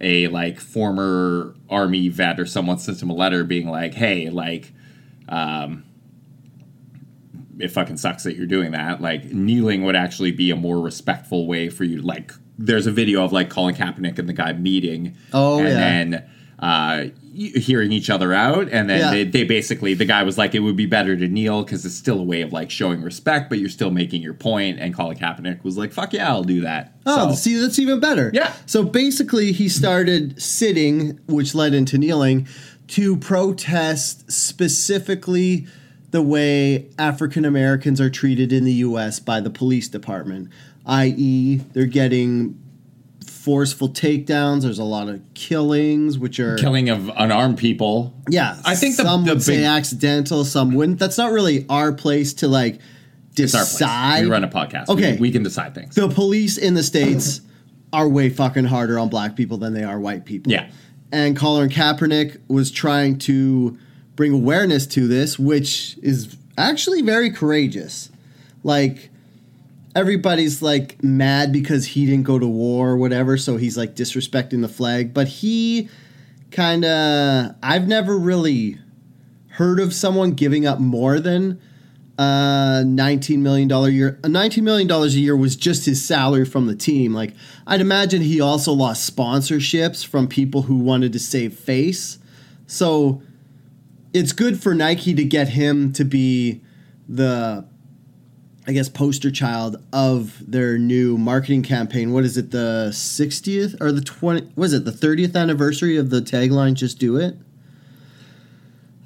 a 0.02 0.28
like 0.28 0.60
former 0.60 1.54
army 1.70 2.08
vet 2.08 2.38
or 2.38 2.44
someone 2.44 2.78
sent 2.78 3.00
him 3.02 3.08
a 3.08 3.14
letter 3.14 3.42
being 3.42 3.70
like, 3.70 3.94
"Hey, 3.94 4.28
like, 4.28 4.72
um, 5.30 5.84
it 7.58 7.68
fucking 7.68 7.96
sucks 7.96 8.24
that 8.24 8.36
you're 8.36 8.44
doing 8.46 8.72
that. 8.72 9.00
Like, 9.00 9.32
kneeling 9.32 9.82
would 9.84 9.96
actually 9.96 10.32
be 10.32 10.50
a 10.50 10.56
more 10.56 10.78
respectful 10.80 11.46
way 11.46 11.70
for 11.70 11.84
you. 11.84 12.02
Like, 12.02 12.32
there's 12.58 12.86
a 12.86 12.92
video 12.92 13.24
of 13.24 13.32
like 13.32 13.50
Colin 13.50 13.74
Kaepernick 13.74 14.18
and 14.18 14.28
the 14.28 14.32
guy 14.32 14.52
meeting. 14.52 15.16
Oh, 15.32 15.58
and 15.58 15.68
yeah. 15.68 15.74
then 15.74 16.30
uh, 16.60 17.04
hearing 17.34 17.90
each 17.90 18.08
other 18.10 18.32
out, 18.32 18.68
and 18.70 18.88
then 18.88 19.00
Yeah. 19.00 19.10
they, 19.10 19.24
they 19.24 19.44
basically 19.44 19.92
the 19.94 20.04
guy 20.04 20.22
was 20.22 20.38
like, 20.38 20.54
it 20.54 20.60
would 20.60 20.76
be 20.76 20.86
better 20.86 21.16
to 21.16 21.26
kneel 21.26 21.64
because 21.64 21.84
it's 21.84 21.96
still 21.96 22.20
a 22.20 22.22
way 22.22 22.42
of 22.42 22.52
like 22.52 22.70
showing 22.70 23.02
respect, 23.02 23.50
but 23.50 23.58
you're 23.58 23.68
still 23.68 23.90
making 23.90 24.22
your 24.22 24.34
point. 24.34 24.78
And 24.78 24.94
Colin 24.94 25.18
Kaepernick 25.18 25.64
was 25.64 25.76
like, 25.76 25.92
"Fuck 25.92 26.12
yeah, 26.12 26.28
I'll 26.28 26.44
do 26.44 26.60
that." 26.60 26.94
Oh, 27.06 27.30
So- 27.30 27.34
see, 27.34 27.60
that's 27.60 27.78
even 27.80 27.98
better. 27.98 28.30
Yeah. 28.32 28.52
So 28.66 28.84
basically, 28.84 29.50
he 29.52 29.68
started 29.68 30.40
sitting, 30.40 31.18
which 31.26 31.54
led 31.56 31.74
into 31.74 31.98
kneeling, 31.98 32.46
to 32.88 33.16
protest 33.16 34.30
specifically 34.30 35.66
the 36.12 36.22
way 36.22 36.86
African 36.98 37.44
Americans 37.44 38.00
are 38.00 38.10
treated 38.10 38.52
in 38.52 38.64
the 38.64 38.72
U.S. 38.74 39.18
by 39.18 39.40
the 39.40 39.50
police 39.50 39.88
department, 39.88 40.48
i.e., 40.86 41.56
they're 41.72 41.86
getting 41.86 42.60
forceful 43.26 43.88
takedowns. 43.90 44.62
There's 44.62 44.78
a 44.78 44.84
lot 44.84 45.08
of 45.08 45.20
killings, 45.34 46.18
which 46.18 46.40
are 46.40 46.56
killing 46.56 46.88
of 46.88 47.10
unarmed 47.16 47.58
people. 47.58 48.14
yeah. 48.28 48.58
I 48.64 48.74
think 48.74 48.96
the- 48.96 49.02
some 49.04 49.24
the 49.24 49.32
would 49.34 49.42
say 49.42 49.64
accidental, 49.64 50.44
some 50.44 50.74
wouldn't. 50.74 50.98
That's 50.98 51.18
not 51.18 51.32
really 51.32 51.66
our 51.68 51.92
place 51.92 52.32
to 52.34 52.48
like 52.48 52.78
It's 53.36 53.54
our 53.54 53.60
place. 53.62 53.72
decide. 53.72 54.24
We 54.24 54.30
run 54.30 54.44
a 54.44 54.48
podcast. 54.48 54.88
Okay. 54.88 55.12
we, 55.14 55.20
we 55.20 55.30
can 55.30 55.42
decide 55.42 55.74
things. 55.74 55.94
the 55.94 56.08
police 56.08 56.56
in 56.56 56.74
the 56.74 56.82
states 56.82 57.40
are 57.92 58.08
way 58.08 58.28
fucking 58.30 58.64
harder 58.64 58.98
on 58.98 59.08
black 59.08 59.36
people 59.36 59.56
than 59.58 59.72
they 59.74 59.84
are 59.84 60.00
white 60.00 60.24
people. 60.24 60.50
Yeah. 60.52 60.70
And 61.12 61.36
Colin 61.36 61.68
Kaepernick 61.68 62.40
was 62.48 62.70
trying 62.72 63.18
to 63.20 63.78
bring 64.16 64.32
awareness 64.32 64.86
to 64.88 65.06
this, 65.06 65.38
which 65.38 65.96
is 66.02 66.36
actually 66.58 67.02
very 67.02 67.30
courageous. 67.30 68.10
Like 68.64 69.10
everybody's 69.94 70.62
like 70.62 71.02
mad 71.02 71.52
because 71.52 71.86
he 71.86 72.06
didn't 72.06 72.24
go 72.24 72.38
to 72.38 72.46
war 72.46 72.90
or 72.90 72.96
whatever, 72.96 73.36
so 73.36 73.56
he's 73.56 73.76
like 73.76 73.94
disrespecting 73.94 74.62
the 74.62 74.68
flag, 74.68 75.14
but 75.14 75.28
he 75.28 75.88
kind 76.50 76.84
of 76.84 77.54
I've 77.62 77.88
never 77.88 78.16
really 78.16 78.78
heard 79.48 79.80
of 79.80 79.94
someone 79.94 80.32
giving 80.32 80.66
up 80.66 80.80
more 80.80 81.20
than 81.20 81.60
uh, 82.18 82.82
$19 82.84 83.38
million 83.38 83.70
a 83.70 83.88
year. 83.88 84.20
Uh, 84.22 84.28
$19 84.28 84.62
million 84.62 84.90
a 84.90 85.06
year 85.06 85.36
was 85.36 85.56
just 85.56 85.86
his 85.86 86.04
salary 86.04 86.44
from 86.44 86.66
the 86.66 86.74
team. 86.74 87.12
Like, 87.12 87.34
I'd 87.66 87.80
imagine 87.80 88.22
he 88.22 88.40
also 88.40 88.72
lost 88.72 89.14
sponsorships 89.14 90.06
from 90.06 90.28
people 90.28 90.62
who 90.62 90.76
wanted 90.76 91.12
to 91.12 91.18
save 91.18 91.58
face. 91.58 92.18
So 92.66 93.22
it's 94.12 94.32
good 94.32 94.62
for 94.62 94.74
Nike 94.74 95.14
to 95.14 95.24
get 95.24 95.50
him 95.50 95.92
to 95.94 96.04
be 96.04 96.62
the, 97.08 97.66
I 98.66 98.72
guess, 98.72 98.88
poster 98.88 99.30
child 99.30 99.76
of 99.92 100.42
their 100.50 100.78
new 100.78 101.18
marketing 101.18 101.62
campaign. 101.62 102.12
What 102.12 102.24
is 102.24 102.38
it, 102.38 102.50
the 102.50 102.88
60th 102.92 103.80
or 103.80 103.92
the 103.92 104.00
20, 104.00 104.52
was 104.56 104.72
it 104.72 104.84
the 104.84 104.90
30th 104.90 105.36
anniversary 105.36 105.96
of 105.98 106.10
the 106.10 106.20
tagline, 106.20 106.74
Just 106.74 106.98
Do 106.98 107.16
It? 107.16 107.36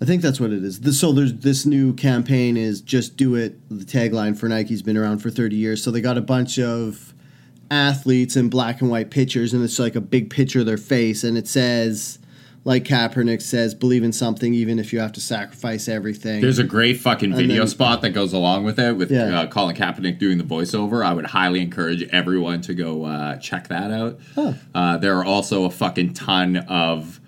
I 0.01 0.05
think 0.05 0.23
that's 0.23 0.39
what 0.39 0.53
it 0.53 0.63
is. 0.63 0.79
So 0.97 1.11
there's 1.11 1.35
this 1.35 1.67
new 1.67 1.93
campaign 1.93 2.57
is 2.57 2.81
just 2.81 3.17
do 3.17 3.35
it. 3.35 3.59
The 3.69 3.85
tagline 3.85 4.39
for 4.39 4.49
Nike's 4.49 4.81
been 4.81 4.97
around 4.97 5.19
for 5.19 5.29
30 5.29 5.57
years. 5.57 5.83
So 5.83 5.91
they 5.91 6.01
got 6.01 6.17
a 6.17 6.21
bunch 6.21 6.57
of 6.61 7.13
athletes 7.69 8.37
in 8.37 8.49
black 8.49 8.81
and 8.81 8.91
white 8.91 9.11
pictures, 9.11 9.53
and 9.53 9.65
it's 9.65 9.81
like 9.81 9.97
a 9.97 10.01
big 10.01 10.31
picture 10.31 10.61
of 10.61 10.67
their 10.67 10.79
face, 10.79 11.25
and 11.25 11.37
it 11.37 11.49
says, 11.49 12.21
like 12.65 12.85
Kaepernick 12.85 13.41
says, 13.41 13.75
believe 13.75 14.03
in 14.03 14.13
something 14.13 14.53
even 14.53 14.79
if 14.79 14.93
you 14.93 14.99
have 15.01 15.13
to 15.13 15.21
sacrifice 15.21 15.89
everything. 15.89 16.41
There's 16.43 16.59
a 16.59 16.65
great 16.65 16.99
fucking 17.01 17.35
video 17.35 17.59
then- 17.59 17.67
spot 17.69 18.03
that 18.03 18.11
goes 18.11 18.33
along 18.33 18.65
with 18.65 18.79
it 18.79 18.97
with 18.97 19.11
Yeah. 19.11 19.41
uh, 19.41 19.47
Colin 19.47 19.75
Kaepernick 19.77 20.19
doing 20.19 20.37
the 20.39 20.45
voiceover. 20.45 21.05
I 21.05 21.15
would 21.15 21.27
highly 21.27 21.61
encourage 21.61 22.03
everyone 22.11 22.61
to 22.63 22.75
go 22.75 23.05
uh, 23.05 23.37
check 23.37 23.69
that 23.69 23.91
out. 23.91 24.19
Huh. 24.35 24.53
Uh, 24.75 24.99
there 24.99 25.17
are 25.19 25.25
also 25.25 25.65
a 25.65 25.71
fucking 25.71 26.15
ton 26.15 26.57
of 26.57 27.21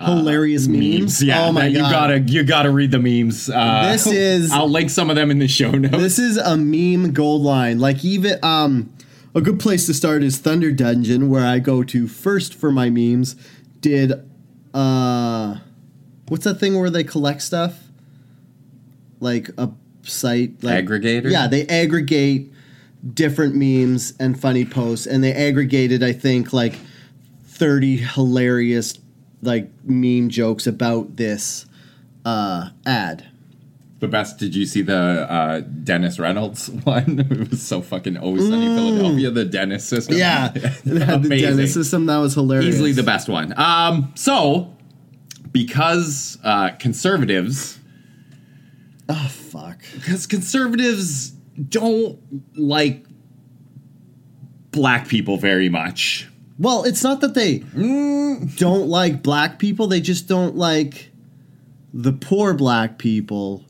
hilarious 0.00 0.66
memes. 0.68 1.22
Yeah, 1.22 1.46
oh 1.46 1.52
my 1.52 1.66
you 1.66 1.78
god! 1.78 1.90
gotta 1.90 2.18
you 2.20 2.44
gotta 2.44 2.70
read 2.70 2.90
the 2.90 2.98
memes. 2.98 3.48
Uh, 3.50 3.92
This 3.92 4.06
is- 4.12 4.52
I'll 4.52 4.68
link 4.68 4.90
some 4.90 5.10
of 5.10 5.16
them 5.16 5.30
in 5.30 5.38
the 5.38 5.48
show 5.48 5.70
notes. 5.72 5.96
This 5.96 6.18
is 6.18 6.36
a 6.36 6.56
meme 6.56 7.12
gold 7.12 7.42
line. 7.42 7.78
Like 7.78 8.04
even 8.04 8.38
um 8.42 8.92
a 9.34 9.40
good 9.40 9.58
place 9.60 9.84
to 9.86 9.94
start 9.94 10.22
is 10.22 10.38
Thunder 10.38 10.70
Dungeon, 10.72 11.28
where 11.28 11.44
I 11.46 11.58
go 11.58 11.82
to 11.84 12.06
first 12.08 12.54
for 12.54 12.70
my 12.70 12.88
memes. 12.90 13.36
Did 13.80 14.12
uh 14.76 15.56
what's 16.28 16.44
that 16.44 16.60
thing 16.60 16.78
where 16.78 16.90
they 16.90 17.04
collect 17.04 17.42
stuff? 17.42 17.82
Like 19.20 19.48
a 19.56 19.70
site 20.02 20.62
like 20.62 20.84
Aggregator? 20.84 21.30
Yeah, 21.30 21.46
they 21.46 21.66
aggregate 21.66 22.52
different 23.14 23.54
memes 23.54 24.12
and 24.20 24.38
funny 24.38 24.64
posts 24.64 25.06
and 25.06 25.24
they 25.24 25.32
aggregated 25.32 26.02
I 26.02 26.12
think 26.12 26.52
like 26.52 26.74
30 27.44 27.96
hilarious 27.98 28.98
like 29.42 29.70
meme 29.84 30.28
jokes 30.28 30.66
about 30.66 31.16
this 31.16 31.66
uh 32.24 32.70
ad. 32.84 33.26
The 33.98 34.08
best. 34.08 34.38
Did 34.38 34.54
you 34.54 34.66
see 34.66 34.82
the 34.82 34.94
uh, 35.30 35.60
Dennis 35.60 36.18
Reynolds 36.18 36.68
one? 36.84 37.18
it 37.30 37.50
was 37.50 37.62
so 37.62 37.80
fucking 37.82 38.16
always 38.16 38.48
sunny 38.48 38.66
Philadelphia. 38.66 39.30
The 39.30 39.44
Dennis 39.44 39.84
system. 39.84 40.16
Mm. 40.16 40.18
Yeah, 40.18 40.48
the 41.18 41.28
Dennis 41.40 41.72
system 41.74 42.06
that 42.06 42.18
was 42.18 42.34
hilarious. 42.34 42.74
easily 42.74 42.92
the 42.92 43.02
best 43.02 43.28
one. 43.28 43.54
Um, 43.58 44.12
so 44.14 44.74
because 45.52 46.38
uh, 46.44 46.70
conservatives, 46.78 47.78
Oh 49.08 49.28
fuck! 49.28 49.80
because 49.94 50.26
conservatives 50.26 51.30
don't 51.68 52.18
like 52.58 53.06
black 54.72 55.08
people 55.08 55.36
very 55.38 55.68
much. 55.68 56.28
Well, 56.58 56.84
it's 56.84 57.02
not 57.02 57.20
that 57.20 57.34
they 57.34 57.60
Mm. 57.60 58.56
don't 58.58 58.88
like 58.88 59.22
black 59.22 59.58
people; 59.58 59.86
they 59.86 60.00
just 60.00 60.26
don't 60.26 60.56
like 60.56 61.10
the 61.94 62.12
poor 62.12 62.52
black 62.54 62.98
people 62.98 63.64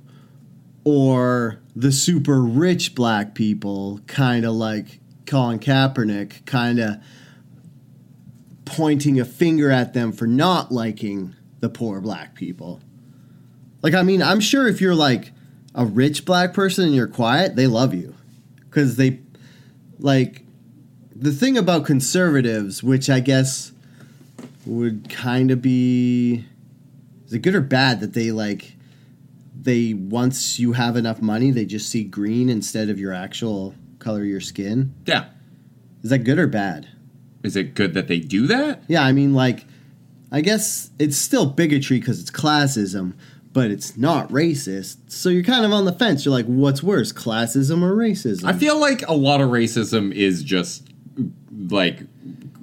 or 0.87 1.59
the 1.75 1.91
super 1.91 2.41
rich 2.41 2.95
black 2.95 3.35
people. 3.35 4.01
Kind 4.07 4.47
of 4.47 4.55
like 4.55 5.01
Colin 5.27 5.59
Kaepernick, 5.59 6.47
kind 6.47 6.79
of 6.79 7.03
pointing 8.65 9.19
a 9.19 9.25
finger 9.25 9.69
at 9.69 9.95
them 9.95 10.13
for 10.13 10.29
not 10.29 10.71
liking 10.71 11.35
the 11.59 11.69
poor 11.69 12.01
black 12.01 12.37
people. 12.37 12.81
Like, 13.83 13.95
I 13.95 14.05
mean, 14.05 14.23
I'm 14.23 14.39
sure 14.39 14.69
if 14.69 14.81
you're 14.81 14.95
like 14.95 15.33
a 15.75 15.85
rich 15.85 16.25
black 16.25 16.55
person 16.55 16.85
and 16.85 16.95
you're 16.95 17.09
quiet, 17.09 17.57
they 17.57 17.67
love 17.67 17.93
you 17.93 18.15
because 18.61 18.95
they 18.95 19.19
like 19.99 20.45
the 21.17 21.33
thing 21.33 21.59
about 21.59 21.85
conservatives, 21.85 22.85
which 22.85 23.11
I 23.11 23.19
guess 23.19 23.73
would 24.65 25.11
kind 25.11 25.51
of 25.51 25.61
be 25.61 26.45
is 27.27 27.33
it 27.33 27.41
good 27.41 27.57
or 27.57 27.61
bad 27.61 27.99
that 28.01 28.13
they 28.13 28.31
like 28.31 28.76
they 29.67 29.93
once 29.93 30.59
you 30.59 30.73
have 30.73 30.97
enough 30.97 31.21
money, 31.21 31.51
they 31.51 31.67
just 31.67 31.91
see 31.91 32.05
green 32.05 32.49
instead 32.49 32.89
of 32.89 32.99
your 32.99 33.13
actual 33.13 33.75
color 33.99 34.21
of 34.21 34.27
your 34.27 34.41
skin. 34.41 34.95
Yeah. 35.05 35.27
Is 36.03 36.11
that 36.11 36.21
good 36.21 36.39
or 36.39 36.47
bad? 36.47 36.89
Is 37.43 37.57
it 37.57 37.75
good 37.75 37.93
that 37.95 38.09
they 38.09 38.19
do 38.21 38.47
that? 38.47 38.83
Yeah, 38.89 39.03
I 39.05 39.13
mean, 39.13 39.35
like, 39.35 39.65
I 40.33 40.41
guess 40.41 40.91
it's 40.99 41.17
still 41.17 41.47
bigotry 41.47 41.99
because 42.01 42.21
it's 42.21 42.31
classism, 42.31 43.15
but 43.53 43.71
it's 43.71 43.97
not 43.97 44.29
racist. 44.31 44.97
So 45.09 45.29
you're 45.29 45.43
kind 45.45 45.65
of 45.65 45.73
on 45.73 45.85
the 45.85 45.93
fence. 45.93 46.25
You're 46.25 46.33
like, 46.35 46.47
what's 46.47 46.83
worse, 46.83 47.13
classism 47.13 47.83
or 47.83 47.95
racism? 47.97 48.45
I 48.45 48.53
feel 48.53 48.81
like 48.81 49.07
a 49.09 49.15
lot 49.15 49.41
of 49.41 49.51
racism 49.51 50.13
is 50.13 50.43
just 50.43 50.89
like 51.69 52.01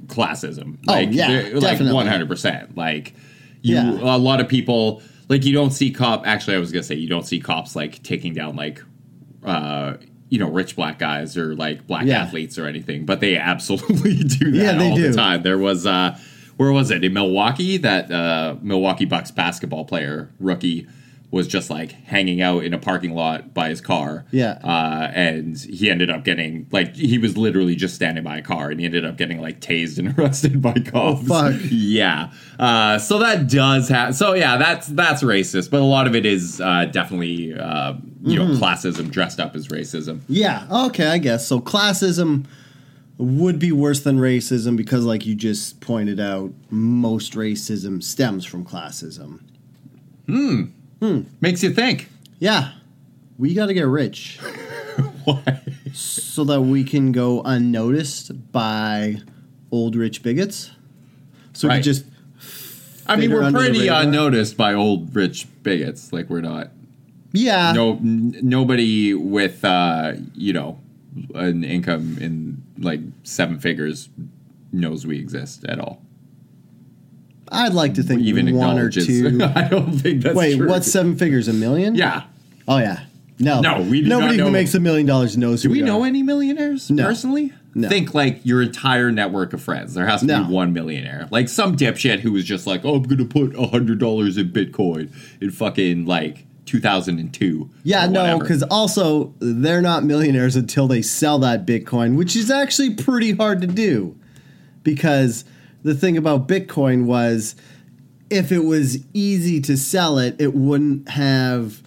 classism. 0.07 0.77
Oh, 0.87 0.93
Like, 0.93 1.09
yeah, 1.11 1.27
like 1.53 1.59
definitely. 1.61 1.93
one 1.93 2.07
hundred 2.07 2.27
percent. 2.27 2.77
Like 2.77 3.13
You 3.61 3.75
Yeah. 3.75 3.91
a 3.91 4.17
lot 4.17 4.39
of 4.41 4.47
people 4.47 5.01
like 5.33 5.45
you 5.45 5.53
don't 5.53 5.71
see 5.71 5.91
cop. 5.91 6.25
Actually, 6.25 6.55
I 6.55 6.59
was 6.59 6.71
gonna 6.71 6.83
say 6.83 6.95
you 6.95 7.09
don't 7.09 7.25
see 7.27 7.39
cops 7.39 7.75
like 7.75 8.01
taking 8.03 8.33
down 8.33 8.55
like 8.55 8.81
uh 9.43 9.95
you 10.29 10.39
know 10.39 10.49
rich 10.49 10.75
black 10.75 10.97
guys 10.99 11.37
or 11.37 11.55
like 11.55 11.85
black 11.87 12.05
Yeah. 12.05 12.21
athletes 12.23 12.57
or 12.57 12.65
anything, 12.67 13.05
but 13.05 13.19
they 13.19 13.35
absolutely 13.37 14.15
do 14.23 14.51
that 14.51 14.57
Yeah, 14.57 14.73
they 14.77 14.89
all 14.89 14.95
do. 14.95 15.09
the 15.09 15.13
time. 15.15 15.43
There 15.43 15.57
was 15.57 15.85
uh 15.85 16.17
where 16.57 16.71
was 16.71 16.91
it 16.91 17.03
in 17.03 17.13
Milwaukee 17.13 17.77
that 17.77 18.11
uh 18.11 18.55
Milwaukee 18.61 19.05
Bucks 19.05 19.31
basketball 19.31 19.85
player 19.85 20.29
rookie 20.39 20.87
was 21.33 21.47
just 21.47 21.69
like 21.71 21.91
hanging 22.03 22.41
out 22.41 22.63
in 22.63 22.73
a 22.75 22.77
parking 22.77 23.15
lot 23.15 23.53
by 23.55 23.67
his 23.67 23.81
car. 23.81 24.23
Yeah. 24.29 24.59
Uh, 24.63 25.09
and 25.15 25.57
he 25.57 25.89
ended 25.89 26.11
up 26.11 26.23
getting 26.23 26.67
like 26.71 26.95
he 26.95 27.17
was 27.17 27.35
literally 27.35 27.75
just 27.75 27.95
standing 27.95 28.23
by 28.23 28.37
a 28.37 28.41
car 28.43 28.69
and 28.69 28.79
he 28.79 28.85
ended 28.85 29.03
up 29.03 29.17
getting 29.17 29.41
like 29.41 29.59
tased 29.59 29.97
and 29.97 30.13
arrested 30.19 30.61
by 30.61 30.73
cops. 30.73 31.27
fuck. 31.27 31.55
Yeah. 31.71 32.31
Uh, 32.59 32.99
so 32.99 33.17
that 33.17 33.49
does 33.49 33.89
have 33.89 34.15
so 34.15 34.33
yeah, 34.35 34.57
that's 34.57 34.87
that's 34.87 35.23
racist, 35.23 35.71
but 35.71 35.81
a 35.81 35.85
lot 35.85 36.05
of 36.05 36.15
it 36.15 36.25
is 36.25 36.61
uh, 36.61 36.85
definitely 36.85 37.53
uh, 37.53 37.93
you 38.21 38.39
Mm-hmm. 38.39 38.53
know, 38.53 38.59
classism 38.59 39.09
dressed 39.11 39.39
up 39.39 39.53
as 39.55 39.67
racism. 39.67 40.21
Yeah, 40.29 40.65
okay, 40.85 41.07
I 41.07 41.17
guess. 41.17 41.45
So 41.45 41.59
classism 41.59 42.45
would 43.17 43.59
be 43.59 43.71
worse 43.73 43.99
than 44.01 44.17
racism 44.17 44.77
because, 44.77 45.03
like 45.03 45.25
you 45.25 45.35
just 45.35 45.81
pointed 45.81 46.19
out, 46.21 46.53
most 46.69 47.33
racism 47.33 48.01
stems 48.01 48.45
from 48.45 48.63
classism. 48.65 49.41
Makes 51.41 51.63
you 51.63 51.71
think. 51.73 52.09
Yeah, 52.39 52.71
we 53.37 53.53
got 53.53 53.65
to 53.67 53.73
get 53.73 53.83
rich 53.87 54.39
Why? 55.25 55.61
so 55.93 56.43
that 56.45 56.61
we 56.61 56.83
can 56.83 57.11
go 57.11 57.41
unnoticed 57.43 58.51
by 58.51 59.17
old 59.71 59.95
rich 59.95 60.23
bigots. 60.23 60.71
So 61.53 61.67
we 61.67 61.69
Right. 61.69 61.75
can 61.77 61.83
just 61.83 62.05
I 63.05 63.17
mean, 63.17 63.31
we're 63.33 63.51
pretty 63.51 63.87
unnoticed 63.89 64.55
by 64.55 64.73
old 64.73 65.13
rich 65.15 65.47
bigots. 65.61 66.13
Like 66.13 66.29
we're 66.29 66.41
not 66.41 66.71
yeah, 67.33 67.73
no 67.73 67.93
n- 67.93 68.37
nobody 68.41 69.13
with 69.13 69.65
uh, 69.65 70.13
you 70.35 70.53
know 70.53 70.79
an 71.35 71.63
income 71.63 72.17
in 72.21 72.61
like 72.77 73.01
seven 73.23 73.59
figures 73.59 74.09
knows 74.71 75.05
we 75.05 75.17
exist 75.19 75.63
at 75.65 75.79
all. 75.79 76.01
I'd 77.51 77.73
like 77.73 77.95
to 77.95 78.03
think 78.03 78.21
Even 78.21 78.55
one 78.55 78.79
or 78.79 78.89
two. 78.89 79.39
I 79.55 79.67
don't 79.67 79.91
think 79.93 80.21
that's 80.23 80.33
true. 80.33 80.39
Wait, 80.39 80.57
true. 80.57 80.67
what's 80.69 80.91
seven 80.91 81.15
figures? 81.17 81.47
A 81.47 81.53
million? 81.53 81.95
yeah? 81.95 82.23
Oh 82.67 82.77
yeah. 82.77 83.03
No, 83.39 83.61
No, 83.61 83.81
we 83.81 84.01
do 84.01 84.07
nobody 84.07 84.37
who 84.37 84.51
makes 84.51 84.73
a 84.75 84.79
million 84.79 85.05
dollars 85.07 85.35
knows. 85.35 85.63
Do 85.63 85.67
who 85.67 85.73
we 85.73 85.81
are. 85.81 85.85
know 85.85 86.03
any 86.03 86.23
millionaires 86.23 86.89
No. 86.89 87.03
personally? 87.05 87.51
No. 87.75 87.89
Think 87.89 88.13
like 88.13 88.39
your 88.45 88.61
entire 88.61 89.11
network 89.11 89.53
of 89.53 89.61
friends. 89.61 89.95
There 89.95 90.05
has 90.05 90.19
to 90.21 90.27
No. 90.27 90.43
be 90.45 90.53
one 90.53 90.71
millionaire. 90.73 91.27
Like 91.31 91.49
some 91.49 91.75
dipshit 91.75 92.19
who 92.19 92.31
was 92.31 92.45
just 92.45 92.67
like, 92.67 92.85
"Oh, 92.85 92.95
I'm 92.95 93.03
gonna 93.03 93.25
put 93.25 93.55
a 93.55 93.65
hundred 93.67 93.97
dollars 93.99 94.37
in 94.37 94.49
Bitcoin 94.49 95.09
in 95.41 95.49
fucking 95.49 96.05
like 96.05 96.45
2002." 96.65 97.69
Yeah, 97.83 98.05
or 98.05 98.09
no, 98.09 98.21
whatever. 98.21 98.39
because 98.43 98.63
also 98.63 99.33
they're 99.39 99.81
not 99.81 100.03
millionaires 100.05 100.55
until 100.55 100.87
they 100.87 101.01
sell 101.01 101.39
that 101.39 101.65
Bitcoin, 101.65 102.15
which 102.15 102.35
is 102.35 102.51
actually 102.51 102.91
pretty 102.93 103.31
hard 103.31 103.59
to 103.61 103.67
do. 103.67 104.15
Because 104.83 105.43
the 105.83 105.93
thing 105.93 106.17
about 106.17 106.47
Bitcoin 106.47 107.05
was 107.05 107.55
if 108.29 108.51
it 108.51 108.63
was 108.63 108.99
easy 109.13 109.61
to 109.61 109.77
sell 109.77 110.17
it, 110.17 110.35
it 110.39 110.53
wouldn't 110.53 111.09
have 111.09 111.81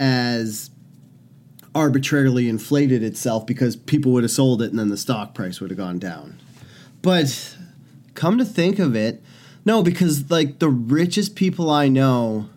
as 0.00 0.70
arbitrarily 1.74 2.48
inflated 2.48 3.02
itself 3.02 3.46
because 3.46 3.76
people 3.76 4.12
would 4.12 4.22
have 4.22 4.30
sold 4.30 4.62
it 4.62 4.70
and 4.70 4.78
then 4.78 4.88
the 4.88 4.96
stock 4.96 5.34
price 5.34 5.60
would 5.60 5.70
have 5.70 5.78
gone 5.78 5.98
down. 5.98 6.40
But 7.02 7.56
come 8.14 8.38
to 8.38 8.44
think 8.44 8.78
of 8.78 8.96
it, 8.96 9.22
no, 9.64 9.82
because 9.82 10.30
like 10.30 10.58
the 10.58 10.68
richest 10.68 11.36
people 11.36 11.70
I 11.70 11.88
know 11.88 12.48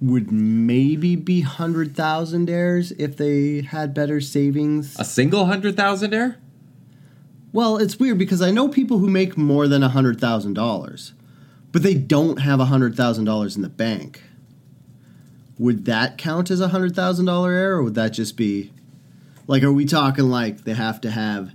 would 0.00 0.30
maybe 0.30 1.16
be 1.16 1.40
hundred 1.40 1.94
thousandaires 1.94 2.92
if 2.98 3.16
they 3.16 3.62
had 3.62 3.94
better 3.94 4.20
savings. 4.20 4.98
a 4.98 5.04
single 5.04 5.46
hundred 5.46 5.76
thousandaire. 5.76 6.36
Well, 7.52 7.78
it's 7.78 7.98
weird 7.98 8.18
because 8.18 8.42
I 8.42 8.50
know 8.50 8.68
people 8.68 8.98
who 8.98 9.08
make 9.08 9.36
more 9.36 9.68
than 9.68 9.82
hundred 9.82 10.20
thousand 10.20 10.54
dollars, 10.54 11.14
but 11.72 11.82
they 11.82 11.94
don't 11.94 12.40
have 12.40 12.60
hundred 12.60 12.94
thousand 12.94 13.24
dollars 13.24 13.56
in 13.56 13.62
the 13.62 13.68
bank. 13.68 14.22
Would 15.58 15.86
that 15.86 16.18
count 16.18 16.50
as 16.50 16.60
a 16.60 16.68
hundred 16.68 16.94
thousand 16.94 17.26
dollar 17.26 17.52
error 17.52 17.78
or 17.78 17.82
would 17.84 17.94
that 17.94 18.10
just 18.10 18.36
be 18.36 18.72
like? 19.46 19.62
Are 19.62 19.72
we 19.72 19.84
talking 19.84 20.30
like 20.30 20.64
they 20.64 20.74
have 20.74 21.00
to 21.02 21.10
have 21.10 21.54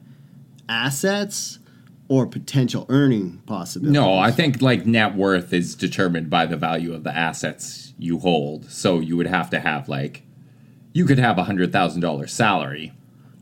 assets 0.68 1.60
or 2.08 2.26
potential 2.28 2.86
earning 2.90 3.42
possibilities? 3.46 3.94
No, 3.94 4.18
I 4.18 4.32
think 4.32 4.62
like 4.62 4.86
net 4.86 5.16
worth 5.16 5.54
is 5.54 5.76
determined 5.76 6.30
by 6.30 6.46
the 6.46 6.58
value 6.58 6.94
of 6.94 7.04
the 7.04 7.16
assets 7.16 7.94
you 7.98 8.20
hold. 8.20 8.70
So 8.70 9.00
you 9.00 9.16
would 9.18 9.28
have 9.28 9.50
to 9.52 9.60
have 9.60 9.88
like, 9.88 10.24
you 10.92 11.06
could 11.06 11.20
have 11.20 11.38
a 11.38 11.44
hundred 11.44 11.72
thousand 11.72 12.02
dollar 12.02 12.28
salary. 12.28 12.94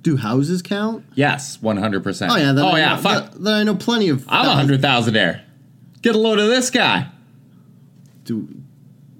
Do 0.02 0.18
houses 0.18 0.62
count? 0.62 1.06
Yes, 1.16 1.62
one 1.62 1.78
hundred 1.78 2.04
percent. 2.04 2.32
Oh 2.32 2.36
yeah, 2.36 2.54
then 2.54 2.66
oh 2.66 2.70
I 2.70 2.80
yeah, 2.80 2.96
know, 2.96 3.02
fuck. 3.02 3.32
Then, 3.34 3.44
then 3.44 3.54
I 3.54 3.64
know 3.64 3.76
plenty 3.76 4.10
of. 4.10 4.26
I'm 4.28 4.46
a 4.46 4.54
hundred 4.54 4.82
thousandaire. 4.82 5.42
Get 6.02 6.16
a 6.16 6.20
load 6.20 6.40
of 6.40 6.48
this 6.48 6.70
guy. 6.70 7.10
Do, 8.24 8.48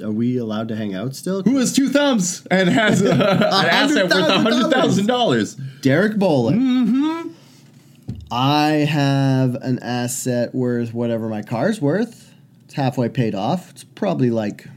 are 0.04 0.12
we 0.12 0.38
allowed 0.38 0.68
to 0.70 0.76
hang 0.76 0.96
out 0.96 1.16
still? 1.16 1.44
who 1.44 1.58
has 1.58 1.74
two 1.74 1.90
thumbs 1.90 2.46
and 2.50 2.70
has 2.70 3.02
a, 3.02 3.12
an 3.12 3.20
asset 3.66 4.10
worth 4.10 4.30
a 4.30 4.40
hundred 4.40 4.72
thousand 4.72 5.08
dollars. 5.08 5.56
Derek 5.82 6.18
Bowling. 6.18 6.60
Mm-hmm. 6.60 7.30
I 8.32 8.70
have 8.90 9.56
an 9.56 9.80
asset 9.80 10.56
worth 10.56 10.94
whatever 10.94 11.28
my 11.28 11.42
car's 11.42 11.82
worth. 11.82 12.34
It's 12.66 12.76
halfway 12.76 13.10
paid 13.10 13.36
off. 13.36 13.72
It's 13.72 13.84
probably 13.84 14.32
like 14.32 14.68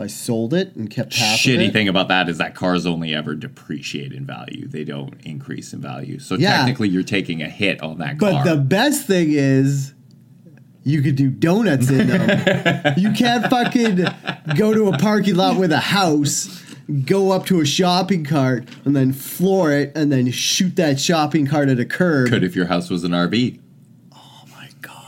I 0.00 0.06
sold 0.08 0.54
it 0.54 0.74
and 0.76 0.90
kept 0.90 1.14
half 1.14 1.38
Shitty 1.38 1.68
it. 1.68 1.72
thing 1.72 1.88
about 1.88 2.08
that 2.08 2.28
is 2.28 2.38
that 2.38 2.54
cars 2.54 2.86
only 2.86 3.14
ever 3.14 3.34
depreciate 3.34 4.12
in 4.12 4.26
value; 4.26 4.66
they 4.68 4.84
don't 4.84 5.14
increase 5.24 5.72
in 5.72 5.80
value. 5.80 6.18
So 6.18 6.36
Yeah. 6.36 6.56
technically, 6.56 6.88
you're 6.88 7.02
taking 7.02 7.42
a 7.42 7.48
hit 7.48 7.82
on 7.82 7.98
that 7.98 8.18
But 8.18 8.32
car. 8.32 8.44
the 8.44 8.56
best 8.56 9.06
thing 9.06 9.28
is 9.30 9.92
you 10.82 11.00
could 11.02 11.16
do 11.16 11.30
donuts 11.30 11.88
in 11.90 12.06
them. 12.08 12.94
you 12.96 13.12
can't 13.12 13.46
fucking 13.48 14.04
go 14.56 14.74
to 14.74 14.88
a 14.88 14.98
parking 14.98 15.34
lot 15.36 15.58
with 15.58 15.72
a 15.72 15.78
house, 15.80 16.62
go 17.06 17.30
up 17.30 17.46
to 17.46 17.60
a 17.60 17.64
shopping 17.64 18.22
cart, 18.24 18.68
and 18.84 18.94
then 18.94 19.12
floor 19.12 19.72
it, 19.72 19.92
and 19.96 20.12
then 20.12 20.30
shoot 20.30 20.76
that 20.76 21.00
shopping 21.00 21.46
cart 21.46 21.68
at 21.70 21.78
a 21.80 21.86
curb. 21.86 22.28
Could 22.28 22.44
if 22.44 22.54
your 22.54 22.66
house 22.66 22.90
was 22.90 23.02
an 23.04 23.12
RV. 23.12 23.60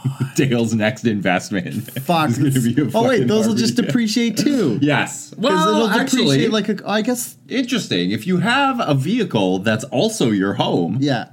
My 0.08 0.16
god. 0.20 0.34
Dale's 0.36 0.74
next 0.74 1.04
investment. 1.04 1.90
Fuck. 2.02 2.30
is 2.30 2.38
gonna 2.38 2.50
be 2.50 2.80
a 2.80 2.84
oh 2.96 3.02
wait, 3.08 3.12
fucking 3.14 3.26
those 3.26 3.46
will 3.48 3.54
just 3.54 3.76
depreciate 3.76 4.36
too. 4.36 4.78
yes. 4.82 5.34
Well, 5.36 5.68
it'll 5.76 5.88
actually, 5.88 6.24
depreciate 6.38 6.52
like 6.52 6.68
a. 6.68 6.88
I 6.88 7.02
guess. 7.02 7.36
interesting. 7.48 8.10
If 8.10 8.26
you 8.26 8.38
have 8.38 8.80
a 8.80 8.94
vehicle 8.94 9.60
that's 9.60 9.84
also 9.84 10.30
your 10.30 10.54
home, 10.54 10.98
Yeah. 11.00 11.28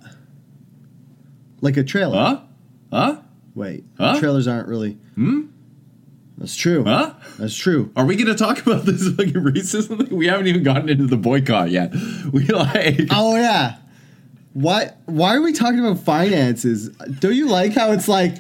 Like 1.62 1.78
a 1.78 1.84
trailer. 1.84 2.18
huh? 2.18 2.42
Huh? 2.92 3.22
Wait. 3.56 3.84
Huh? 3.98 4.20
Trailers 4.20 4.48
aren't 4.48 4.68
really. 4.68 4.98
Hmm. 5.16 5.44
That's 6.38 6.56
true. 6.56 6.84
Huh? 6.84 7.14
That's 7.38 7.56
true. 7.56 7.92
Are 7.96 8.06
we 8.06 8.16
going 8.16 8.28
to 8.28 8.36
talk 8.36 8.60
about 8.66 8.86
this 8.86 9.08
fucking 9.08 9.34
racism? 9.34 10.10
We 10.12 10.28
haven't 10.28 10.48
even 10.48 10.64
gotten 10.64 10.90
into 10.90 11.06
the 11.06 11.16
boycott 11.16 11.70
yet. 11.70 11.94
We 12.34 12.46
like. 12.48 13.08
Oh 13.12 13.36
yeah. 13.36 13.78
Why 14.54 14.92
why 15.06 15.36
are 15.36 15.42
we 15.42 15.52
talking 15.54 15.80
about 15.80 16.00
finances? 16.00 16.90
Don't 17.20 17.34
you 17.36 17.48
like 17.48 17.74
how 17.74 17.92
it's 17.92 18.08
like 18.08 18.36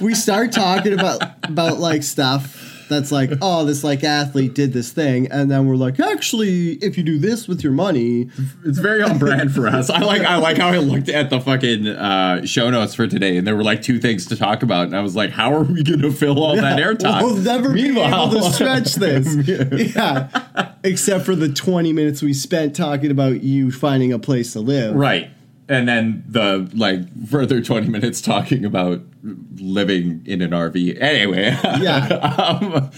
we 0.00 0.14
start 0.14 0.50
talking 0.52 0.94
about 0.94 1.22
about 1.44 1.78
like 1.78 2.02
stuff 2.02 2.64
that's 2.88 3.12
like, 3.12 3.30
oh, 3.42 3.66
this 3.66 3.84
like 3.84 4.02
athlete 4.02 4.54
did 4.54 4.72
this 4.72 4.92
thing, 4.92 5.30
and 5.30 5.50
then 5.50 5.66
we're 5.66 5.76
like, 5.76 6.00
actually, 6.00 6.70
if 6.76 6.96
you 6.96 7.04
do 7.04 7.18
this 7.18 7.46
with 7.46 7.62
your 7.62 7.74
money, 7.74 8.30
It's 8.64 8.78
very 8.78 9.02
on 9.02 9.18
brand 9.18 9.54
for 9.54 9.66
us. 9.66 9.90
I 9.90 9.98
like 9.98 10.22
I 10.22 10.36
like 10.36 10.56
how 10.56 10.68
I 10.68 10.78
looked 10.78 11.10
at 11.10 11.28
the 11.28 11.38
fucking 11.38 11.86
uh, 11.86 12.46
show 12.46 12.70
notes 12.70 12.94
for 12.94 13.06
today, 13.06 13.36
and 13.36 13.46
there 13.46 13.54
were 13.54 13.62
like 13.62 13.82
two 13.82 13.98
things 13.98 14.24
to 14.28 14.36
talk 14.36 14.62
about, 14.62 14.86
and 14.86 14.96
I 14.96 15.02
was 15.02 15.14
like, 15.14 15.28
"How 15.32 15.52
are 15.52 15.64
we 15.64 15.82
going 15.82 16.00
to 16.00 16.10
fill 16.10 16.42
all 16.42 16.56
that 16.56 16.78
airtime?" 16.78 17.22
we'll 17.22 17.36
never 17.36 17.74
be 17.74 17.82
Meanwhile- 17.82 18.30
able 18.32 18.40
to 18.40 18.52
stretch 18.54 18.94
this. 18.94 19.94
yeah. 19.94 20.72
Except 20.82 21.26
for 21.26 21.34
the 21.36 21.50
20 21.50 21.92
minutes 21.92 22.22
we 22.22 22.32
spent 22.32 22.74
talking 22.74 23.10
about 23.10 23.42
you 23.42 23.70
finding 23.70 24.14
a 24.14 24.18
place 24.18 24.54
to 24.54 24.60
live. 24.60 24.94
right, 24.94 25.28
and 25.68 25.86
then 25.88 26.24
the 26.26 26.70
like 26.74 27.00
further 27.28 27.60
twenty 27.62 27.88
minutes 27.88 28.20
talking 28.20 28.64
about 28.64 29.02
living 29.56 30.22
in 30.26 30.40
an 30.42 30.50
RV. 30.50 31.00
Anyway, 31.00 31.56
Yeah. 31.80 32.06
um, 32.08 32.90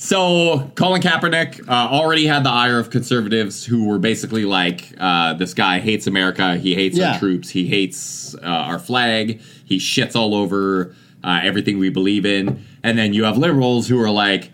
so 0.00 0.70
Colin 0.76 1.02
Kaepernick 1.02 1.68
uh, 1.68 1.72
already 1.90 2.26
had 2.26 2.44
the 2.44 2.50
ire 2.50 2.78
of 2.78 2.90
conservatives 2.90 3.64
who 3.64 3.86
were 3.88 3.98
basically 3.98 4.44
like, 4.44 4.92
uh, 4.98 5.34
"This 5.34 5.54
guy 5.54 5.80
hates 5.80 6.06
America. 6.06 6.56
He 6.56 6.74
hates 6.74 6.96
Yeah. 6.96 7.12
our 7.14 7.18
troops. 7.18 7.50
He 7.50 7.66
hates 7.66 8.34
uh, 8.36 8.38
our 8.46 8.78
flag. 8.78 9.40
He 9.64 9.78
shits 9.78 10.14
all 10.16 10.34
over 10.34 10.94
uh, 11.24 11.40
everything 11.42 11.78
we 11.78 11.90
believe 11.90 12.24
in." 12.26 12.64
And 12.82 12.96
then 12.96 13.12
you 13.12 13.24
have 13.24 13.36
liberals 13.38 13.88
who 13.88 14.00
are 14.00 14.10
like, 14.10 14.50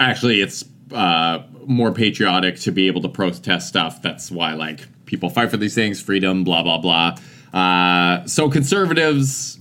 "Actually, 0.00 0.40
it's 0.40 0.64
uh, 0.92 1.40
more 1.66 1.92
patriotic 1.92 2.56
to 2.60 2.72
be 2.72 2.86
able 2.86 3.02
to 3.02 3.08
protest 3.08 3.68
stuff. 3.68 4.02
That's 4.02 4.30
why 4.30 4.54
like 4.54 4.86
people 5.12 5.30
fight 5.30 5.50
for 5.50 5.56
these 5.56 5.74
things, 5.76 6.00
freedom, 6.02 6.42
blah 6.42 6.62
blah 6.64 6.78
blah." 6.78 7.14
Uh, 7.52 8.26
so 8.26 8.48
conservatives 8.50 9.60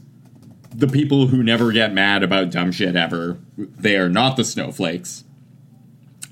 the 0.74 0.88
people 0.88 1.28
who 1.28 1.44
never 1.44 1.72
get 1.74 1.94
mad 1.94 2.24
about 2.24 2.50
dumb 2.50 2.72
shit 2.72 2.96
ever. 2.96 3.38
They 3.58 3.98
are 3.98 4.10
not 4.10 4.38
the 4.38 4.44
snowflakes. 4.46 5.26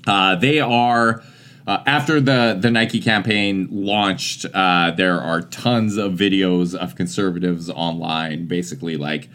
Uh, 0.06 0.34
they 0.36 0.58
are. 0.58 1.22
Uh, 1.66 1.82
after 1.86 2.20
the, 2.20 2.58
the 2.58 2.70
Nike 2.70 3.00
campaign 3.00 3.68
launched, 3.70 4.46
uh, 4.54 4.90
there 4.96 5.20
are 5.20 5.42
tons 5.42 5.98
of 5.98 6.14
videos 6.14 6.74
of 6.74 6.96
conservatives 6.96 7.68
online 7.70 8.46
basically 8.46 8.96
like 8.96 9.28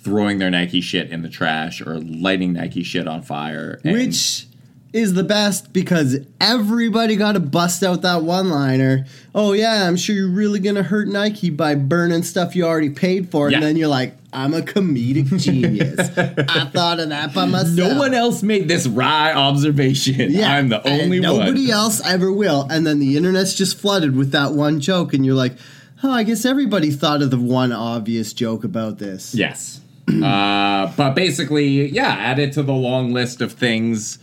throwing 0.00 0.38
their 0.38 0.50
Nike 0.50 0.80
shit 0.80 1.10
in 1.10 1.20
the 1.22 1.28
trash 1.28 1.80
or 1.82 2.00
lighting 2.00 2.54
Nike 2.54 2.82
shit 2.82 3.06
on 3.06 3.22
fire. 3.22 3.78
and- 3.84 3.92
Which 3.92 4.46
is 4.92 5.14
the 5.14 5.24
best 5.24 5.72
because 5.72 6.18
everybody 6.40 7.16
got 7.16 7.32
to 7.32 7.40
bust 7.40 7.82
out 7.82 8.02
that 8.02 8.22
one 8.22 8.48
liner. 8.48 9.06
Oh, 9.34 9.52
yeah, 9.52 9.86
I'm 9.86 9.96
sure 9.96 10.14
you're 10.14 10.28
really 10.28 10.60
going 10.60 10.76
to 10.76 10.82
hurt 10.82 11.08
Nike 11.08 11.50
by 11.50 11.74
burning 11.74 12.22
stuff 12.22 12.56
you 12.56 12.64
already 12.64 12.90
paid 12.90 13.30
for. 13.30 13.50
Yeah. 13.50 13.58
And 13.58 13.66
then 13.66 13.76
you're 13.76 13.88
like, 13.88 14.14
I'm 14.32 14.54
a 14.54 14.60
comedic 14.60 15.38
genius. 15.42 15.98
I 16.16 16.64
thought 16.66 17.00
of 17.00 17.10
that 17.10 17.34
by 17.34 17.44
myself. 17.46 17.74
no 17.92 17.98
one 17.98 18.14
else 18.14 18.42
made 18.42 18.68
this 18.68 18.86
wry 18.86 19.32
observation. 19.32 20.32
Yeah, 20.32 20.54
I'm 20.54 20.68
the 20.68 20.86
only 20.86 21.20
nobody 21.20 21.38
one. 21.38 21.46
Nobody 21.46 21.70
else 21.70 22.04
ever 22.06 22.32
will. 22.32 22.66
And 22.70 22.86
then 22.86 22.98
the 22.98 23.16
internet's 23.16 23.54
just 23.54 23.78
flooded 23.78 24.16
with 24.16 24.32
that 24.32 24.52
one 24.52 24.80
joke, 24.80 25.12
and 25.12 25.24
you're 25.24 25.34
like, 25.34 25.54
oh, 26.02 26.12
I 26.12 26.22
guess 26.22 26.44
everybody 26.44 26.90
thought 26.90 27.22
of 27.22 27.30
the 27.30 27.38
one 27.38 27.72
obvious 27.72 28.32
joke 28.32 28.64
about 28.64 28.98
this. 28.98 29.34
Yes. 29.34 29.80
uh, 30.22 30.92
but 30.96 31.14
basically, 31.14 31.88
yeah, 31.90 32.08
add 32.08 32.38
it 32.38 32.52
to 32.54 32.62
the 32.62 32.72
long 32.72 33.12
list 33.12 33.40
of 33.40 33.52
things. 33.52 34.18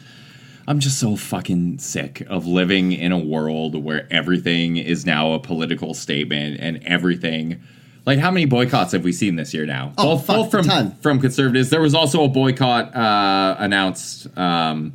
I'm 0.68 0.80
just 0.80 1.00
so 1.00 1.16
fucking 1.16 1.78
sick 1.78 2.22
of 2.22 2.48
living 2.48 2.92
in 2.92 3.12
a 3.12 3.20
world 3.20 3.82
where 3.84 4.08
everything 4.12 4.78
is 4.78 5.06
now 5.06 5.34
a 5.34 5.40
political 5.40 5.94
statement 5.94 6.60
and 6.60 6.82
everything. 6.86 7.62
Like, 8.06 8.18
how 8.20 8.32
many 8.32 8.46
boycotts 8.46 8.92
have 8.94 9.04
we 9.04 9.12
seen 9.12 9.36
this 9.36 9.54
year 9.54 9.66
now? 9.66 9.94
Oh, 9.98 10.16
both, 10.16 10.26
fuck, 10.26 10.36
both 10.36 10.48
a 10.48 10.52
from 10.52 10.66
ton. 10.66 10.92
from 11.02 11.20
conservatives. 11.20 11.70
There 11.70 11.82
was 11.82 11.94
also 11.94 12.24
a 12.24 12.28
boycott 12.28 12.96
uh, 12.96 13.56
announced, 13.60 14.28
um, 14.38 14.94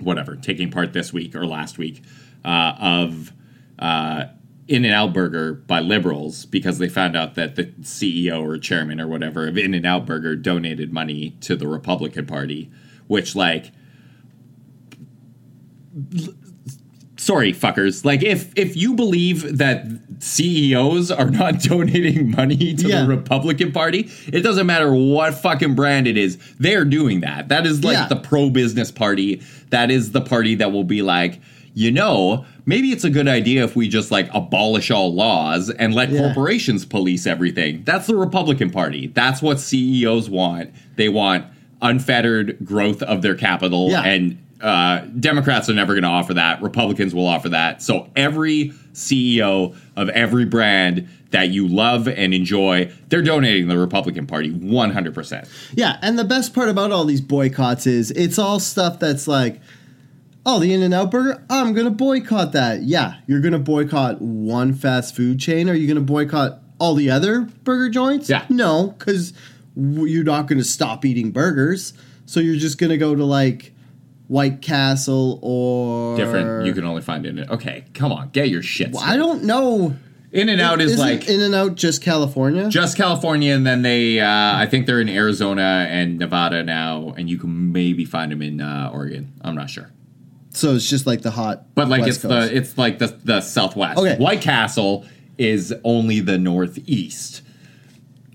whatever, 0.00 0.36
taking 0.36 0.70
part 0.70 0.94
this 0.94 1.12
week 1.12 1.34
or 1.34 1.46
last 1.46 1.76
week 1.76 2.02
uh, 2.42 2.74
of 2.80 3.32
uh, 3.78 4.24
In 4.66 4.86
and 4.86 4.94
Out 4.94 5.12
Burger 5.12 5.54
by 5.54 5.80
liberals 5.80 6.46
because 6.46 6.78
they 6.78 6.88
found 6.88 7.16
out 7.16 7.34
that 7.34 7.56
the 7.56 7.66
CEO 7.82 8.42
or 8.42 8.56
chairman 8.58 8.98
or 8.98 9.08
whatever 9.08 9.46
of 9.46 9.58
In 9.58 9.74
and 9.74 9.84
Out 9.84 10.06
Burger 10.06 10.36
donated 10.36 10.90
money 10.90 11.36
to 11.42 11.54
the 11.54 11.68
Republican 11.68 12.24
Party, 12.24 12.70
which 13.08 13.36
like. 13.36 13.72
Sorry, 17.16 17.52
fuckers. 17.52 18.04
Like, 18.04 18.22
if 18.22 18.50
if 18.56 18.76
you 18.76 18.94
believe 18.94 19.58
that 19.58 19.86
CEOs 20.20 21.10
are 21.10 21.30
not 21.30 21.60
donating 21.60 22.30
money 22.30 22.74
to 22.74 22.88
Yeah. 22.88 23.02
the 23.02 23.08
Republican 23.08 23.72
Party, 23.72 24.08
it 24.32 24.40
doesn't 24.40 24.66
matter 24.66 24.92
what 24.94 25.34
fucking 25.34 25.74
brand 25.74 26.06
it 26.06 26.16
is. 26.16 26.38
They're 26.58 26.84
doing 26.86 27.20
that. 27.20 27.48
That 27.48 27.66
is 27.66 27.84
like 27.84 27.94
Yeah. 27.94 28.08
the 28.08 28.16
pro 28.16 28.48
business 28.48 28.90
party. 28.90 29.42
That 29.68 29.90
is 29.90 30.12
the 30.12 30.22
party 30.22 30.54
that 30.56 30.72
will 30.72 30.84
be 30.84 31.02
like, 31.02 31.40
you 31.74 31.90
know, 31.90 32.46
maybe 32.64 32.88
it's 32.90 33.04
a 33.04 33.10
good 33.10 33.28
idea 33.28 33.64
if 33.64 33.76
we 33.76 33.86
just 33.88 34.10
like 34.10 34.28
abolish 34.32 34.90
all 34.90 35.14
laws 35.14 35.68
and 35.68 35.94
let 35.94 36.10
Yeah. 36.10 36.20
corporations 36.20 36.86
police 36.86 37.26
everything. 37.26 37.82
That's 37.84 38.06
the 38.06 38.16
Republican 38.16 38.70
Party. 38.70 39.08
That's 39.12 39.42
what 39.42 39.60
CEOs 39.60 40.30
want. 40.30 40.70
They 40.96 41.10
want 41.10 41.44
unfettered 41.82 42.56
growth 42.64 43.02
of 43.02 43.20
their 43.22 43.34
capital 43.34 43.94
and 43.94 44.38
uh, 44.60 45.00
Democrats 45.18 45.68
are 45.68 45.74
never 45.74 45.94
going 45.94 46.02
to 46.02 46.08
offer 46.08 46.34
that. 46.34 46.62
Republicans 46.62 47.14
will 47.14 47.26
offer 47.26 47.48
that. 47.48 47.82
So 47.82 48.10
every 48.14 48.70
CEO 48.92 49.76
of 49.96 50.08
every 50.10 50.44
brand 50.44 51.08
that 51.30 51.50
you 51.50 51.66
love 51.66 52.08
and 52.08 52.34
enjoy, 52.34 52.92
they're 53.08 53.22
donating 53.22 53.68
the 53.68 53.78
Republican 53.78 54.26
Party 54.26 54.50
100%. 54.52 55.48
Yeah, 55.74 55.98
and 56.02 56.18
the 56.18 56.24
best 56.24 56.54
part 56.54 56.68
about 56.68 56.90
all 56.90 57.04
these 57.04 57.20
boycotts 57.20 57.86
is 57.86 58.10
it's 58.12 58.38
all 58.38 58.60
stuff 58.60 58.98
that's 58.98 59.28
like, 59.28 59.60
oh, 60.44 60.58
the 60.58 60.74
In 60.74 60.82
and 60.82 60.92
Out 60.92 61.10
Burger, 61.10 61.44
I'm 61.48 61.72
going 61.72 61.86
to 61.86 61.92
boycott 61.92 62.52
that. 62.52 62.82
Yeah, 62.82 63.14
you're 63.26 63.40
going 63.40 63.52
to 63.52 63.58
boycott 63.58 64.20
one 64.20 64.74
fast 64.74 65.14
food 65.14 65.38
chain. 65.38 65.68
Are 65.68 65.74
you 65.74 65.86
going 65.86 66.04
to 66.04 66.12
boycott 66.12 66.60
all 66.78 66.94
the 66.94 67.10
other 67.10 67.42
burger 67.62 67.90
joints? 67.90 68.28
Yeah. 68.28 68.44
No, 68.48 68.94
because 68.98 69.32
you're 69.76 70.24
not 70.24 70.48
going 70.48 70.58
to 70.58 70.64
stop 70.64 71.04
eating 71.04 71.30
burgers. 71.30 71.92
So 72.26 72.40
you're 72.40 72.56
just 72.56 72.78
going 72.78 72.90
to 72.90 72.98
go 72.98 73.14
to 73.14 73.24
like 73.24 73.72
White 74.30 74.62
Castle 74.62 75.40
or. 75.42 76.16
Different. 76.16 76.64
You 76.64 76.72
can 76.72 76.84
only 76.84 77.02
find 77.02 77.26
it. 77.26 77.36
in- 77.36 77.50
Okay, 77.50 77.84
come 77.94 78.12
on, 78.12 78.28
get 78.30 78.48
your 78.48 78.62
shit. 78.62 78.94
I 78.96 79.16
don't 79.16 79.42
know. 79.42 79.96
In 80.30 80.48
and 80.48 80.60
Out 80.60 80.80
is 80.80 80.92
Isn't 80.92 81.04
like 81.04 81.28
In 81.28 81.40
and 81.40 81.52
Out 81.52 81.74
just 81.74 82.00
California? 82.00 82.68
just 82.68 82.96
California, 82.96 83.52
and 83.52 83.66
then 83.66 83.82
they, 83.82 84.20
uh, 84.20 84.28
I 84.28 84.66
think 84.70 84.86
they're 84.86 85.00
in 85.00 85.08
Arizona 85.08 85.88
and 85.90 86.20
Nevada 86.20 86.62
now, 86.62 87.12
and 87.18 87.28
you 87.28 87.36
can 87.38 87.72
maybe 87.72 88.04
find 88.04 88.30
them 88.30 88.40
in 88.40 88.60
uh, 88.60 88.90
Oregon. 88.94 89.32
I'm 89.42 89.56
not 89.56 89.68
sure, 89.68 89.90
so 90.50 90.76
it's 90.76 90.88
just 90.88 91.04
like 91.04 91.22
the 91.22 91.32
hot. 91.32 91.74
but 91.74 91.88
like 91.88 92.02
West 92.02 92.10
it's 92.10 92.22
Coast. 92.22 92.50
the 92.52 92.56
it's 92.56 92.78
like 92.78 93.00
the 93.00 93.08
the 93.24 93.40
Southwest. 93.40 93.98
Okay. 93.98 94.16
White 94.18 94.40
Castle 94.42 95.04
is 95.38 95.74
only 95.82 96.20
the 96.20 96.38
Northeast. 96.38 97.42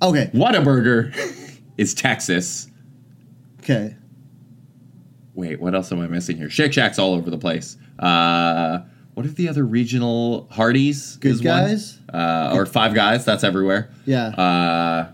Okay. 0.02 0.30
Whataburger 0.34 1.16
is 1.78 1.94
Texas. 1.94 2.68
Okay. 3.62 3.96
Wait, 5.36 5.60
what 5.60 5.76
else 5.76 5.92
am 5.92 6.00
I 6.00 6.08
missing 6.08 6.38
here? 6.38 6.50
Shake 6.50 6.74
Shack's 6.74 6.98
all 6.98 7.14
over 7.14 7.30
the 7.30 7.38
place. 7.38 7.78
Uh, 8.00 8.80
what 9.14 9.26
are 9.26 9.30
the 9.30 9.48
other 9.50 9.66
regional 9.66 10.48
Hardee's? 10.52 11.18
Good. 11.18 11.42
Guys? 11.44 12.00
uh, 12.14 12.52
or 12.54 12.66
Five 12.66 12.94
Guys? 12.94 13.26
That's 13.26 13.44
everywhere. 13.44 13.90
Yeah. 14.06 14.28
Uh, 14.28 15.12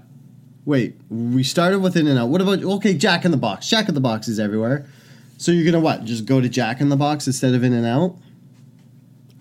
Wait, 0.63 0.95
we 1.09 1.43
started 1.43 1.79
with 1.79 1.97
In 1.97 2.07
and 2.07 2.19
Out. 2.19 2.29
What 2.29 2.39
about 2.39 2.63
okay, 2.63 2.93
Jack 2.93 3.25
in 3.25 3.31
the 3.31 3.37
Box? 3.37 3.67
Jack 3.67 3.89
in 3.89 3.95
the 3.95 4.01
Box 4.01 4.27
is 4.27 4.39
everywhere. 4.39 4.85
So 5.37 5.51
you're 5.51 5.65
gonna 5.65 5.83
what? 5.83 6.05
Just 6.05 6.25
go 6.25 6.39
to 6.39 6.47
Jack 6.47 6.81
in 6.81 6.89
the 6.89 6.95
Box 6.95 7.25
instead 7.25 7.55
of 7.55 7.63
In 7.63 7.73
and 7.73 7.85
Out? 7.85 8.15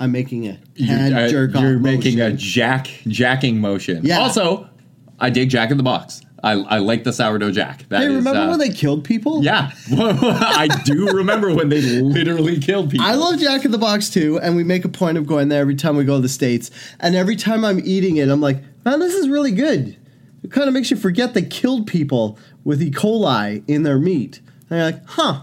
I'm 0.01 0.13
making 0.13 0.47
a 0.47 0.59
hand 0.83 1.15
you're, 1.15 1.25
uh, 1.25 1.29
jerk 1.29 1.55
you're 1.55 1.79
making 1.79 2.23
a 2.23 2.33
jack 2.33 2.89
jacking 3.07 3.61
motion. 3.61 4.01
Yeah. 4.03 4.21
Also, 4.21 4.67
I 5.19 5.29
dig 5.29 5.51
Jack 5.51 5.71
in 5.71 5.77
the 5.77 5.83
Box. 5.83 6.23
I, 6.43 6.53
I 6.53 6.79
like 6.79 7.05
the 7.05 7.13
sourdough 7.13 7.53
Jack. 7.53 7.89
That 7.89 8.01
Hey, 8.01 8.07
is, 8.07 8.15
remember 8.15 8.41
uh, 8.41 8.51
when 8.51 8.59
they 8.59 8.71
killed 8.71 9.05
people? 9.05 9.45
Yeah, 9.45 9.71
I 9.93 10.69
do 10.85 11.07
remember 11.09 11.55
when 11.55 11.69
they 11.69 11.81
literally 12.01 12.59
killed 12.59 12.91
people. 12.91 13.07
I 13.07 13.15
love 13.15 13.39
Jack 13.39 13.65
in 13.65 13.71
the 13.71 13.79
Box 13.79 14.09
too, 14.11 14.39
and 14.41 14.57
we 14.57 14.65
make 14.65 14.85
a 14.85 14.89
point 14.89 15.19
of 15.19 15.27
going 15.27 15.49
there 15.49 15.61
every 15.61 15.75
time 15.75 15.97
we 15.97 16.05
go 16.05 16.17
to 16.17 16.23
the 16.23 16.29
States. 16.29 16.71
And 17.01 17.15
every 17.15 17.37
time 17.37 17.65
I'm 17.65 17.81
eating 17.85 18.17
it, 18.17 18.29
I'm 18.29 18.41
like, 18.41 18.63
man, 18.85 19.01
this 19.01 19.15
is 19.15 19.29
really 19.29 19.53
good. 19.53 19.97
It 20.43 20.51
kind 20.51 20.69
of 20.69 20.75
makes 20.75 20.91
you 20.91 20.97
forget 20.97 21.35
they 21.35 21.43
killed 21.43 21.87
people 21.87 22.39
with 22.65 22.83
E. 22.83 22.91
coli 22.91 23.63
in 23.69 23.83
their 23.83 23.99
meat. 23.99 24.41
And 24.71 24.79
you're 24.79 24.91
like, 24.93 25.07
huh, 25.07 25.43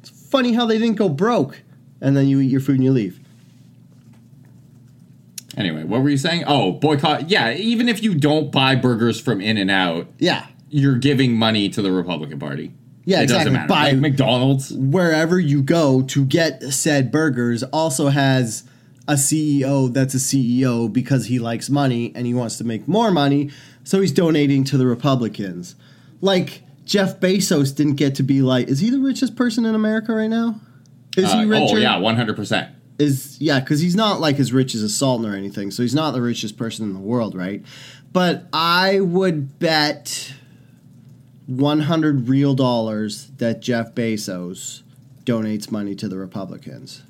it's 0.00 0.10
funny 0.10 0.52
how 0.52 0.66
they 0.66 0.78
didn't 0.78 0.96
go 0.96 1.08
broke. 1.08 1.62
And 2.00 2.16
then 2.16 2.28
you 2.28 2.40
eat 2.40 2.50
your 2.50 2.60
food 2.60 2.76
and 2.76 2.84
you 2.84 2.92
leave. 2.92 3.18
Anyway, 5.56 5.84
what 5.84 6.02
were 6.02 6.08
you 6.08 6.16
saying? 6.16 6.44
Oh, 6.46 6.72
boycott. 6.72 7.28
Yeah, 7.30 7.52
even 7.52 7.88
if 7.88 8.02
you 8.02 8.14
don't 8.14 8.50
buy 8.50 8.74
burgers 8.74 9.20
from 9.20 9.40
In 9.40 9.58
and 9.58 9.70
Out, 9.70 10.08
Yeah. 10.18 10.46
you're 10.70 10.96
giving 10.96 11.36
money 11.36 11.68
to 11.70 11.82
the 11.82 11.92
Republican 11.92 12.38
Party. 12.38 12.72
Yeah, 13.04 13.20
it 13.20 13.24
exactly. 13.24 13.38
doesn't 13.44 13.52
matter. 13.54 13.68
Buy- 13.68 13.90
like 13.90 13.96
McDonald's. 14.00 14.72
wherever 14.72 15.38
you 15.38 15.60
go 15.62 16.02
to 16.02 16.24
get 16.24 16.62
said 16.72 17.10
burgers 17.10 17.62
also 17.64 18.08
has 18.08 18.62
a 19.08 19.14
CEO 19.16 19.92
that's 19.92 20.14
a 20.14 20.18
CEO 20.18 20.90
because 20.90 21.26
he 21.26 21.38
likes 21.40 21.68
money 21.68 22.12
and 22.14 22.24
he 22.26 22.32
wants 22.32 22.56
to 22.58 22.64
make 22.64 22.86
more 22.86 23.10
money, 23.10 23.50
so 23.84 24.00
he's 24.00 24.12
donating 24.12 24.62
to 24.64 24.78
the 24.78 24.86
Republicans. 24.86 25.74
Like 26.20 26.62
Jeff 26.86 27.18
Bezos 27.20 27.74
didn't 27.74 27.96
get 27.96 28.14
to 28.14 28.22
be 28.22 28.40
like, 28.40 28.68
is 28.68 28.78
he 28.78 28.88
the 28.90 29.00
richest 29.00 29.34
person 29.34 29.64
in 29.66 29.74
America 29.74 30.14
right 30.14 30.30
now? 30.30 30.60
Is 31.16 31.24
Uh, 31.24 31.40
he 31.40 31.44
richer? 31.44 31.74
oh 31.74 31.76
yeah, 31.76 31.98
one 31.98 32.14
hundred 32.16 32.36
percent. 32.36 32.68
Is 33.02 33.36
yeah, 33.40 33.60
because 33.60 33.80
he's 33.80 33.96
not 33.96 34.20
like 34.20 34.38
as 34.38 34.52
rich 34.52 34.74
as 34.74 34.82
a 34.82 34.88
Sultan 34.88 35.26
or 35.26 35.34
anything, 35.36 35.70
so 35.70 35.82
he's 35.82 35.94
not 35.94 36.12
the 36.12 36.22
richest 36.22 36.56
person 36.56 36.86
in 36.86 36.94
the 36.94 37.00
world, 37.00 37.34
right? 37.34 37.62
But 38.12 38.46
I 38.52 39.00
would 39.00 39.58
bet 39.58 40.32
one 41.46 41.80
hundred 41.80 42.28
real 42.28 42.54
dollars 42.54 43.26
that 43.38 43.60
Jeff 43.60 43.94
Bezos 43.94 44.82
donates 45.24 45.70
money 45.70 45.94
to 45.96 46.08
the 46.08 46.16
Republicans. 46.16 47.02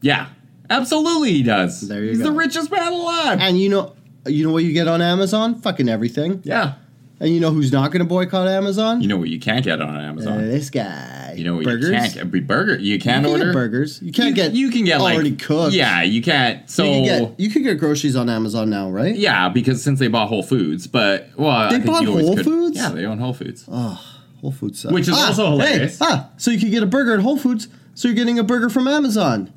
Yeah, 0.00 0.28
absolutely 0.70 1.32
he 1.32 1.42
does. 1.42 1.88
There 1.88 2.02
you 2.02 2.10
He's 2.10 2.18
go. 2.18 2.24
the 2.24 2.32
richest 2.32 2.70
man 2.70 2.92
alive. 2.92 3.40
And 3.40 3.58
you 3.60 3.68
know, 3.68 3.96
you 4.26 4.46
know 4.46 4.52
what 4.52 4.64
you 4.64 4.72
get 4.72 4.86
on 4.88 5.02
Amazon? 5.02 5.60
Fucking 5.60 5.88
everything. 5.88 6.40
yeah. 6.44 6.74
And 7.20 7.30
you 7.34 7.40
know 7.40 7.50
who's 7.50 7.72
not 7.72 7.90
going 7.90 7.98
to 8.00 8.04
boycott 8.08 8.46
Amazon? 8.46 9.00
You 9.02 9.08
know 9.08 9.16
what 9.16 9.28
you 9.28 9.40
can't 9.40 9.64
get 9.64 9.80
on 9.80 9.96
Uh, 9.96 10.00
Amazon. 10.00 10.38
this 10.48 10.70
guy. 10.70 11.34
you 11.36 11.42
know 11.44 11.56
what 11.56 11.64
burgers. 11.64 11.88
you 11.88 11.94
can't 11.96 12.14
get. 12.14 12.30
Be 12.30 12.38
burger. 12.40 12.76
You 12.78 12.98
can 13.00 13.22
You 13.24 13.30
can 13.30 13.32
order 13.32 13.44
get 13.46 13.52
burgers. 13.54 14.00
You 14.00 14.12
can't 14.12 14.28
you, 14.28 14.34
get. 14.36 14.52
You 14.52 14.70
can 14.70 14.84
get 14.84 15.00
like 15.00 15.14
already 15.16 15.34
cooked. 15.34 15.74
Yeah, 15.74 16.02
you 16.02 16.22
can't. 16.22 16.70
So 16.70 16.84
you 16.84 16.90
can 16.90 17.04
get. 17.04 17.40
You 17.40 17.50
can 17.50 17.62
get 17.64 17.78
groceries 17.78 18.14
on 18.14 18.30
Amazon 18.30 18.70
now, 18.70 18.88
right? 18.88 19.16
yeah, 19.16 19.48
because 19.48 19.82
since 19.82 19.98
they 19.98 20.06
bought 20.08 20.28
Whole 20.28 20.44
Foods, 20.44 20.86
but 20.86 21.30
well, 21.36 21.68
They 21.70 21.80
bought 21.80 22.04
Whole 22.04 22.36
could- 22.36 22.44
Foods? 22.44 22.76
Yeah, 22.76 22.90
they 22.90 23.04
own 23.04 23.18
Whole 23.18 23.34
Foods. 23.34 23.64
Oh, 23.66 24.00
Whole 24.40 24.52
Foods 24.52 24.78
sucks. 24.80 24.94
Which 24.94 25.08
is 25.08 25.14
also 25.18 25.50
hilarious. 25.50 25.98
Hey, 25.98 26.04
ah, 26.08 26.30
so 26.36 26.52
you 26.52 26.58
can 26.60 26.70
get 26.70 26.84
a 26.84 26.86
burger 26.86 27.14
at 27.14 27.20
Whole 27.20 27.36
Foods, 27.36 27.66
so 27.94 28.06
you're 28.06 28.14
getting 28.14 28.38
a 28.38 28.44
burger 28.44 28.70
from 28.70 28.86
Amazon. 28.86 29.52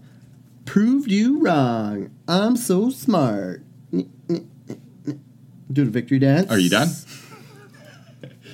Proved 0.66 1.12
you 1.12 1.40
wrong. 1.44 2.10
I'm 2.28 2.56
so 2.56 2.90
smart. 2.90 3.64
Do 3.92 5.86
the 5.86 5.92
victory 5.92 6.18
dance. 6.20 6.50
Are 6.52 6.58
you 6.58 6.70
done? 6.70 6.90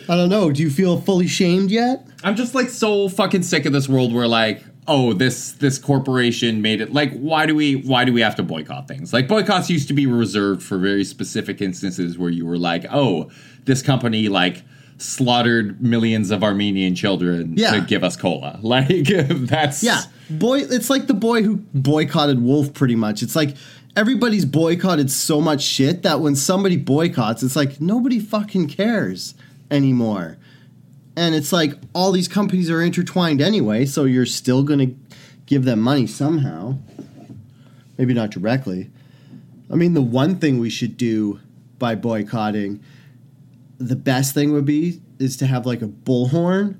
I 0.09 0.15
don't 0.15 0.29
know. 0.29 0.51
Do 0.51 0.61
you 0.61 0.69
feel 0.69 0.99
fully 1.01 1.27
shamed 1.27 1.69
yet? 1.71 2.05
I'm 2.23 2.35
just 2.35 2.55
like 2.55 2.69
so 2.69 3.09
fucking 3.09 3.43
sick 3.43 3.65
of 3.65 3.73
this 3.73 3.87
world 3.89 4.13
where 4.13 4.27
like 4.27 4.63
oh 4.89 5.11
this 5.11 5.51
this 5.53 5.77
corporation 5.77 6.61
made 6.61 6.79
it 6.79 6.93
like 6.93 7.11
why 7.19 7.45
do 7.45 7.53
we 7.53 7.75
why 7.75 8.05
do 8.05 8.13
we 8.13 8.21
have 8.21 8.35
to 8.37 8.41
boycott 8.43 8.87
things 8.87 9.11
like 9.11 9.27
boycotts 9.27 9.69
used 9.69 9.89
to 9.89 9.93
be 9.93 10.05
reserved 10.07 10.63
for 10.63 10.77
very 10.77 11.03
specific 11.03 11.61
instances 11.61 12.17
where 12.17 12.29
you 12.29 12.45
were 12.45 12.57
like 12.57 12.85
oh 12.89 13.29
this 13.65 13.81
company 13.81 14.29
like 14.29 14.63
slaughtered 14.97 15.81
millions 15.81 16.31
of 16.31 16.41
armenian 16.43 16.95
children 16.95 17.53
Yeah. 17.57 17.71
to 17.71 17.81
give 17.81 18.03
us 18.03 18.15
cola 18.15 18.59
like 18.63 18.87
that's 19.07 19.83
Yeah, 19.83 20.01
boy, 20.29 20.59
it's 20.59 20.89
like 20.89 21.07
the 21.07 21.13
boy 21.13 21.43
who 21.43 21.57
boycotted 21.73 22.41
Wolf. 22.41 22.73
Pretty 22.73 22.95
much, 22.95 23.21
it's 23.21 23.35
like 23.35 23.55
everybody's 23.95 24.45
boycotted 24.45 25.11
so 25.11 25.41
much 25.41 25.61
shit 25.61 26.03
that 26.03 26.19
when 26.21 26.35
somebody 26.35 26.77
boycotts, 26.77 27.43
it's 27.43 27.55
like 27.55 27.79
nobody 27.81 28.19
fucking 28.19 28.67
cares 28.69 29.33
anymore. 29.69 30.37
And 31.15 31.33
it's 31.33 31.51
like 31.51 31.73
all 31.93 32.11
these 32.11 32.27
companies 32.27 32.69
are 32.69 32.81
intertwined 32.81 33.41
anyway, 33.41 33.85
so 33.85 34.05
you're 34.05 34.25
still 34.25 34.63
gonna 34.63 34.91
give 35.45 35.65
them 35.65 35.79
money 35.79 36.07
somehow. 36.07 36.77
Maybe 37.97 38.13
not 38.13 38.29
directly. 38.29 38.91
I 39.71 39.75
mean, 39.75 39.93
the 39.93 40.01
one 40.01 40.37
thing 40.37 40.59
we 40.59 40.69
should 40.69 40.95
do 40.97 41.39
by 41.79 41.95
boycotting, 41.95 42.81
the 43.79 43.95
best 43.95 44.33
thing 44.33 44.53
would 44.53 44.65
be 44.65 45.01
is 45.19 45.37
to 45.37 45.47
have 45.47 45.65
like 45.65 45.81
a 45.81 45.87
bullhorn, 45.87 46.77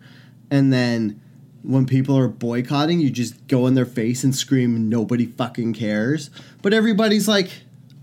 and 0.52 0.72
then 0.72 1.20
when 1.64 1.86
people 1.86 2.18
are 2.18 2.28
boycotting, 2.28 3.00
you 3.00 3.10
just 3.10 3.48
go 3.48 3.68
in 3.68 3.74
their 3.74 3.86
face 3.86 4.24
and 4.24 4.36
scream, 4.36 4.88
"Nobody 4.88 5.26
fucking 5.26 5.74
cares." 5.74 6.30
But 6.62 6.74
everybody's 6.74 7.28
like, 7.28 7.50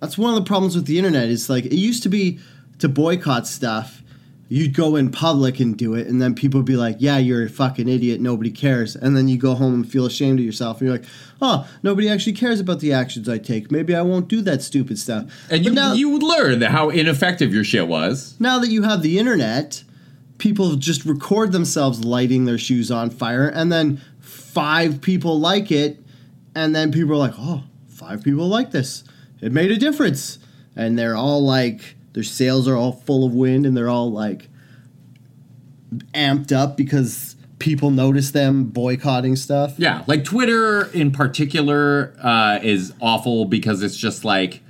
that's 0.01 0.18
one 0.18 0.31
of 0.31 0.37
the 0.37 0.47
problems 0.47 0.77
with 0.77 0.85
the 0.85 0.99
internet. 0.99 1.29
Is 1.29 1.49
like 1.49 1.64
it 1.64 1.77
used 1.77 2.03
to 2.03 2.09
be 2.09 2.38
to 2.79 2.88
boycott 2.88 3.47
stuff. 3.47 4.03
You'd 4.48 4.74
go 4.74 4.96
in 4.96 5.11
public 5.11 5.59
and 5.59 5.76
do 5.76 5.94
it, 5.94 6.07
and 6.07 6.20
then 6.20 6.35
people 6.35 6.61
would 6.61 6.66
be 6.66 6.76
like, 6.76 6.96
"Yeah, 6.98 7.16
you're 7.16 7.44
a 7.44 7.48
fucking 7.48 7.88
idiot. 7.88 8.20
Nobody 8.20 8.50
cares." 8.50 8.94
And 8.94 9.16
then 9.16 9.26
you 9.26 9.38
go 9.38 9.54
home 9.54 9.74
and 9.74 9.90
feel 9.90 10.04
ashamed 10.04 10.38
of 10.38 10.44
yourself, 10.44 10.80
and 10.80 10.88
you're 10.88 10.98
like, 10.98 11.07
"Oh, 11.40 11.66
nobody 11.83 12.09
actually 12.09 12.35
cares 12.35 12.61
about 12.61 12.80
the 12.80 12.92
actions 12.92 13.28
I 13.28 13.38
take. 13.38 13.72
Maybe 13.72 13.94
I 13.94 14.02
won't 14.02 14.28
do 14.28 14.42
that 14.42 14.62
stupid 14.62 14.98
stuff." 14.98 15.24
and 15.50 15.62
But 15.62 15.64
you 15.64 15.72
now, 15.72 15.92
you 15.94 16.11
would 16.11 16.22
learn 16.22 16.61
how 16.61 16.90
ineffective 16.90 17.54
your 17.54 17.64
shit 17.64 17.88
was 17.88 18.35
now 18.38 18.59
that 18.59 18.68
you 18.68 18.83
have 18.83 19.02
the 19.02 19.18
internet, 19.18 19.83
people 20.37 20.76
just 20.76 21.07
record 21.07 21.52
themselves 21.52 22.04
lighting 22.04 22.44
their 22.44 22.59
shoes 22.59 22.90
on 22.90 23.09
fire, 23.11 23.48
and 23.48 23.72
then 23.72 24.00
five 24.20 25.00
people 25.00 25.40
like 25.40 25.72
it, 25.72 26.02
and 26.54 26.74
then 26.74 26.92
people 26.92 27.14
are 27.14 27.18
like, 27.18 27.35
"Oh, 27.38 27.62
five 27.88 28.22
people 28.22 28.46
like 28.46 28.72
this. 28.72 29.04
It 29.40 29.52
made 29.52 29.70
a 29.70 29.76
difference," 29.76 30.38
and 30.76 30.98
they're 30.98 31.16
all 31.16 31.42
like, 31.42 31.96
their 32.14 32.22
sails 32.22 32.66
are 32.66 32.77
all 32.77 32.92
full 32.92 33.24
of 33.27 33.33
wind, 33.35 33.66
and 33.66 33.77
they're 33.77 33.88
all 33.90 34.11
like 34.11 34.48
amped 36.12 36.53
up 36.53 36.77
because 36.77 37.37
people 37.59 37.90
notice 37.90 38.31
them 38.33 38.64
boycotting 38.64 39.37
stuff. 39.37 39.74
Yeah, 39.79 40.03
like 40.07 40.24
Twitter 40.24 40.87
in 40.92 41.11
particular 41.12 42.14
uh, 42.22 42.59
is 42.62 42.92
awful 43.00 43.44
because 43.44 43.83
it's 43.83 43.96
just 43.96 44.24
like 44.24 44.61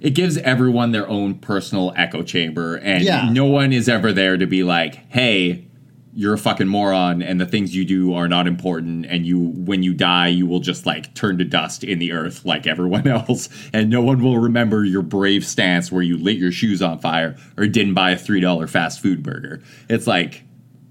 it 0.00 0.10
gives 0.10 0.36
everyone 0.38 0.92
their 0.92 1.08
own 1.08 1.34
personal 1.34 1.92
echo 1.96 2.22
chamber, 2.22 2.76
and 2.76 3.02
Yeah. 3.04 3.28
no 3.30 3.44
one 3.46 3.72
is 3.72 3.88
ever 3.88 4.12
there 4.12 4.36
to 4.36 4.46
be 4.46 4.62
like, 4.62 5.10
"Hey, 5.10 5.64
you're 6.12 6.34
a 6.34 6.38
fucking 6.38 6.66
moron, 6.68 7.22
and 7.22 7.40
the 7.40 7.46
things 7.46 7.74
you 7.76 7.84
do 7.84 8.14
are 8.14 8.28
not 8.28 8.46
important, 8.46 9.06
and 9.06 9.26
you, 9.26 9.38
when 9.38 9.82
you 9.82 9.94
die, 9.94 10.28
you 10.28 10.46
will 10.46 10.60
just 10.60 10.86
like 10.86 11.14
turn 11.14 11.38
to 11.38 11.44
dust 11.44 11.84
in 11.84 11.98
the 11.98 12.12
earth 12.12 12.44
like 12.44 12.66
everyone 12.66 13.06
else, 13.08 13.48
and 13.72 13.90
no 13.90 14.00
one 14.00 14.22
will 14.22 14.38
remember 14.38 14.84
your 14.84 15.02
brave 15.02 15.44
stance 15.44 15.92
where 15.92 16.02
you 16.02 16.16
lit 16.16 16.36
your 16.36 16.52
shoes 16.52 16.82
on 16.82 16.98
fire 16.98 17.36
or 17.56 17.66
didn't 17.66 17.94
buy 17.94 18.10
a 18.10 18.18
three 18.18 18.40
dollar 18.40 18.66
fast 18.66 19.00
food 19.00 19.22
burger." 19.22 19.62
It's 19.88 20.06
like. 20.06 20.42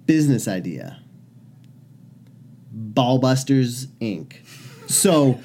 business 0.05 0.47
idea. 0.47 0.99
Ballbusters 2.93 3.87
Inc. 4.01 4.33
So, 4.89 5.39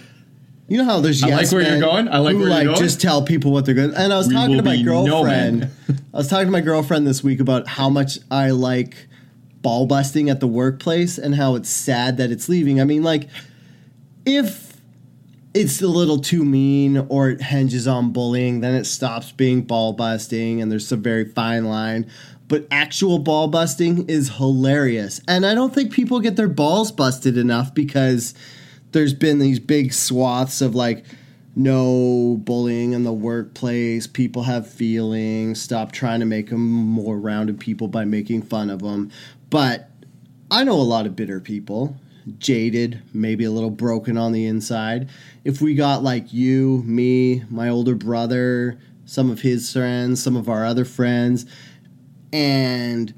you 0.68 0.78
know 0.78 0.84
how 0.84 1.00
there's 1.00 1.22
I 1.22 1.28
like 1.28 1.40
yes 1.40 1.52
where 1.52 1.62
you're 1.62 1.80
going. 1.80 2.08
I 2.08 2.18
like 2.18 2.32
who 2.32 2.40
where 2.40 2.48
you're 2.48 2.56
like 2.56 2.66
going. 2.66 2.78
just 2.78 3.00
tell 3.00 3.22
people 3.22 3.52
what 3.52 3.66
they're 3.66 3.74
good. 3.74 3.94
And 3.94 4.12
I 4.12 4.16
was 4.16 4.28
We 4.28 4.34
talking 4.34 4.56
to 4.56 4.62
my 4.62 4.76
be 4.76 4.82
no 4.82 5.06
girlfriend. 5.06 5.70
I 6.14 6.16
was 6.16 6.28
talking 6.28 6.46
to 6.46 6.52
my 6.52 6.60
girlfriend 6.60 7.06
this 7.06 7.22
week 7.24 7.40
about 7.40 7.66
how 7.66 7.88
much 7.88 8.18
I 8.30 8.50
like 8.50 9.08
ball 9.62 9.86
busting 9.86 10.28
at 10.28 10.40
the 10.40 10.46
workplace 10.46 11.18
and 11.18 11.34
how 11.34 11.54
it's 11.54 11.70
sad 11.70 12.16
that 12.16 12.30
it's 12.30 12.48
leaving. 12.48 12.80
I 12.80 12.84
mean, 12.84 13.02
like 13.02 13.28
if 14.26 14.72
it's 15.54 15.80
a 15.82 15.88
little 15.88 16.18
too 16.18 16.44
mean 16.44 16.96
or 17.08 17.30
it 17.30 17.42
hinges 17.42 17.86
on 17.86 18.12
bullying, 18.12 18.60
then 18.60 18.74
it 18.74 18.84
stops 18.84 19.32
being 19.32 19.62
ball 19.62 19.92
busting 19.92 20.60
and 20.60 20.70
there's 20.70 20.90
a 20.92 20.96
very 20.96 21.24
fine 21.24 21.64
line. 21.64 22.10
But 22.48 22.66
actual 22.70 23.18
ball 23.18 23.48
busting 23.48 24.08
is 24.08 24.36
hilarious. 24.36 25.20
And 25.26 25.46
I 25.46 25.54
don't 25.54 25.74
think 25.74 25.92
people 25.92 26.20
get 26.20 26.36
their 26.36 26.48
balls 26.48 26.92
busted 26.92 27.38
enough 27.38 27.74
because 27.74 28.34
there's 28.92 29.14
been 29.14 29.38
these 29.38 29.58
big 29.58 29.92
swaths 29.92 30.60
of 30.60 30.74
like 30.74 31.04
no 31.54 32.38
bullying 32.44 32.92
in 32.92 33.04
the 33.04 33.12
workplace. 33.12 34.06
People 34.06 34.42
have 34.44 34.68
feelings. 34.68 35.60
Stop 35.60 35.92
trying 35.92 36.20
to 36.20 36.26
make 36.26 36.50
them 36.50 36.60
more 36.62 37.18
rounded 37.18 37.60
people 37.60 37.88
by 37.88 38.04
making 38.04 38.42
fun 38.42 38.70
of 38.70 38.80
them. 38.80 39.10
But 39.52 39.90
I 40.50 40.64
know 40.64 40.72
a 40.72 40.80
lot 40.80 41.04
of 41.04 41.14
bitter 41.14 41.38
people, 41.38 41.94
jaded, 42.38 43.02
maybe 43.12 43.44
a 43.44 43.50
little 43.50 43.68
broken 43.68 44.16
on 44.16 44.32
the 44.32 44.46
inside. 44.46 45.10
If 45.44 45.60
we 45.60 45.74
got 45.74 46.02
like 46.02 46.32
you, 46.32 46.82
me, 46.86 47.44
my 47.50 47.68
older 47.68 47.94
brother, 47.94 48.78
some 49.04 49.30
of 49.30 49.42
his 49.42 49.70
friends, 49.70 50.22
some 50.22 50.36
of 50.36 50.48
our 50.48 50.64
other 50.64 50.86
friends, 50.86 51.44
and 52.32 53.12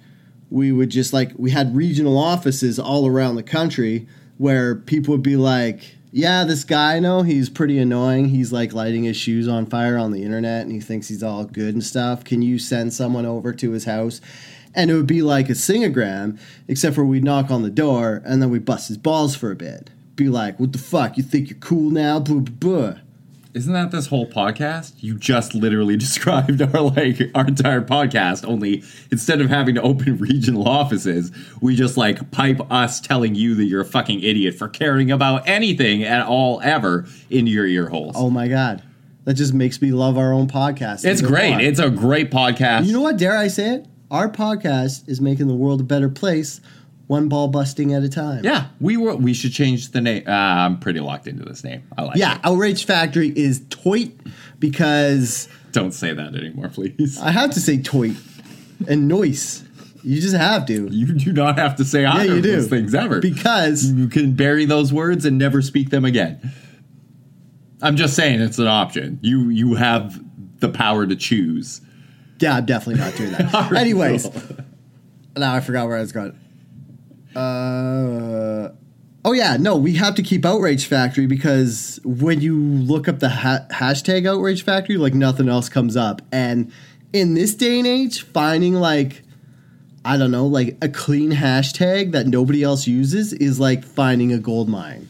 we 0.51 0.73
would 0.73 0.91
just 0.91 1.13
like 1.13 1.31
we 1.37 1.53
had 1.53 1.77
regional 1.77 2.19
offices 2.19 2.81
all 2.81 3.07
around 3.07 3.37
the 3.37 3.43
country 3.45 4.09
where 4.37 4.75
people 4.75 5.13
would 5.13 5.23
be 5.23 5.37
like 5.37 5.95
yeah 6.11 6.45
this 6.45 6.65
guy 6.65 6.97
I 6.97 7.01
know 7.01 7.23
he's 7.23 7.49
pretty 7.49 7.79
annoying 7.79 8.29
he's 8.29 8.53
like 8.53 8.73
lighting 8.73 9.05
his 9.05 9.17
shoes 9.17 9.49
on 9.49 9.67
fire 9.67 9.97
on 9.97 10.11
the 10.11 10.23
internet 10.23 10.63
and 10.63 10.73
he 10.73 10.81
thinks 10.81 11.09
he's 11.09 11.23
all 11.23 11.45
good 11.45 11.75
and 11.75 11.83
stuff 11.83 12.25
can 12.25 12.43
you 12.43 12.59
send 12.59 12.93
someone 12.93 13.25
over 13.25 13.53
to 13.53 13.71
his 13.71 13.85
house 13.85 14.21
and 14.75 14.91
it 14.91 14.95
would 14.95 15.07
be 15.07 15.23
like 15.23 15.49
a 15.49 15.53
singogram 15.53 16.39
except 16.69 16.95
for 16.95 17.05
we'd 17.05 17.25
knock 17.25 17.51
on 17.51 17.63
the 17.63 17.71
door 17.71 18.23
and 18.25 18.41
then 18.43 18.51
we 18.51 18.59
bust 18.59 18.89
his 18.89 18.99
balls 18.99 19.35
for 19.37 19.51
a 19.51 19.57
bit 19.57 19.91
be 20.17 20.29
like 20.29 20.59
what 20.61 20.73
the 20.73 20.79
fuck 20.79 21.17
you 21.17 21.23
think 21.23 21.51
you're 21.51 21.59
cool 21.59 21.91
now 21.91 22.19
blah 22.21 22.41
blah 22.41 22.81
blah 22.81 22.95
Isn't 23.55 23.73
that 23.73 23.93
this 23.93 24.09
whole 24.09 24.27
podcast? 24.29 24.95
You 24.99 25.17
just 25.17 25.55
literally 25.55 25.97
described 26.07 26.61
our 26.61 26.81
like 26.81 27.21
our 27.37 27.47
entire 27.47 27.83
podcast. 27.83 28.45
Only 28.47 28.83
instead 29.13 29.41
of 29.41 29.49
having 29.49 29.77
to 29.77 29.83
open 29.83 30.19
regional 30.31 30.69
offices, 30.69 31.31
we 31.61 31.77
just 31.77 31.97
like 31.97 32.31
pipe 32.33 32.61
us 32.71 33.01
telling 33.01 33.37
you 33.37 33.55
that 33.55 33.65
you're 33.67 33.83
a 33.83 33.85
fucking 33.85 34.21
idiot 34.23 34.55
for 34.57 34.69
caring 34.69 35.11
about 35.13 35.49
anything 35.49 36.03
at 36.03 36.27
all 36.27 36.61
ever 36.65 37.07
into 37.31 37.51
your 37.53 37.67
ear 37.67 37.89
holes. 37.89 38.15
oh 38.17 38.29
my 38.31 38.49
god 38.49 38.83
that 39.25 39.35
just 39.35 39.55
makes 39.55 39.81
me 39.81 39.91
love 39.93 40.19
our 40.19 40.33
own 40.33 40.47
podcast 40.49 41.05
it's 41.05 41.23
great. 41.23 41.61
It's 41.61 41.79
a 41.81 41.91
great 41.91 42.31
podcast. 42.31 42.87
You 42.87 42.93
know 42.93 43.01
what? 43.03 43.17
Dare 43.17 43.37
I 43.39 43.49
say 43.49 43.77
it? 43.77 43.87
Our 44.15 44.29
podcast 44.29 45.09
is 45.09 45.21
making 45.21 45.49
the 45.49 45.57
world 45.57 45.81
a 45.81 45.83
better 45.83 46.09
place, 46.09 46.61
one 47.09 47.29
ball 47.29 47.49
busting 47.49 47.93
at 47.95 48.05
a 48.05 48.09
time. 48.09 48.45
yeah, 48.45 48.69
we 48.81 48.97
were. 48.97 49.17
We 49.17 49.35
should 49.35 49.53
change 49.53 49.91
the 49.91 50.01
name. 50.01 50.23
Uh, 50.25 50.31
I'm 50.31 50.79
pretty 50.79 51.01
locked 51.01 51.27
into 51.27 51.43
this 51.43 51.65
name. 51.65 51.83
I 51.99 52.03
like. 52.03 52.17
Yeah, 52.17 52.37
it. 52.37 52.41
Outrage 52.45 52.87
Factory 52.87 53.37
is 53.37 53.63
toit 53.71 54.13
because 54.61 55.49
Don't 55.73 55.91
say 55.91 56.15
that 56.15 56.37
anymore, 56.37 56.69
please. 56.69 57.19
I 57.21 57.33
have 57.33 57.51
to 57.55 57.61
say 57.61 57.77
toit 57.79 58.15
and 58.87 59.09
noise. 59.09 59.65
You 60.05 60.21
just 60.21 60.37
have 60.37 60.65
to. 60.67 60.87
You 60.93 61.07
do 61.15 61.33
not 61.33 61.59
have 61.59 61.75
to 61.77 61.85
say 61.85 62.05
either 62.05 62.25
you 62.25 62.37
of 62.37 62.43
do. 62.45 62.53
those 62.53 62.69
things 62.69 62.95
ever. 62.95 63.19
Because 63.19 63.91
you 63.91 64.07
can 64.07 64.35
bury 64.35 64.65
those 64.65 64.93
words 64.93 65.25
and 65.25 65.39
never 65.39 65.61
speak 65.61 65.91
them 65.91 66.05
again. 66.05 66.53
I'm 67.83 67.97
just 67.97 68.15
saying 68.15 68.41
it's 68.43 68.61
an 68.61 68.69
option. 68.69 69.19
You 69.23 69.49
you 69.49 69.75
have 69.75 70.23
the 70.61 70.69
power 70.69 71.05
to 71.05 71.17
choose. 71.17 71.81
Yeah, 72.39 72.57
I'm 72.57 72.67
definitely 72.67 73.03
not 73.03 73.15
doing 73.17 73.33
that. 73.33 73.73
Anyways, 73.77 74.29
now 75.37 75.55
I 75.55 75.61
forgot 75.61 75.87
where 75.87 75.97
I 75.97 76.01
was 76.01 76.13
going. 76.13 76.39
Uh, 77.35 78.71
oh 79.25 79.33
yeah, 79.33 79.57
no, 79.57 79.77
we 79.77 79.95
have 79.95 80.15
to 80.17 80.23
keep 80.23 80.45
Outrage 80.45 80.87
Factory 80.87 81.27
because 81.27 82.01
when 82.05 82.41
you 82.41 82.59
look 82.59 83.09
up 83.09 83.19
the 83.19 83.29
ha- 83.29 83.67
hashtag 83.71 84.29
Outrage 84.29 84.65
Factory, 84.65 84.97
like 84.97 85.15
nothing 85.15 85.49
else 85.49 85.69
comes 85.69 85.97
up. 85.97 86.23
And 86.33 86.73
in 87.13 87.35
this 87.35 87.55
day 87.55 87.79
and 87.79 87.87
age, 87.87 88.23
finding 88.23 88.75
like 88.75 89.23
I 90.05 90.19
don't 90.19 90.31
know, 90.31 90.47
like 90.47 90.77
a 90.83 90.89
clean 90.89 91.33
hashtag 91.33 92.13
that 92.13 92.27
nobody 92.27 92.63
else 92.63 92.87
uses 92.87 93.33
is 93.33 93.59
like 93.59 93.85
finding 93.85 94.33
a 94.33 94.39
gold 94.39 94.69
mine. 94.69 95.09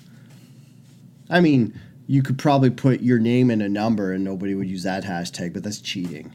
I 1.29 1.41
mean, 1.41 1.79
you 2.07 2.23
could 2.23 2.39
probably 2.39 2.71
put 2.71 3.01
your 3.01 3.19
name 3.19 3.51
and 3.51 3.61
a 3.61 3.69
number 3.69 4.13
and 4.13 4.23
nobody 4.23 4.55
would 4.55 4.69
use 4.69 4.85
that 4.85 5.03
hashtag, 5.03 5.53
but 5.53 5.65
that's 5.65 5.81
cheating. 5.81 6.33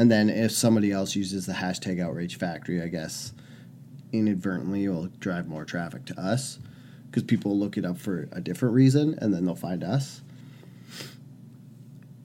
And 0.00 0.10
then 0.10 0.30
if 0.30 0.50
somebody 0.52 0.92
else 0.92 1.14
uses 1.14 1.44
the 1.44 1.52
hashtag 1.52 2.00
outrage 2.00 2.38
factory, 2.38 2.80
I 2.80 2.88
guess 2.88 3.34
inadvertently 4.14 4.84
it 4.84 4.88
will 4.88 5.08
drive 5.18 5.46
more 5.46 5.66
traffic 5.66 6.06
to 6.06 6.18
us 6.18 6.58
because 7.10 7.22
people 7.24 7.58
look 7.58 7.76
it 7.76 7.84
up 7.84 7.98
for 7.98 8.26
a 8.32 8.40
different 8.40 8.74
reason 8.74 9.18
and 9.20 9.34
then 9.34 9.44
they'll 9.44 9.54
find 9.54 9.84
us. 9.84 10.22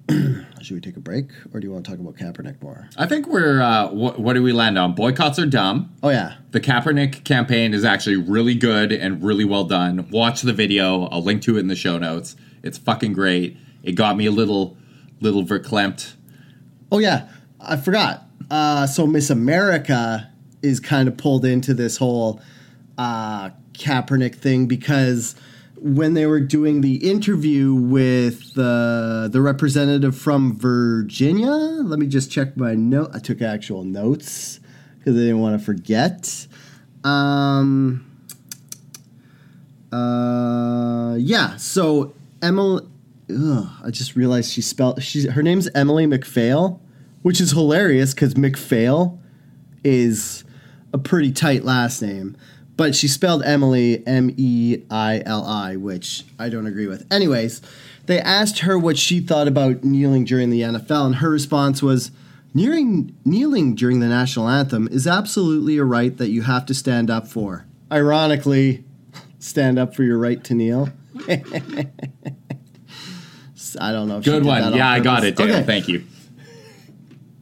should 0.09 0.76
we 0.76 0.80
take 0.80 0.95
a 0.95 1.01
break, 1.01 1.26
or 1.53 1.59
do 1.59 1.67
you 1.67 1.73
want 1.73 1.84
to 1.84 1.91
talk 1.91 1.99
about 1.99 2.15
Kaepernick 2.15 2.63
more? 2.63 2.88
I 2.95 3.07
think 3.07 3.28
we're. 3.28 3.61
Uh, 3.61 3.89
what, 3.89 4.19
what 4.21 4.36
do 4.36 4.41
we 4.41 4.53
land 4.53 4.78
on? 4.78 4.95
Boycotts 4.95 5.38
are 5.38 5.45
dumb. 5.45 5.93
Oh 6.01 6.11
yeah, 6.11 6.36
The 6.51 6.61
Kaepernick 6.61 7.26
campaign 7.26 7.73
is 7.73 7.84
actually 7.84 8.15
really 8.15 8.55
good 8.55 8.93
and 8.93 9.21
really 9.21 9.43
well 9.43 9.65
done. 9.65 10.09
Watch 10.11 10.43
the 10.43 10.53
video. 10.53 11.07
I'll 11.07 11.23
link 11.23 11.41
to 11.41 11.57
it 11.57 11.59
in 11.59 11.67
the 11.67 11.76
show 11.76 11.97
notes. 11.97 12.38
It's 12.63 12.78
fucking 12.78 13.11
great. 13.11 13.57
It 13.84 13.93
got 13.93 14.15
me 14.15 14.28
a 14.28 14.32
little, 14.32 14.78
little 15.19 15.43
verklempt. 15.43 16.13
oh 16.89 16.99
yeah. 16.99 17.28
I 17.68 17.78
forgot. 17.78 18.24
Uh, 18.49 18.88
so 18.88 19.07
Miss 19.07 19.30
America 19.30 20.30
is 20.61 20.80
kind 20.80 21.07
of 21.07 21.18
pulled 21.18 21.45
into 21.45 21.74
this 21.74 21.97
whole 21.97 22.41
uh, 22.97 23.49
Kaepernick 23.74 24.36
thing 24.36 24.68
because 24.68 25.36
when 25.78 26.13
they 26.13 26.26
were 26.26 26.39
doing 26.39 26.82
the 26.82 27.07
interview 27.07 27.74
with 27.74 28.53
the 28.53 29.30
the 29.32 29.41
representative 29.41 30.18
from 30.18 30.57
Virginia, 30.57 31.51
let 31.51 31.99
me 31.99 32.07
just 32.07 32.32
check 32.32 32.55
my 32.57 32.74
note. 32.74 33.11
I 33.13 33.20
took 33.20 33.41
actual 33.41 33.84
notes 33.84 34.59
because 34.97 35.16
I 35.16 35.20
didn't 35.20 35.39
want 35.39 35.59
to 35.59 35.63
forget. 35.63 36.47
Um, 37.03 38.09
uh, 39.91 41.16
yeah. 41.20 41.57
So 41.57 42.16
Emily, 42.41 42.84
ugh, 43.30 43.70
I 43.84 43.91
just 43.91 44.16
realized 44.16 44.51
she 44.51 44.61
spelled. 44.61 45.03
She's 45.03 45.30
her 45.30 45.43
name's 45.43 45.70
Emily 45.76 46.07
McPhail, 46.07 46.80
which 47.26 47.41
is 47.41 47.53
hilarious 47.53 48.13
because 48.13 48.36
McPhail 48.36 49.17
is 49.84 50.43
a 50.93 50.99
pretty 50.99 51.32
tight 51.32 51.63
last 51.63 51.99
name, 51.99 52.38
but 52.78 52.93
she 52.93 53.07
spelled 53.07 53.41
Emily 53.43 54.05
M 54.05 54.32
E 54.38 54.84
I 54.91 55.23
L 55.26 55.43
I, 55.43 55.76
which 55.76 56.23
I 56.38 56.49
don't 56.49 56.67
agree 56.67 56.86
with. 56.86 57.11
Anyways, 57.11 57.63
they 58.05 58.19
asked 58.19 58.59
her 58.59 58.78
what 58.78 58.99
she 58.99 59.21
thought 59.21 59.47
about 59.47 59.84
kneeling 59.84 60.23
during 60.23 60.51
the 60.51 60.61
NFL, 60.61 61.07
and 61.07 61.15
her 61.15 61.32
response 61.32 61.82
was. 61.82 62.11
Kneeling, 62.53 63.13
kneeling 63.26 63.76
during 63.76 63.99
the 63.99 64.07
national 64.07 64.47
anthem 64.47 64.88
is 64.89 65.07
absolutely 65.07 65.78
a 65.78 65.84
right 65.84 66.15
that 66.15 66.30
you 66.30 66.43
have 66.43 66.65
to 66.67 66.73
stand 66.73 67.09
up 67.09 67.28
for. 67.28 67.65
Ironically, 67.91 68.86
stand 69.39 69.78
up 69.78 69.93
for 69.93 70.03
your 70.03 70.17
right 70.17 70.41
to 70.45 70.53
kneel. 70.53 70.88
I 71.28 71.43
don't 73.91 74.07
know. 74.07 74.21
Good 74.21 74.45
one. 74.45 74.73
Yeah, 74.73 74.89
I 74.89 75.01
got 75.01 75.26
it, 75.26 75.36
Dale. 75.36 75.49
Okay. 75.49 75.63
Thank 75.63 75.89
you. 75.89 76.05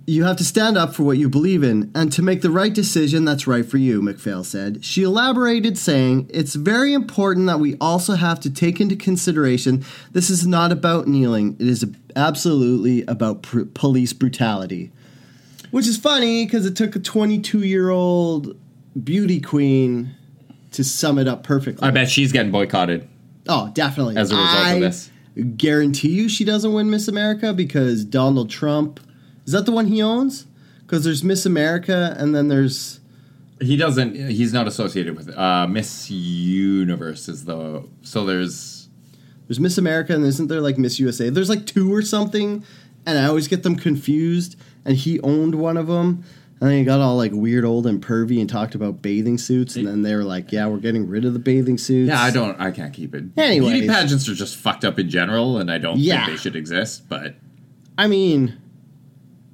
You 0.06 0.26
have 0.26 0.36
to 0.38 0.44
stand 0.44 0.78
up 0.78 0.94
for 0.94 1.04
what 1.04 1.18
you 1.18 1.30
believe 1.30 1.64
in 1.64 1.90
and 1.96 2.12
to 2.12 2.22
make 2.22 2.42
the 2.42 2.50
right 2.50 2.74
decision 2.74 3.24
that's 3.24 3.48
right 3.48 3.66
for 3.66 3.78
you, 3.78 4.02
McPhail 4.02 4.44
said. 4.44 4.84
She 4.84 5.04
elaborated, 5.04 5.78
saying, 5.78 6.30
It's 6.34 6.56
very 6.56 6.94
important 6.94 7.48
that 7.48 7.62
we 7.62 7.78
also 7.80 8.16
have 8.16 8.42
to 8.42 8.50
take 8.50 8.82
into 8.82 8.98
consideration 8.98 9.86
this 10.12 10.30
is 10.30 10.46
not 10.46 10.74
about 10.74 11.08
kneeling, 11.08 11.56
it 11.58 11.68
is 11.68 11.86
absolutely 12.18 13.04
about 13.04 13.44
pr- 13.44 13.64
police 13.74 14.12
brutality. 14.12 14.92
Which 15.72 15.88
is 15.88 15.98
funny 15.98 16.46
because 16.46 16.66
it 16.66 16.76
took 16.76 16.96
a 16.96 17.00
22 17.00 17.60
year 17.60 17.90
old 17.90 18.58
beauty 19.02 19.40
queen 19.40 20.14
to 20.72 20.84
sum 20.84 21.18
it 21.18 21.28
up 21.28 21.44
perfectly. 21.44 21.88
I 21.88 21.92
bet 21.92 22.10
she's 22.10 22.32
getting 22.32 22.52
boycotted. 22.52 23.08
Oh, 23.48 23.72
definitely. 23.74 24.18
As 24.18 24.32
a 24.32 24.36
result 24.36 24.60
of 24.60 24.66
I 24.66 24.80
this. 24.80 25.10
Guarantee 25.58 26.10
you 26.10 26.30
she 26.30 26.44
doesn't 26.44 26.74
win 26.74 26.90
Miss 26.90 27.08
America 27.08 27.54
because 27.54 28.06
Donald 28.06 28.50
Trump 28.50 29.00
is 29.46 29.52
that 29.54 29.66
the 29.66 29.72
one 29.72 29.88
he 29.88 30.02
owns? 30.02 30.46
Because 30.82 31.04
there's 31.04 31.24
Miss 31.24 31.46
America 31.46 32.16
and 32.20 32.34
then 32.36 32.48
there's 32.50 33.00
He 33.62 33.78
doesn't. 33.78 34.16
He's 34.16 34.54
not 34.54 34.68
associated 34.68 35.16
with 35.18 35.30
it. 35.30 35.38
Uh, 35.38 35.66
Miss 35.68 36.10
Universe 36.10 37.28
is 37.30 37.46
the. 37.46 37.88
So 38.02 38.26
there's. 38.26 38.90
there's 39.48 39.60
Miss 39.60 39.78
America 39.78 40.14
and 40.14 40.26
isn't 40.26 40.48
there 40.48 40.62
like 40.62 40.78
Miss 40.78 41.00
USA? 41.00 41.30
There's 41.30 41.50
like 41.50 41.66
two 41.66 41.94
or 41.94 42.02
something, 42.02 42.64
and 43.06 43.18
I 43.18 43.26
always 43.26 43.48
get 43.48 43.64
them 43.64 43.76
confused. 43.76 44.56
And 44.86 44.98
he 44.98 45.20
owned 45.22 45.56
one 45.56 45.78
of 45.78 45.88
them, 45.88 46.26
and 46.60 46.70
then 46.70 46.78
he 46.80 46.84
got 46.84 47.00
all 47.00 47.16
like 47.16 47.32
weird, 47.34 47.64
old, 47.64 47.88
and 47.88 48.04
pervy, 48.06 48.42
and 48.42 48.50
talked 48.50 48.76
about 48.76 49.02
bathing 49.02 49.38
suits. 49.38 49.78
And 49.78 49.88
then 49.88 50.02
they 50.02 50.14
were 50.14 50.26
like, 50.26 50.52
"Yeah, 50.52 50.68
we're 50.68 50.80
getting 50.80 51.08
rid 51.08 51.24
of 51.24 51.32
the 51.32 51.40
bathing 51.40 51.78
suits." 51.78 52.10
Yeah, 52.10 52.22
I 52.22 52.32
don't. 52.32 52.60
I 52.60 52.70
can't 52.72 52.94
keep 52.94 53.16
it. 53.16 53.24
Anyway, 53.38 53.72
beauty 53.72 53.88
pageants 53.88 54.28
are 54.28 54.36
just 54.36 54.58
fucked 54.58 54.84
up 54.84 55.00
in 55.00 55.10
general, 55.10 55.58
and 55.58 55.72
I 55.72 55.78
don't 55.78 56.00
Yeah. 56.00 56.26
think 56.26 56.38
they 56.38 56.42
should 56.42 56.58
exist. 56.58 57.08
But 57.08 57.36
I 57.98 58.08
mean, 58.08 58.58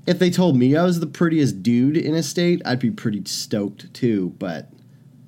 if 0.09 0.17
they 0.19 0.29
told 0.31 0.57
me 0.57 0.75
I 0.75 0.83
was 0.83 0.99
the 0.99 1.07
prettiest 1.07 1.61
dude 1.61 1.95
in 1.95 2.15
a 2.15 2.23
state, 2.23 2.61
I'd 2.65 2.79
be 2.79 2.89
pretty 2.91 3.21
stoked 3.25 3.93
too. 3.93 4.33
But 4.39 4.69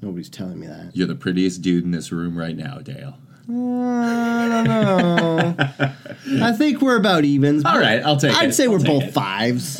nobody's 0.01 0.29
telling 0.29 0.59
me 0.59 0.67
that. 0.67 0.95
you're 0.95 1.07
the 1.07 1.15
prettiest 1.15 1.61
dude 1.61 1.83
in 1.83 1.91
this 1.91 2.11
room 2.11 2.37
right 2.37 2.57
now, 2.57 2.79
Dale. 2.79 3.17
I 3.47 4.47
don't 4.49 4.67
know. 4.67 5.55
I 6.45 6.53
think 6.53 6.81
we're 6.81 6.95
about 6.97 7.25
evens. 7.25 7.65
All 7.65 7.77
right, 7.79 8.01
I'll 8.03 8.17
take 8.17 8.33
I'd 8.33 8.49
it. 8.49 8.53
say 8.53 8.65
I'll 8.65 8.71
we're 8.71 8.79
both 8.79 9.03
it. 9.03 9.13
fives. 9.13 9.79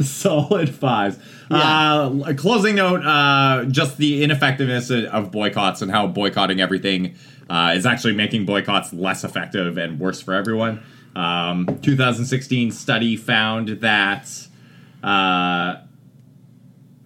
Solid 0.08 0.70
fives. 0.74 1.18
Uh, 1.50 2.10
a 2.26 2.34
closing 2.34 2.76
note: 2.76 3.02
uh, 3.04 3.64
just 3.66 3.98
the 3.98 4.22
ineffectiveness 4.24 4.90
of 4.90 5.30
boycotts 5.30 5.82
and 5.82 5.90
how 5.90 6.06
boycotting 6.06 6.60
everything 6.60 7.14
uh, 7.48 7.72
is 7.76 7.86
actually 7.86 8.14
making 8.14 8.44
boycotts 8.46 8.92
less 8.92 9.24
effective 9.24 9.76
and 9.78 10.00
worse 10.00 10.20
for 10.20 10.34
everyone. 10.34 10.82
Um, 11.14 11.78
2016 11.82 12.70
study 12.70 13.16
found 13.16 13.68
that 13.80 14.28
uh, 15.02 15.76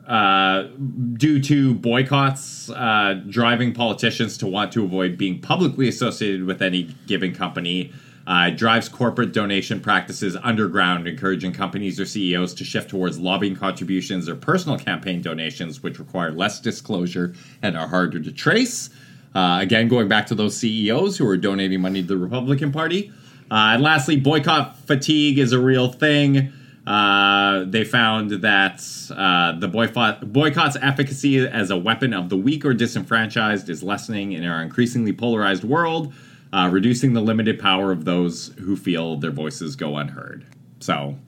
uh, 0.07 0.68
due 1.14 1.40
to 1.42 1.74
boycotts 1.74 2.70
uh, 2.70 3.20
driving 3.28 3.72
politicians 3.72 4.38
to 4.38 4.46
want 4.46 4.70
to 4.72 4.84
avoid 4.84 5.18
being 5.18 5.40
publicly 5.40 5.88
associated 5.88 6.44
with 6.44 6.62
any 6.62 6.84
given 7.07 7.34
company. 7.34 7.92
Uh, 8.28 8.50
drives 8.50 8.88
corporate 8.88 9.32
donation 9.32 9.78
practices 9.78 10.36
underground, 10.42 11.07
encouraging 11.07 11.52
companies 11.52 12.00
or 12.00 12.04
CEOs 12.04 12.54
to 12.54 12.64
shift 12.64 12.90
towards 12.90 13.20
lobbying 13.20 13.54
contributions 13.54 14.28
or 14.28 14.34
personal 14.34 14.76
campaign 14.76 15.22
donations, 15.22 15.80
which 15.80 16.00
require 16.00 16.32
less 16.32 16.59
disclosure 16.59 17.34
and 17.62 17.76
are 17.76 17.86
harder 17.86 18.18
to 18.18 18.32
trace. 18.32 18.90
Uh, 19.32 19.59
again, 19.61 19.86
going 19.86 20.09
back 20.09 20.26
to 20.26 20.34
those 20.34 20.57
CEOs 20.57 21.16
who 21.16 21.28
are 21.28 21.36
donating 21.36 21.80
money 21.80 22.02
to 22.02 22.09
the 22.09 22.16
Republican 22.16 22.72
Party. 22.72 23.12
Uh, 23.51 23.74
and 23.74 23.82
lastly, 23.82 24.16
boycott 24.16 24.76
fatigue 24.80 25.38
is 25.38 25.53
a 25.53 25.59
real 25.59 25.90
thing. 25.90 26.53
Uh, 26.86 27.64
they 27.64 27.84
found 27.84 28.30
that 28.30 28.80
uh, 29.16 29.59
the 29.59 29.66
boycott, 29.66 30.32
boycott's 30.32 30.76
efficacy 30.80 31.38
as 31.38 31.70
a 31.70 31.76
weapon 31.76 32.14
of 32.14 32.28
the 32.28 32.36
weak 32.36 32.64
or 32.64 32.74
disenfranchised 32.74 33.68
is 33.68 33.82
lessening 33.82 34.32
in 34.32 34.44
our 34.44 34.62
increasingly 34.62 35.12
polarized 35.12 35.64
world, 35.64 36.12
uh, 36.53 36.68
reducing 36.70 37.12
the 37.12 37.20
limited 37.20 37.59
power 37.59 37.90
of 37.90 38.05
those 38.05 38.55
who 38.61 38.76
feel 38.76 39.16
their 39.16 39.32
voices 39.32 39.74
go 39.74 39.97
unheard. 39.97 40.47
So, 40.78 41.18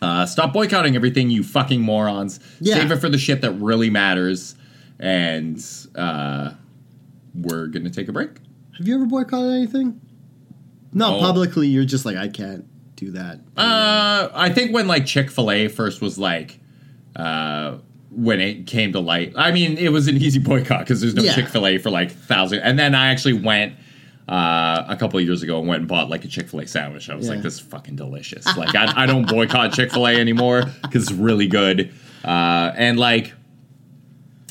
uh, 0.00 0.24
stop 0.24 0.52
boycotting 0.52 0.96
everything, 0.96 1.28
you 1.28 1.42
fucking 1.42 1.82
morons. 1.82 2.40
Yeah. 2.60 2.76
Save 2.76 2.92
it 2.92 2.96
for 2.96 3.08
the 3.10 3.18
shit 3.18 3.42
that 3.42 3.52
really 3.52 3.90
matters. 3.90 4.54
And 4.98 5.62
uh, 5.94 6.52
we're 7.34 7.66
going 7.66 7.84
to 7.84 7.90
take 7.90 8.08
a 8.08 8.12
break. 8.12 8.30
Have 8.78 8.86
you 8.86 8.94
ever 8.94 9.06
boycotted 9.06 9.52
anything? 9.52 10.00
No, 10.92 11.16
Oh. 11.16 11.20
publicly. 11.20 11.68
You're 11.68 11.84
just 11.84 12.04
like, 12.06 12.16
I 12.16 12.28
can't 12.28 12.64
do 12.96 13.10
that. 13.12 13.40
Uh, 13.56 14.28
I 14.34 14.48
think 14.50 14.72
when 14.74 14.86
like 14.88 15.06
Chick 15.06 15.30
Fil 15.30 15.50
A 15.50 15.68
first 15.68 16.00
was 16.00 16.18
like, 16.18 16.58
uh, 17.16 17.76
when 18.10 18.40
it 18.40 18.66
came 18.66 18.92
to 18.92 19.00
light. 19.00 19.32
I 19.36 19.52
mean, 19.52 19.76
it 19.78 19.90
was 19.92 20.08
an 20.08 20.16
easy 20.16 20.38
boycott 20.38 20.80
because 20.80 21.00
there's 21.00 21.14
no 21.14 21.22
Yeah. 21.22 21.34
Chick 21.34 21.48
Fil 21.48 21.66
A 21.66 21.78
for 21.78 21.90
like 21.90 22.10
thousand. 22.10 22.60
And 22.60 22.78
then 22.78 22.94
I 22.94 23.08
actually 23.08 23.34
went 23.34 23.74
uh, 24.28 24.84
a 24.88 24.96
couple 24.96 25.18
of 25.18 25.24
years 25.24 25.42
ago 25.42 25.58
and 25.58 25.66
went 25.68 25.80
and 25.80 25.88
bought 25.88 26.08
like 26.10 26.24
a 26.24 26.28
Chick 26.28 26.48
Fil 26.48 26.60
A 26.60 26.66
sandwich. 26.66 27.08
I 27.10 27.14
was 27.14 27.26
Yeah. 27.26 27.34
like, 27.34 27.42
this 27.42 27.54
is 27.54 27.60
fucking 27.60 27.96
delicious. 27.96 28.44
Like, 28.56 28.74
I, 28.74 29.04
I 29.04 29.06
don't 29.06 29.28
boycott 29.28 29.72
Chick 29.72 29.92
Fil 29.92 30.06
A 30.06 30.14
anymore 30.16 30.64
because 30.82 31.04
it's 31.04 31.12
really 31.12 31.46
good. 31.46 31.92
Uh, 32.24 32.72
and 32.76 32.98
like, 32.98 33.32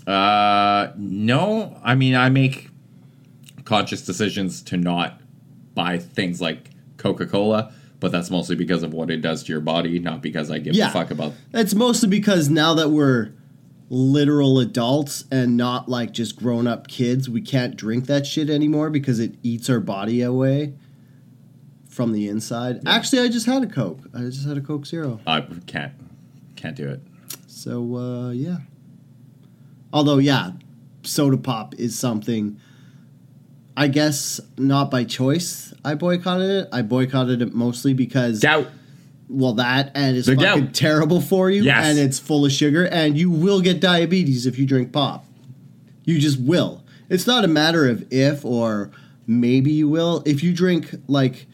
uh, 0.06 0.90
no, 0.98 1.78
I 1.84 1.96
mean, 1.96 2.16
I 2.16 2.30
make 2.30 2.70
conscious 3.66 4.02
decisions 4.04 4.62
to 4.64 4.78
not 4.78 5.20
buy 5.78 6.00
things 6.00 6.42
like 6.42 6.72
Coca 6.98 7.28
Cola, 7.28 7.72
but 8.00 8.12
that's 8.12 8.30
mostly 8.32 8.56
because 8.56 8.82
of 8.84 8.94
what 8.94 9.10
it 9.12 9.22
does 9.22 9.44
to 9.44 9.52
your 9.54 9.62
body, 9.62 10.00
not 10.00 10.22
because 10.22 10.50
I 10.52 10.58
give 10.60 10.76
Yeah. 10.76 10.90
a 10.90 10.92
fuck 10.92 11.12
about. 11.12 11.34
It's 11.54 11.76
mostly 11.76 12.10
because 12.10 12.50
now 12.50 12.74
that 12.74 12.90
we're 12.90 13.32
literal 13.90 14.60
adults 14.60 15.24
and 15.32 15.56
not 15.56 15.88
like 15.88 16.12
just 16.12 16.36
grown 16.36 16.66
up 16.68 16.88
kids, 16.88 17.30
we 17.30 17.40
can't 17.42 17.76
drink 17.78 18.08
that 18.08 18.26
shit 18.26 18.50
anymore 18.50 18.90
because 18.90 19.20
it 19.20 19.36
eats 19.44 19.70
our 19.70 19.80
body 19.80 20.22
away 20.22 20.74
from 21.88 22.12
the 22.12 22.28
inside. 22.28 22.82
Actually, 22.86 23.22
I 23.22 23.28
just 23.30 23.46
had 23.46 23.64
a 23.64 23.68
Coke. 23.68 24.00
I 24.14 24.22
just 24.22 24.46
had 24.48 24.58
a 24.58 24.62
Coke 24.62 24.86
Zero. 24.88 25.20
I 25.28 25.42
can't, 25.68 25.94
can't 26.56 26.76
do 26.76 26.90
it. 26.90 27.02
So 27.46 27.96
uh, 27.96 28.30
yeah. 28.32 28.58
Although 29.94 30.18
yeah, 30.18 30.52
soda 31.04 31.38
pop 31.38 31.76
is 31.76 31.98
something. 31.98 32.60
I 33.80 33.88
guess 33.88 34.42
not 34.58 34.90
by 34.90 35.04
choice. 35.04 35.72
I 35.86 35.94
boycotted 35.94 36.50
it. 36.50 36.70
I 36.74 36.82
boycotted 36.82 37.42
it 37.44 37.54
mostly 37.54 37.94
because 37.94 38.40
Doubt. 38.40 38.68
well, 39.30 39.54
that 39.54 39.92
and 39.94 40.18
it's 40.18 40.28
fucking 40.28 40.42
gout. 40.42 40.74
terrible 40.74 41.22
for 41.22 41.52
you, 41.52 41.62
Yes. 41.64 41.86
and 41.86 42.00
it's 42.00 42.18
full 42.18 42.44
of 42.46 42.52
sugar, 42.52 42.88
and 42.88 43.16
you 43.18 43.30
will 43.30 43.62
get 43.62 43.80
diabetes 43.80 44.46
if 44.48 44.58
you 44.58 44.66
drink 44.66 44.92
pop. 44.92 45.26
You 46.06 46.18
just 46.20 46.40
will. 46.40 46.84
It's 47.10 47.28
not 47.28 47.46
a 47.46 47.48
matter 47.48 47.88
of 47.88 48.06
if 48.12 48.44
or 48.44 48.90
maybe 49.28 49.72
you 49.72 49.88
will. 49.88 50.24
If 50.26 50.44
you 50.44 50.54
drink 50.54 50.96
like 51.08 51.46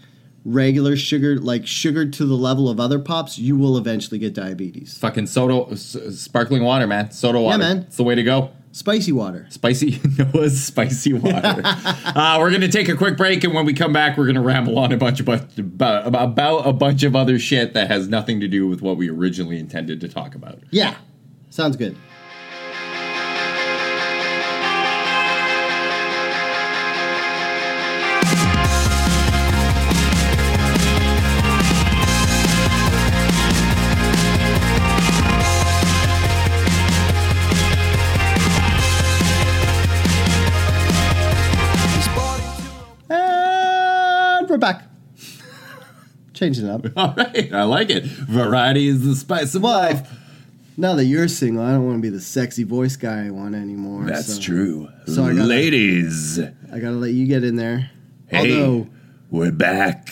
regular 0.46 0.96
sugar, 0.96 1.38
like 1.40 1.68
sugar 1.68 2.06
to 2.10 2.26
the 2.26 2.36
level 2.36 2.70
of 2.70 2.80
other 2.80 3.00
pops, 3.00 3.38
you 3.38 3.56
will 3.58 3.78
eventually 3.78 4.18
get 4.20 4.34
diabetes. 4.34 4.98
Fucking 5.00 5.28
soda, 5.28 5.72
s- 5.74 5.98
sparkling 6.12 6.64
water, 6.64 6.88
man. 6.88 7.12
Soda 7.12 7.40
water. 7.42 7.58
man. 7.58 7.78
It's 7.80 7.98
the 7.98 8.04
way 8.04 8.16
to 8.16 8.24
go. 8.24 8.52
Spicy 8.74 9.12
water. 9.12 9.46
Spicy 9.50 10.02
Noah's 10.18 10.62
spicy 10.62 11.14
water. 11.14 11.62
uh, 11.64 12.38
we're 12.40 12.50
gonna 12.50 12.68
take 12.68 12.90
a 12.90 12.96
quick 12.96 13.18
break, 13.18 13.44
and 13.44 13.54
when 13.54 13.66
we 13.66 13.74
come 13.74 13.94
back, 13.94 14.18
we're 14.18 14.26
gonna 14.26 14.42
ramble 14.42 14.80
on 14.80 14.92
a 14.92 14.98
bunch 14.98 15.20
of 15.20 15.30
about, 15.30 16.08
about 16.08 16.68
a 16.68 16.74
bunch 16.74 17.04
of 17.04 17.16
other 17.16 17.38
shit 17.38 17.76
that 17.76 17.88
has 17.88 18.08
nothing 18.08 18.40
to 18.40 18.48
do 18.48 18.68
with 18.68 18.82
what 18.82 18.98
we 18.98 19.10
originally 19.10 19.60
intended 19.60 20.02
to 20.02 20.10
talk 20.10 20.34
about. 20.34 20.58
Yeah, 20.72 20.96
sounds 21.52 21.78
good. 21.78 21.96
Changing 46.44 46.68
it 46.68 46.72
up. 46.72 46.86
All 46.98 47.14
right, 47.16 47.54
I 47.54 47.64
like 47.64 47.90
it. 47.90 48.04
Variety 48.04 48.88
is 48.88 49.06
the 49.06 49.16
spice 49.16 49.56
of 49.56 49.64
life. 49.64 50.10
Now 50.76 50.96
that 50.96 51.06
you're 51.06 51.28
single, 51.28 51.64
I 51.64 51.72
don't 51.72 51.86
want 51.86 51.98
to 52.00 52.02
be 52.02 52.10
the 52.10 52.20
sexy 52.20 52.64
voice 52.64 52.96
guy 52.98 53.28
I 53.28 53.30
want 53.30 53.56
anymore. 53.56 54.04
That's 54.06 54.36
so 54.36 54.42
true. 54.42 54.90
So 55.06 55.24
I 55.24 55.30
gotta- 55.34 55.44
Ladies, 55.46 56.40
I 56.40 56.80
gotta 56.80 56.96
let 56.98 57.12
you 57.14 57.28
get 57.28 57.44
in 57.44 57.56
there. 57.56 57.92
hey, 58.28 58.60
Although, 58.62 58.88
we're 59.30 59.52
back. 59.52 60.08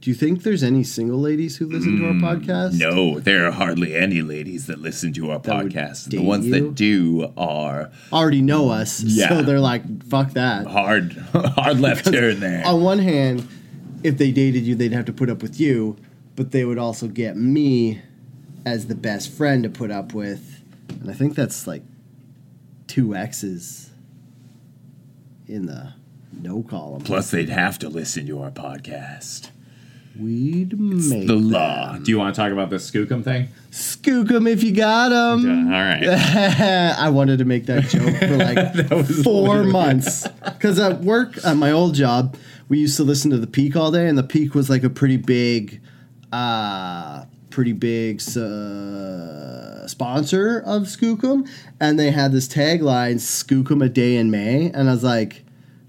do 0.00 0.10
you 0.10 0.14
think 0.14 0.42
there's 0.42 0.62
any 0.62 0.82
single 0.82 1.20
ladies 1.20 1.58
who 1.58 1.66
listen 1.68 1.98
to 1.98 2.06
our 2.06 2.14
podcast? 2.14 2.72
Mm, 2.74 2.78
No, 2.80 3.20
there 3.20 3.46
are 3.46 3.50
hardly 3.52 3.94
any 3.94 4.22
ladies 4.22 4.66
that 4.66 4.80
listen 4.80 5.12
to 5.12 5.30
our 5.30 5.38
That 5.38 5.66
podcast. 5.66 6.08
The 6.08 6.18
ones 6.18 6.46
you? 6.46 6.52
that 6.54 6.74
do 6.74 7.32
are 7.36 7.90
Already 8.12 8.40
know 8.42 8.70
us, 8.70 9.02
Yeah. 9.02 9.28
so 9.28 9.42
they're 9.42 9.60
like, 9.60 9.82
"Fuck 10.08 10.32
that." 10.32 10.66
hard, 10.66 11.12
hard 11.32 11.78
left 11.78 12.06
turn 12.10 12.40
there. 12.40 12.66
On 12.66 12.80
one 12.82 12.98
hand, 12.98 13.46
if 14.06 14.18
they 14.18 14.30
dated 14.30 14.64
you, 14.64 14.74
they'd 14.74 14.92
have 14.92 15.04
to 15.06 15.12
put 15.12 15.28
up 15.30 15.42
with 15.42 15.58
you, 15.60 15.96
but 16.34 16.50
they 16.52 16.64
would 16.64 16.78
also 16.78 17.08
get 17.08 17.36
me 17.36 18.00
as 18.64 18.86
the 18.86 18.94
best 18.94 19.30
friend 19.32 19.62
to 19.62 19.68
put 19.68 19.90
up 19.90 20.12
with, 20.14 20.62
and 21.00 21.10
I 21.10 21.14
think 21.14 21.34
that's 21.34 21.66
like 21.66 21.82
two 22.86 23.14
X's 23.14 23.90
in 25.46 25.66
the 25.66 25.92
no 26.32 26.62
column. 26.62 27.02
Plus, 27.02 27.30
they'd 27.30 27.48
have 27.48 27.78
to 27.80 27.88
listen 27.88 28.26
to 28.26 28.42
our 28.42 28.50
podcast. 28.50 29.50
We'd 30.18 30.78
make 30.80 31.26
The 31.26 31.34
law. 31.34 31.98
Do 31.98 32.10
you 32.10 32.18
want 32.18 32.34
to 32.34 32.40
talk 32.40 32.50
about 32.50 32.70
the 32.70 32.76
Skookum 32.76 33.22
thing? 33.22 33.48
Skookum 33.70 34.48
if 34.50 34.62
you 34.64 34.72
got 34.72 35.10
got 35.10 35.32
'em. 35.34 35.66
all 35.66 35.72
right. 35.72 36.08
I 36.98 37.10
wanted 37.10 37.38
to 37.38 37.44
make 37.44 37.66
that 37.66 37.84
joke 37.84 38.16
for 38.16 38.36
like 38.38 39.06
four 39.24 39.64
months. 39.64 40.26
Because 40.56 40.78
at 40.78 41.02
work, 41.02 41.44
at 41.44 41.56
my 41.58 41.70
old 41.70 41.94
job, 41.94 42.34
we 42.68 42.78
used 42.78 42.96
to 42.96 43.04
listen 43.04 43.30
to 43.30 43.38
the 43.38 43.46
Peak 43.46 43.76
all 43.76 43.90
day, 43.90 44.08
and 44.08 44.18
the 44.18 44.22
Peak 44.22 44.54
was 44.54 44.68
like 44.68 44.84
a 44.84 44.90
pretty 44.90 45.16
big, 45.16 45.80
uh, 46.32 47.24
pretty 47.50 47.72
big 47.72 48.20
uh, 48.36 49.86
sponsor 49.86 50.62
of 50.66 50.82
Skookum, 50.84 51.48
and 51.80 51.98
they 51.98 52.10
had 52.10 52.32
this 52.32 52.48
tagline 52.48 53.16
"Skookum 53.16 53.84
a 53.84 53.88
day 53.88 54.16
in 54.16 54.30
May," 54.30 54.70
and 54.70 54.88
I 54.88 54.92
was 54.92 55.04
like. 55.04 55.44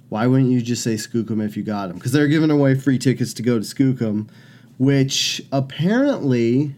Why 0.10 0.26
wouldn't 0.26 0.52
you 0.52 0.62
just 0.62 0.84
say 0.84 0.94
Skookum 0.94 1.44
if 1.46 1.58
you 1.58 1.64
got 1.64 1.88
them? 1.88 1.98
Because 1.98 2.14
they're 2.14 2.30
giving 2.30 2.50
away 2.50 2.76
free 2.76 2.98
tickets 2.98 3.34
to 3.34 3.44
go 3.44 3.60
to 3.60 3.66
Skookum, 3.66 4.30
which 4.78 5.42
apparently 5.52 6.76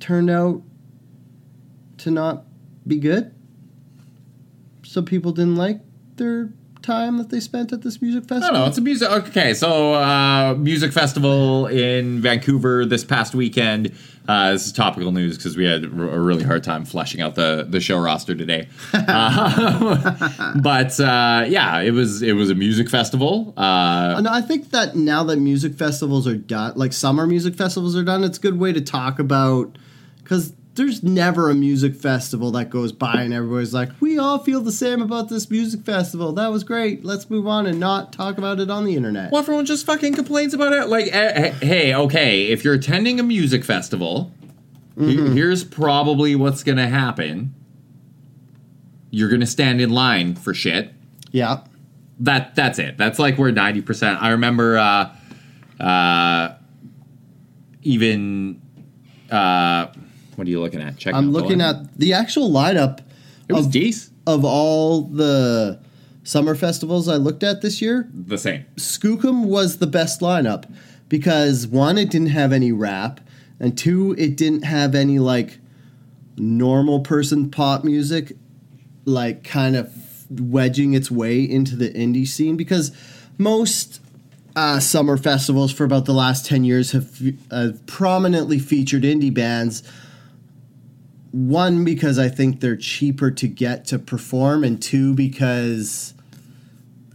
turned 0.00 0.30
out 0.30 0.62
to 1.98 2.10
not 2.10 2.44
be 2.86 2.98
good. 2.98 3.34
Some 4.84 5.04
people 5.04 5.32
didn't 5.32 5.56
like 5.56 5.80
their 6.16 6.50
time 6.86 7.18
that 7.18 7.30
they 7.30 7.40
spent 7.40 7.72
at 7.72 7.82
this 7.82 8.00
music 8.00 8.22
festival. 8.24 8.48
don't 8.52 8.60
know. 8.60 8.66
It's 8.66 8.78
a 8.78 8.80
music. 8.80 9.10
Okay, 9.10 9.52
so 9.54 9.94
uh, 9.94 10.54
music 10.54 10.92
festival 10.92 11.66
in 11.66 12.20
Vancouver 12.20 12.86
this 12.86 13.04
past 13.04 13.34
weekend. 13.34 13.92
Uh, 14.28 14.52
this 14.52 14.66
is 14.66 14.72
topical 14.72 15.12
news 15.12 15.36
because 15.36 15.56
we 15.56 15.64
had 15.64 15.84
a 15.84 15.88
really 15.88 16.42
hard 16.42 16.64
time 16.64 16.84
fleshing 16.84 17.20
out 17.20 17.34
the, 17.36 17.66
the 17.68 17.80
show 17.80 17.98
roster 17.98 18.34
today. 18.34 18.68
Uh, 18.92 20.52
but 20.62 20.98
uh, 20.98 21.44
yeah, 21.46 21.80
it 21.80 21.92
was 21.92 22.22
it 22.22 22.32
was 22.32 22.50
a 22.50 22.54
music 22.54 22.88
festival. 22.88 23.54
Uh, 23.56 24.14
And 24.16 24.26
I 24.28 24.40
think 24.40 24.70
that 24.70 24.96
now 24.96 25.22
that 25.24 25.36
music 25.36 25.74
festivals 25.74 26.26
are 26.26 26.36
done, 26.36 26.72
like 26.76 26.92
summer 26.92 27.26
music 27.26 27.54
festivals 27.54 27.96
are 27.96 28.02
done, 28.04 28.24
it's 28.24 28.38
a 28.38 28.40
good 28.40 28.58
way 28.58 28.72
to 28.72 28.80
talk 28.80 29.18
about 29.18 29.78
because 30.22 30.52
there's 30.76 31.02
never 31.02 31.50
a 31.50 31.54
music 31.54 31.94
festival 31.94 32.50
that 32.52 32.70
goes 32.70 32.92
by 32.92 33.22
and 33.22 33.34
everybody's 33.34 33.74
like, 33.74 33.90
we 34.00 34.18
all 34.18 34.38
feel 34.38 34.60
the 34.60 34.70
same 34.72 35.02
about 35.02 35.28
this 35.28 35.50
music 35.50 35.80
festival. 35.82 36.32
That 36.32 36.48
was 36.52 36.62
great. 36.64 37.04
Let's 37.04 37.28
move 37.28 37.46
on 37.46 37.66
and 37.66 37.80
not 37.80 38.12
talk 38.12 38.38
about 38.38 38.60
it 38.60 38.70
on 38.70 38.84
the 38.84 38.94
internet. 38.96 39.32
Well, 39.32 39.42
everyone 39.42 39.66
just 39.66 39.84
fucking 39.86 40.14
complains 40.14 40.54
about 40.54 40.72
it. 40.72 40.88
Like, 40.88 41.06
eh, 41.06 41.32
eh, 41.34 41.50
hey, 41.60 41.94
okay, 41.94 42.44
if 42.46 42.64
you're 42.64 42.74
attending 42.74 43.18
a 43.18 43.22
music 43.22 43.64
festival, 43.64 44.30
he- 44.98 45.16
here's 45.16 45.64
probably 45.64 46.34
what's 46.36 46.62
gonna 46.62 46.88
happen. 46.88 47.52
You're 49.10 49.28
gonna 49.28 49.46
stand 49.46 49.80
in 49.80 49.90
line 49.90 50.34
for 50.34 50.54
shit. 50.54 50.92
Yeah. 51.32 51.60
That 52.20 52.54
that's 52.54 52.78
it. 52.78 52.96
That's 52.96 53.18
like 53.18 53.36
where 53.38 53.52
ninety 53.52 53.82
percent. 53.82 54.22
I 54.22 54.30
remember, 54.30 54.78
uh, 54.78 55.12
uh, 55.82 56.54
even, 57.82 58.60
uh, 59.30 59.86
what 60.36 60.46
are 60.46 60.50
you 60.50 60.60
looking 60.60 60.80
at? 60.80 60.96
Check. 60.98 61.14
I'm 61.14 61.32
looking 61.32 61.60
at 61.60 61.96
the 61.98 62.12
actual 62.12 62.50
lineup 62.50 63.00
It 63.48 63.54
was 63.54 63.66
of, 63.66 63.72
decent. 63.72 64.16
of 64.26 64.44
all 64.44 65.02
the 65.02 65.80
summer 66.24 66.54
festivals 66.54 67.08
I 67.08 67.16
looked 67.16 67.42
at 67.42 67.62
this 67.62 67.80
year. 67.80 68.08
The 68.12 68.38
same. 68.38 68.64
Skookum 68.76 69.46
was 69.46 69.78
the 69.78 69.86
best 69.86 70.20
lineup 70.20 70.72
because 71.08 71.66
one, 71.66 71.98
it 71.98 72.10
didn't 72.10 72.28
have 72.28 72.52
any 72.52 72.72
rap, 72.72 73.20
and 73.60 73.76
two, 73.76 74.14
it 74.18 74.36
didn't 74.36 74.62
have 74.62 74.94
any 74.94 75.18
like 75.18 75.58
normal 76.36 77.00
person 77.00 77.50
pop 77.50 77.84
music, 77.84 78.36
like 79.04 79.44
kind 79.44 79.76
of 79.76 79.92
wedging 80.30 80.94
its 80.94 81.10
way 81.10 81.42
into 81.42 81.76
the 81.76 81.88
indie 81.90 82.26
scene 82.26 82.56
because 82.56 82.90
most 83.38 84.00
uh, 84.56 84.80
summer 84.80 85.16
festivals 85.16 85.72
for 85.72 85.84
about 85.84 86.06
the 86.06 86.12
last 86.12 86.46
10 86.46 86.64
years 86.64 86.92
have 86.92 87.20
uh, 87.50 87.68
prominently 87.86 88.58
featured 88.58 89.02
indie 89.02 89.32
bands. 89.32 89.82
One, 91.36 91.84
because 91.84 92.18
I 92.18 92.30
think 92.30 92.60
they're 92.60 92.78
cheaper 92.78 93.30
to 93.30 93.46
get 93.46 93.84
to 93.88 93.98
perform, 93.98 94.64
and 94.64 94.82
two, 94.82 95.12
because 95.12 96.14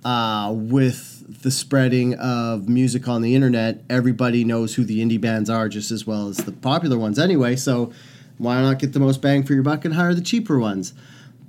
uh, 0.05 0.53
with 0.55 1.41
the 1.41 1.49
spreading 1.49 2.13
of 2.19 2.69
music 2.69 3.07
on 3.07 3.23
the 3.23 3.33
internet, 3.33 3.81
everybody 3.89 4.43
knows 4.43 4.75
who 4.75 4.83
the 4.83 5.01
indie 5.01 5.19
bands 5.19 5.49
are 5.49 5.67
just 5.67 5.89
as 5.89 6.05
well 6.05 6.27
as 6.27 6.37
the 6.37 6.51
popular 6.51 6.99
ones 6.99 7.17
anyway. 7.17 7.55
So 7.55 7.91
why 8.37 8.61
not 8.61 8.77
get 8.77 8.93
the 8.93 8.99
most 8.99 9.23
bang 9.23 9.41
for 9.41 9.55
your 9.55 9.63
buck 9.63 9.85
and 9.85 9.95
hire 9.95 10.13
the 10.13 10.21
cheaper 10.21 10.59
ones? 10.59 10.93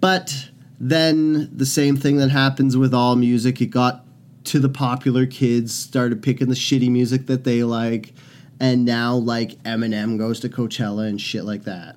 But 0.01 0.49
then 0.81 1.55
the 1.55 1.67
same 1.67 1.99
thing 1.99 2.17
that 2.17 2.31
happens 2.31 2.75
with 2.75 2.95
all 2.95 3.17
music, 3.17 3.61
it 3.61 3.67
got 3.67 4.03
to 4.45 4.59
the 4.59 4.71
popular 4.71 5.27
kids, 5.27 5.75
started 5.75 6.23
picking 6.23 6.49
the 6.49 6.55
shitty 6.55 6.91
music 6.91 7.27
that 7.27 7.45
they 7.45 7.65
like, 7.65 8.15
and 8.59 8.87
now 8.87 9.15
like 9.15 9.63
Eminem 9.65 10.17
goes 10.17 10.41
to 10.41 10.49
Coachella 10.49 11.07
and 11.07 11.21
shit 11.21 11.45
like 11.45 11.65
that. 11.65 11.97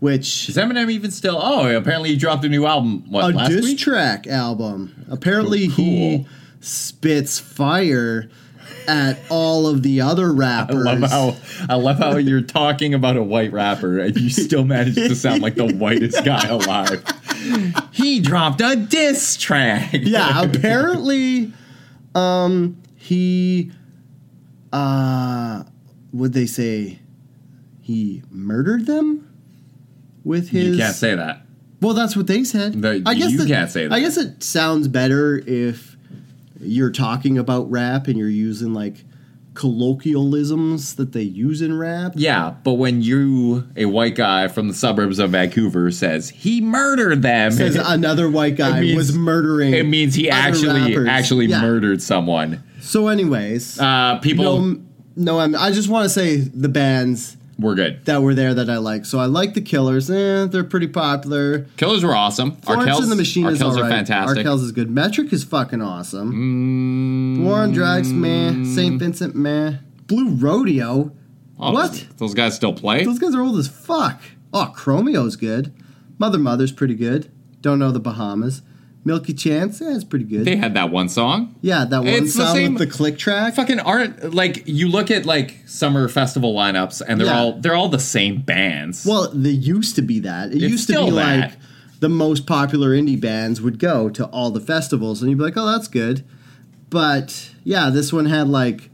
Which 0.00 0.48
Is 0.48 0.56
Eminem 0.56 0.90
even 0.90 1.10
still? 1.10 1.38
Oh, 1.40 1.74
apparently 1.74 2.10
he 2.10 2.16
dropped 2.16 2.44
a 2.44 2.48
new 2.48 2.66
album. 2.66 3.04
What 3.10 3.32
a 3.32 3.36
last 3.36 3.50
diss 3.50 3.64
week? 3.64 3.78
track 3.78 4.26
album. 4.26 5.06
Apparently, 5.10 5.68
Cool. 5.68 5.74
he 5.84 6.26
spits 6.60 7.38
fire 7.38 8.28
at 8.86 9.18
all 9.30 9.66
of 9.66 9.82
the 9.82 10.02
other 10.02 10.30
rappers. 10.32 10.86
I 10.86 10.94
love 10.94 11.10
how 11.10 11.36
I 11.70 11.76
love 11.76 11.98
how 11.98 12.16
you're 12.18 12.42
talking 12.42 12.92
about 12.92 13.16
a 13.16 13.22
white 13.22 13.52
rapper 13.52 13.98
and 13.98 14.14
you 14.18 14.28
still 14.28 14.64
manage 14.64 14.96
to 14.96 15.14
sound 15.14 15.40
like 15.42 15.54
the 15.54 15.72
whitest 15.74 16.22
guy 16.24 16.46
alive. 16.48 17.02
He 17.92 18.20
dropped 18.20 18.60
a 18.60 18.76
diss 18.76 19.36
track. 19.38 19.90
yeah, 19.94 20.42
apparently, 20.42 21.52
um, 22.14 22.76
he, 22.96 23.70
uh, 24.72 25.64
would 26.12 26.32
they 26.34 26.46
say 26.46 26.98
he 27.80 28.22
murdered 28.30 28.86
them 28.86 29.30
with 30.24 30.48
his? 30.50 30.76
you 30.76 30.82
can't 30.82 30.94
say 30.96 31.14
that. 31.14 31.42
Well, 31.80 31.94
that's 31.94 32.16
what 32.16 32.26
they 32.26 32.44
said. 32.44 32.76
No, 32.76 33.00
I 33.06 33.14
guess 33.14 33.30
you 33.32 33.42
it- 33.42 33.48
can't 33.48 33.70
say 33.70 33.86
that. 33.86 33.94
I 33.94 34.00
guess 34.00 34.16
it 34.16 34.42
sounds 34.42 34.88
better 34.88 35.36
if 35.46 35.96
you're 36.60 36.90
talking 36.90 37.36
about 37.36 37.70
rap 37.70 38.08
and 38.08 38.16
you're 38.18 38.28
using 38.28 38.72
like 38.72 39.04
colloquialisms 39.54 40.96
that 40.96 41.12
they 41.12 41.22
use 41.22 41.60
in 41.62 41.76
rap. 41.78 42.12
Yeah, 42.16 42.54
but 42.64 42.74
when 42.74 43.02
you, 43.02 43.68
a 43.76 43.84
white 43.84 44.14
guy 44.14 44.48
from 44.48 44.68
the 44.68 44.74
suburbs 44.74 45.18
of 45.18 45.30
Vancouver, 45.30 45.90
says 45.90 46.30
he 46.30 46.60
murdered 46.60 47.22
them, 47.22 47.52
Says 47.52 47.76
another 47.84 48.28
white 48.30 48.56
guy 48.56 48.80
means- 48.80 48.96
was 48.96 49.14
murdering. 49.16 49.74
it 49.74 49.84
means 49.86 50.14
he 50.14 50.30
actually 50.30 50.90
rappers. 50.90 51.08
actually 51.08 51.46
Yeah. 51.46 51.60
murdered 51.60 52.02
someone. 52.02 52.62
So, 52.80 53.08
anyways, 53.08 53.78
Uh, 53.78 54.18
people 54.18 54.60
no, 55.16 55.46
no, 55.46 55.58
I 55.58 55.70
just 55.70 55.88
want 55.88 56.04
to 56.04 56.08
say 56.08 56.36
the 56.36 56.68
bands 56.68 57.36
were 57.58 57.74
good. 57.74 58.04
that 58.06 58.22
were 58.22 58.34
there 58.34 58.54
that 58.54 58.68
I 58.68 58.78
like. 58.78 59.04
So 59.04 59.18
I 59.18 59.26
like 59.26 59.54
the 59.54 59.60
Killers. 59.60 60.10
Eh, 60.10 60.46
they're 60.46 60.64
pretty 60.64 60.88
popular. 60.88 61.66
Killers 61.76 62.04
were 62.04 62.14
awesome. 62.14 62.56
Florence 62.56 62.90
Arkells, 62.90 63.02
and 63.02 63.12
the 63.12 63.16
Machine 63.16 63.46
is 63.46 63.60
Arkells 63.60 63.76
alright. 63.76 63.84
are 63.84 63.88
fantastic. 63.90 64.44
Arkells 64.46 64.62
is 64.62 64.72
good. 64.72 64.90
Metric 64.90 65.32
is 65.32 65.44
fucking 65.44 65.80
awesome. 65.80 67.44
War 67.44 67.56
on 67.58 67.72
Drugs, 67.72 68.12
meh. 68.12 68.64
St. 68.64 68.98
Vincent, 68.98 69.34
meh. 69.34 69.74
Blue 70.06 70.30
Rodeo. 70.30 71.12
Oh, 71.58 71.72
what? 71.72 71.92
Those, 71.92 72.06
those 72.16 72.34
guys 72.34 72.54
still 72.56 72.72
play? 72.74 73.04
Those 73.04 73.18
guys 73.18 73.34
are 73.34 73.40
old 73.40 73.58
as 73.58 73.68
fuck. 73.68 74.20
Oh, 74.52 74.72
Chromeo's 74.74 75.36
good. 75.36 75.72
Mother 76.18 76.38
Mother's 76.38 76.72
pretty 76.72 76.94
good. 76.94 77.30
Don't 77.60 77.78
know 77.78 77.90
the 77.90 78.00
Bahamas. 78.00 78.62
Milky 79.06 79.34
Chance, 79.34 79.80
yeah, 79.82 79.94
it's 79.94 80.04
pretty 80.04 80.24
good. 80.24 80.44
They 80.46 80.56
had 80.56 80.74
that 80.74 80.90
one 80.90 81.08
song. 81.10 81.54
yeah, 81.60 81.84
that 81.84 81.98
one 81.98 82.08
It's 82.08 82.34
the 82.34 82.44
song 82.46 82.54
same- 82.56 82.74
with 82.74 82.80
the 82.88 82.94
click 82.96 83.18
track. 83.18 83.54
Fucking 83.54 83.80
aren't 83.80 84.34
like 84.34 84.62
you 84.66 84.88
look 84.88 85.10
at 85.10 85.26
like 85.26 85.58
summer 85.66 86.08
festival 86.08 86.54
lineups 86.54 87.02
and 87.06 87.20
they're 87.20 87.26
Yeah. 87.28 87.38
all 87.38 87.60
they're 87.60 87.74
all 87.74 87.88
the 87.90 87.98
same 87.98 88.40
bands. 88.40 89.04
Well, 89.04 89.30
they 89.34 89.50
used 89.50 89.94
to 89.96 90.02
be 90.02 90.20
that. 90.20 90.52
It 90.52 90.62
It's 90.62 90.72
used 90.72 90.86
to 90.88 91.04
be 91.04 91.10
that. 91.10 91.40
like 91.40 91.52
the 92.00 92.08
most 92.08 92.46
popular 92.46 92.90
indie 92.90 93.20
bands 93.20 93.60
would 93.60 93.78
go 93.78 94.08
to 94.10 94.24
all 94.26 94.50
the 94.50 94.60
festivals, 94.60 95.20
and 95.22 95.30
you'd 95.30 95.38
be 95.38 95.44
like, 95.44 95.56
"Oh, 95.56 95.66
that's 95.66 95.88
good." 95.88 96.24
But 96.90 97.50
yeah, 97.62 97.90
this 97.90 98.12
one 98.12 98.26
had 98.26 98.48
like 98.48 98.90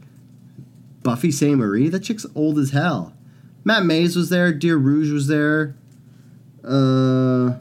Buffy 1.03 1.31
Sainte-Marie. 1.31 1.89
That 1.89 2.03
chick's 2.03 2.25
old 2.35 2.59
as 2.59 2.71
hell. 2.71 3.13
Matt 3.63 3.85
Mays 3.85 4.15
was 4.15 4.29
there. 4.29 4.51
Dear 4.53 4.75
Rouge 4.77 5.11
was 5.11 5.27
there. 5.27 5.75
Uh, 6.63 7.53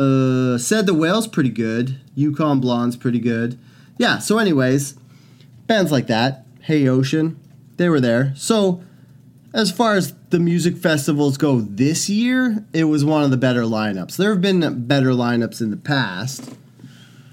uh, 0.00 0.56
said 0.58 0.86
the 0.86 0.94
whale's 0.94 1.26
pretty 1.28 1.50
good. 1.50 2.00
Yukon 2.14 2.60
Blonde's 2.60 2.96
pretty 2.96 3.18
good. 3.20 3.58
Yeah. 3.98 4.18
So, 4.18 4.38
anyways, 4.38 4.94
bands 5.66 5.92
like 5.92 6.06
that. 6.06 6.46
Hey 6.62 6.88
Ocean, 6.88 7.38
they 7.76 7.88
were 7.88 8.00
there. 8.00 8.32
So 8.36 8.82
as 9.52 9.70
far 9.70 9.94
as 9.94 10.14
the 10.30 10.38
music 10.38 10.76
festivals 10.76 11.36
go 11.36 11.60
this 11.60 12.08
year, 12.08 12.64
it 12.72 12.84
was 12.84 13.04
one 13.04 13.24
of 13.24 13.30
the 13.30 13.36
better 13.36 13.62
lineups. 13.62 14.16
There 14.16 14.30
have 14.30 14.40
been 14.40 14.86
better 14.86 15.10
lineups 15.10 15.60
in 15.60 15.70
the 15.70 15.76
past 15.76 16.54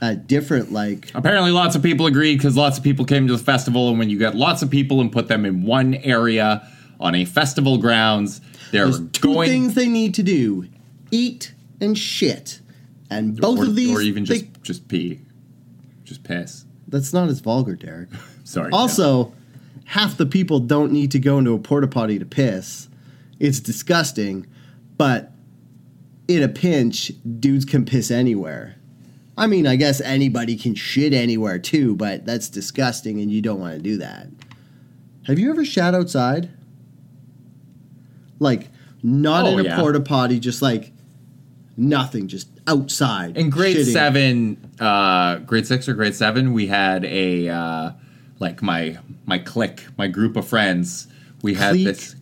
at 0.01 0.27
different 0.27 0.71
like 0.71 1.11
Apparently, 1.15 1.51
lots 1.51 1.75
of 1.75 1.83
people 1.83 2.05
agreed 2.05 2.37
because 2.37 2.57
lots 2.57 2.77
of 2.77 2.83
people 2.83 3.05
came 3.05 3.27
to 3.27 3.37
the 3.37 3.43
festival, 3.43 3.89
and 3.89 3.99
when 3.99 4.09
you 4.09 4.17
get 4.17 4.35
lots 4.35 4.61
of 4.61 4.69
people 4.69 4.99
and 4.99 5.11
put 5.11 5.27
them 5.27 5.45
in 5.45 5.63
one 5.63 5.95
area 5.95 6.67
on 6.99 7.15
a 7.15 7.25
festival 7.25 7.77
grounds, 7.77 8.41
they're 8.71 8.85
there's 8.85 8.99
two 9.11 9.33
going 9.33 9.49
things 9.49 9.73
they 9.75 9.87
need 9.87 10.13
to 10.15 10.23
do: 10.23 10.67
eat 11.11 11.53
and 11.81 11.97
shit. 11.97 12.59
And 13.09 13.39
both 13.39 13.59
or, 13.59 13.63
of 13.65 13.75
these, 13.75 13.95
or 13.97 14.01
even 14.01 14.25
they- 14.25 14.41
just 14.41 14.61
just 14.63 14.87
pee, 14.87 15.21
just 16.03 16.23
piss. 16.23 16.65
that's 16.87 17.13
not 17.13 17.29
as 17.29 17.39
vulgar, 17.39 17.75
Derek. 17.75 18.09
Sorry. 18.43 18.69
Also, 18.71 19.33
half 19.85 20.17
the 20.17 20.25
people 20.25 20.59
don't 20.59 20.91
need 20.91 21.11
to 21.11 21.19
go 21.19 21.37
into 21.37 21.53
a 21.53 21.59
porta 21.59 21.87
potty 21.87 22.19
to 22.19 22.25
piss. 22.25 22.87
It's 23.39 23.59
disgusting, 23.59 24.45
but 24.97 25.31
in 26.27 26.43
a 26.43 26.47
pinch, 26.49 27.11
dudes 27.39 27.63
can 27.65 27.85
piss 27.85 28.11
anywhere. 28.11 28.75
I 29.37 29.47
mean, 29.47 29.67
I 29.67 29.75
guess 29.75 30.01
anybody 30.01 30.57
can 30.57 30.73
shit 30.75 31.13
anywhere 31.13 31.59
too, 31.59 31.95
but 31.95 32.25
that's 32.25 32.49
disgusting 32.49 33.21
and 33.21 33.31
you 33.31 33.41
don't 33.41 33.59
want 33.59 33.75
to 33.75 33.79
do 33.81 33.97
that. 33.97 34.27
Have 35.27 35.37
you 35.39 35.49
ever 35.51 35.63
shat 35.63 35.93
outside? 35.93 36.49
Like, 38.39 38.69
not 39.03 39.45
Oh, 39.45 39.49
in 39.53 39.59
a 39.59 39.63
yeah. 39.63 39.79
porta 39.79 39.99
potty, 39.99 40.39
just 40.39 40.61
like 40.61 40.91
nothing, 41.77 42.27
just 42.27 42.49
outside. 42.67 43.37
in 43.37 43.49
grade 43.49 43.77
shitting. 43.77 43.93
seven, 43.93 44.71
uh, 44.79 45.37
grade 45.37 45.65
six 45.67 45.87
or 45.87 45.93
grade 45.93 46.15
seven, 46.15 46.51
we 46.53 46.67
had 46.67 47.05
a 47.05 47.47
uh, 47.49 47.91
like 48.39 48.61
my 48.61 48.97
my 49.25 49.37
clique, 49.39 49.85
my 49.97 50.07
group 50.07 50.35
of 50.35 50.47
friends. 50.47 51.07
We 51.43 51.53
had 51.53 51.73
Clique? 51.73 51.85
this. 51.85 52.15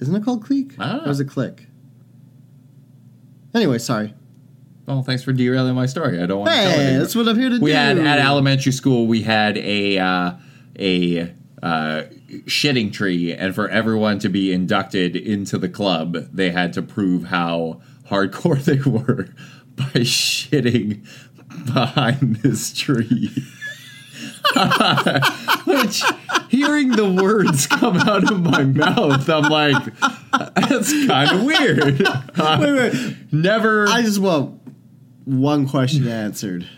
Isn't 0.00 0.14
it 0.16 0.24
called 0.24 0.44
clique? 0.44 0.74
I 0.78 0.88
don't 0.88 0.96
know. 1.02 1.08
Or 1.08 1.10
is 1.10 1.20
it 1.20 1.28
click? 1.28 1.66
Anyway, 3.54 3.78
sorry. 3.78 4.14
Oh, 4.88 5.02
thanks 5.02 5.22
for 5.22 5.32
derailing 5.32 5.74
my 5.74 5.86
story. 5.86 6.20
I 6.20 6.26
don't 6.26 6.40
want 6.40 6.50
to 6.50 6.56
tell 6.56 6.70
it 6.72 6.74
Hey, 6.76 6.96
that's 6.98 7.14
what 7.14 7.28
I'm 7.28 7.38
here 7.38 7.50
to 7.50 7.56
do. 7.58 7.62
we 7.64 7.70
do. 7.70 7.76
had 7.76 7.98
at 7.98 8.18
elementary 8.18 8.72
school 8.72 9.06
we 9.06 9.22
had 9.22 9.56
a 9.58 9.98
uh, 9.98 10.32
a 10.78 11.32
uh, 11.62 12.02
shitting 12.46 12.92
tree 12.92 13.32
and 13.32 13.54
for 13.54 13.68
everyone 13.68 14.18
to 14.20 14.28
be 14.28 14.52
inducted 14.52 15.14
into 15.14 15.58
the 15.58 15.68
club 15.68 16.14
they 16.32 16.50
had 16.50 16.72
to 16.72 16.82
prove 16.82 17.24
how 17.24 17.80
hardcore 18.08 18.62
they 18.64 18.78
were 18.88 19.28
by 19.76 20.00
shitting 20.00 21.06
behind 21.72 22.36
this 22.36 22.72
tree 22.72 23.30
which 25.64 26.02
hearing 26.48 26.90
the 26.90 27.18
words 27.22 27.66
come 27.66 27.96
out 27.98 28.30
of 28.30 28.40
my 28.42 28.64
mouth 28.64 29.28
i'm 29.28 29.44
like 29.50 29.82
that's 30.68 30.92
kind 31.06 31.30
of 31.30 31.44
weird 31.44 31.98
Wait, 32.38 32.72
wait. 32.94 33.16
never 33.32 33.88
I 33.88 34.02
just 34.02 34.18
want 34.18 34.60
one 35.24 35.68
question 35.68 36.08
answered. 36.08 36.68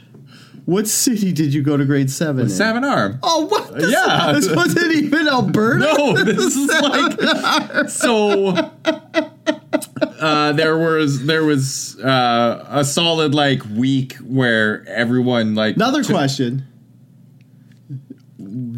What 0.66 0.86
city 0.86 1.32
did 1.32 1.54
you 1.54 1.62
go 1.62 1.76
to 1.78 1.84
grade 1.86 2.10
seven 2.10 2.42
in? 2.44 2.48
seven 2.50 2.84
arm 2.84 3.18
Oh, 3.22 3.46
what? 3.46 3.74
This, 3.74 3.90
Yeah. 3.92 4.32
This 4.32 4.50
wasn't 4.54 4.92
even 4.92 5.28
Alberta? 5.28 5.78
No, 5.78 6.12
this 6.24 6.56
is 6.56 6.68
like 6.68 7.88
so. 7.88 8.70
Uh, 10.24 10.52
there 10.52 10.78
was 10.78 11.26
there 11.26 11.44
was 11.44 11.98
uh, 12.00 12.66
a 12.70 12.84
solid 12.84 13.34
like 13.34 13.62
week 13.76 14.14
where 14.16 14.82
everyone 14.88 15.54
like 15.54 15.76
Another 15.76 16.02
took- 16.02 16.12
question. 16.16 16.66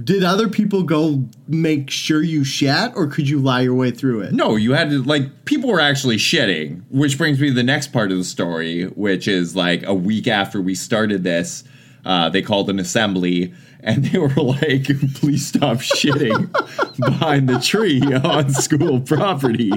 Did 0.04 0.22
other 0.22 0.48
people 0.48 0.82
go 0.82 1.24
make 1.48 1.90
sure 1.90 2.22
you 2.22 2.44
shat, 2.44 2.92
or 2.94 3.06
could 3.08 3.28
you 3.28 3.38
lie 3.40 3.62
your 3.62 3.74
way 3.74 3.90
through 3.90 4.20
it? 4.22 4.32
No, 4.32 4.56
you 4.56 4.72
had 4.72 4.90
to 4.90 5.02
like 5.02 5.44
people 5.44 5.70
were 5.70 5.80
actually 5.80 6.16
shitting, 6.16 6.82
which 6.90 7.18
brings 7.18 7.40
me 7.40 7.48
to 7.48 7.54
the 7.54 7.62
next 7.62 7.92
part 7.92 8.12
of 8.12 8.18
the 8.18 8.24
story, 8.24 8.84
which 8.84 9.26
is 9.28 9.56
like 9.56 9.82
a 9.84 9.94
week 9.94 10.28
after 10.28 10.60
we 10.60 10.74
started 10.74 11.24
this, 11.24 11.64
uh, 12.04 12.28
they 12.28 12.42
called 12.42 12.70
an 12.70 12.78
assembly 12.78 13.52
and 13.80 14.04
they 14.04 14.18
were 14.18 14.28
like, 14.28 14.86
"Please 15.14 15.46
stop 15.46 15.78
shitting 15.78 16.50
behind 16.98 17.48
the 17.48 17.58
tree 17.58 18.02
on 18.02 18.50
school 18.50 19.00
property 19.00 19.72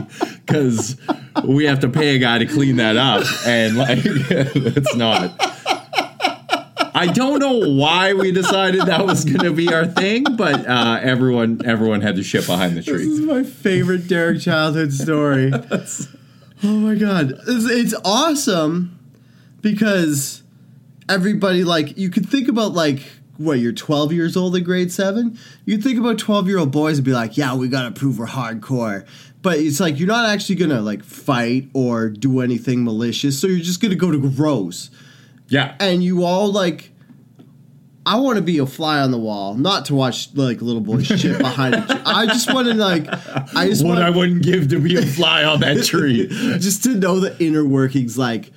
because 0.46 0.98
we 1.44 1.66
have 1.66 1.80
to 1.82 1.90
pay 1.90 2.16
a 2.16 2.20
guy 2.20 2.40
to 2.40 2.46
clean 2.46 2.78
that 2.78 2.98
up." 2.98 3.26
And 3.46 3.78
like, 3.78 4.00
it's 4.04 4.96
not. 4.96 5.36
I 7.00 7.08
don't 7.08 7.40
know 7.40 7.70
why 7.70 8.14
we 8.14 8.32
decided 8.32 8.82
that 8.82 9.06
was 9.06 9.24
going 9.24 9.40
to 9.40 9.54
be 9.54 9.74
our 9.74 9.86
thing, 9.86 10.26
but 10.36 10.68
uh, 10.68 11.00
everyone 11.02 11.62
everyone 11.64 12.02
had 12.02 12.16
to 12.18 12.24
shit 12.24 12.46
behind 12.46 12.76
the 12.76 12.84
tree. 12.84 12.98
This 12.98 13.08
is 13.08 13.22
my 13.22 13.44
favorite 13.44 14.08
Derek 14.08 14.42
childhood 14.42 14.92
story. 14.92 15.52
oh 16.64 16.68
my 16.68 16.96
god, 16.96 17.40
it's, 17.48 17.70
it's 17.70 17.94
awesome 18.04 19.00
because 19.62 20.44
everybody 21.08 21.64
like 21.64 21.98
you 21.98 22.10
could 22.10 22.28
think 22.28 22.48
about 22.48 22.74
like 22.74 23.02
what 23.40 23.60
you're 23.60 23.72
12 23.72 24.12
years 24.12 24.36
old 24.36 24.56
in 24.56 24.64
grade 24.64 24.92
seven. 24.92 25.40
You 25.66 25.78
could 25.78 25.84
think 25.84 25.98
about 25.98 26.20
12 26.20 26.48
year 26.48 26.60
old 26.60 26.72
boys 26.72 26.98
and 26.98 27.06
be 27.06 27.14
like, 27.14 27.38
yeah, 27.38 27.56
we 27.56 27.70
gotta 27.70 27.92
prove 27.92 28.20
we're 28.20 28.28
hardcore. 28.28 29.08
But 29.42 29.60
it's 29.60 29.80
like 29.80 29.98
you're 29.98 30.08
not 30.08 30.30
actually 30.30 30.56
gonna 30.56 30.82
like 30.82 31.04
fight 31.04 31.70
or 31.74 32.10
do 32.10 32.42
anything 32.42 32.84
malicious, 32.84 33.40
so 33.40 33.48
you're 33.48 33.60
just 33.60 33.82
gonna 33.82 33.96
go 33.96 34.12
to 34.12 34.30
gross 34.30 34.90
Yeah, 35.48 35.76
and 35.80 36.04
you 36.04 36.26
all 36.26 36.52
like 36.52 36.92
I 38.06 38.18
want 38.18 38.38
to 38.38 38.42
be 38.42 38.58
a 38.58 38.66
fly 38.66 39.00
on 39.00 39.12
the 39.12 39.18
wall, 39.18 39.56
not 39.56 39.86
to 39.86 39.96
watch 39.96 40.36
like 40.36 40.62
little 40.62 40.82
boys 40.82 41.06
shit 41.20 41.38
behind 41.38 41.76
a 41.76 41.86
tree. 41.86 42.02
I 42.06 42.26
just 42.26 42.54
want 42.54 42.68
to 42.68 42.74
like, 42.74 43.08
I 43.56 43.70
just 43.70 43.86
what 43.86 43.98
want 43.98 44.04
I 44.04 44.10
wouldn't 44.10 44.44
give 44.44 44.68
to 44.70 44.80
be 44.80 44.98
a 44.98 45.02
fly 45.02 45.44
on 45.44 45.60
that 45.62 45.86
tree. 45.86 46.28
just 46.60 46.84
to 46.84 46.96
know 46.96 47.20
the 47.20 47.42
inner 47.42 47.64
workings. 47.64 48.18
Like, 48.18 48.52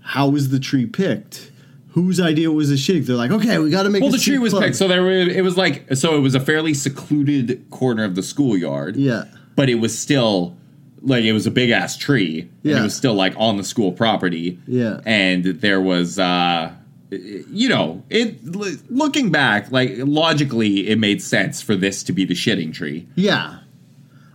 how 0.00 0.28
was 0.28 0.50
the 0.50 0.60
tree 0.60 0.86
picked? 0.86 1.50
Whose 1.92 2.20
idea 2.20 2.50
was 2.52 2.68
the 2.70 2.76
shit? 2.76 3.06
They're 3.06 3.16
like, 3.16 3.30
okay, 3.32 3.58
we 3.58 3.70
got 3.70 3.82
to 3.82 3.90
make. 3.90 4.02
well, 4.02 4.12
the 4.12 4.18
tree 4.18 4.38
was 4.38 4.52
club. 4.52 4.62
picked, 4.64 4.76
so 4.76 4.86
there 4.88 5.02
were, 5.02 5.10
it 5.10 5.42
was 5.42 5.56
like 5.56 5.94
so 5.96 6.16
it 6.16 6.20
was 6.20 6.34
a 6.34 6.40
fairly 6.40 6.72
secluded 6.74 7.68
corner 7.70 8.04
of 8.04 8.14
the 8.14 8.22
schoolyard. 8.22 8.96
yeah, 8.96 9.24
but 9.56 9.68
it 9.68 9.76
was 9.76 9.98
still 9.98 10.56
like 11.02 11.24
it 11.24 11.32
was 11.32 11.46
a 11.46 11.50
big 11.50 11.70
ass 11.70 11.96
tree. 11.96 12.42
And 12.42 12.50
Yeah. 12.62 12.80
it 12.80 12.82
was 12.82 12.94
still 12.94 13.14
like 13.14 13.34
on 13.36 13.56
the 13.56 13.64
school 13.64 13.90
property. 13.92 14.58
Yeah. 14.66 15.00
and 15.04 15.44
there 15.44 15.80
was. 15.80 16.18
uh 16.18 16.72
you 17.12 17.68
know, 17.68 18.04
it 18.08 18.44
looking 18.88 19.32
back, 19.32 19.72
like 19.72 19.94
logically, 19.96 20.88
it 20.88 20.96
made 20.96 21.20
sense 21.20 21.60
for 21.60 21.74
this 21.74 22.04
to 22.04 22.12
be 22.12 22.24
the 22.24 22.34
shitting 22.34 22.72
tree. 22.72 23.08
yeah. 23.16 23.58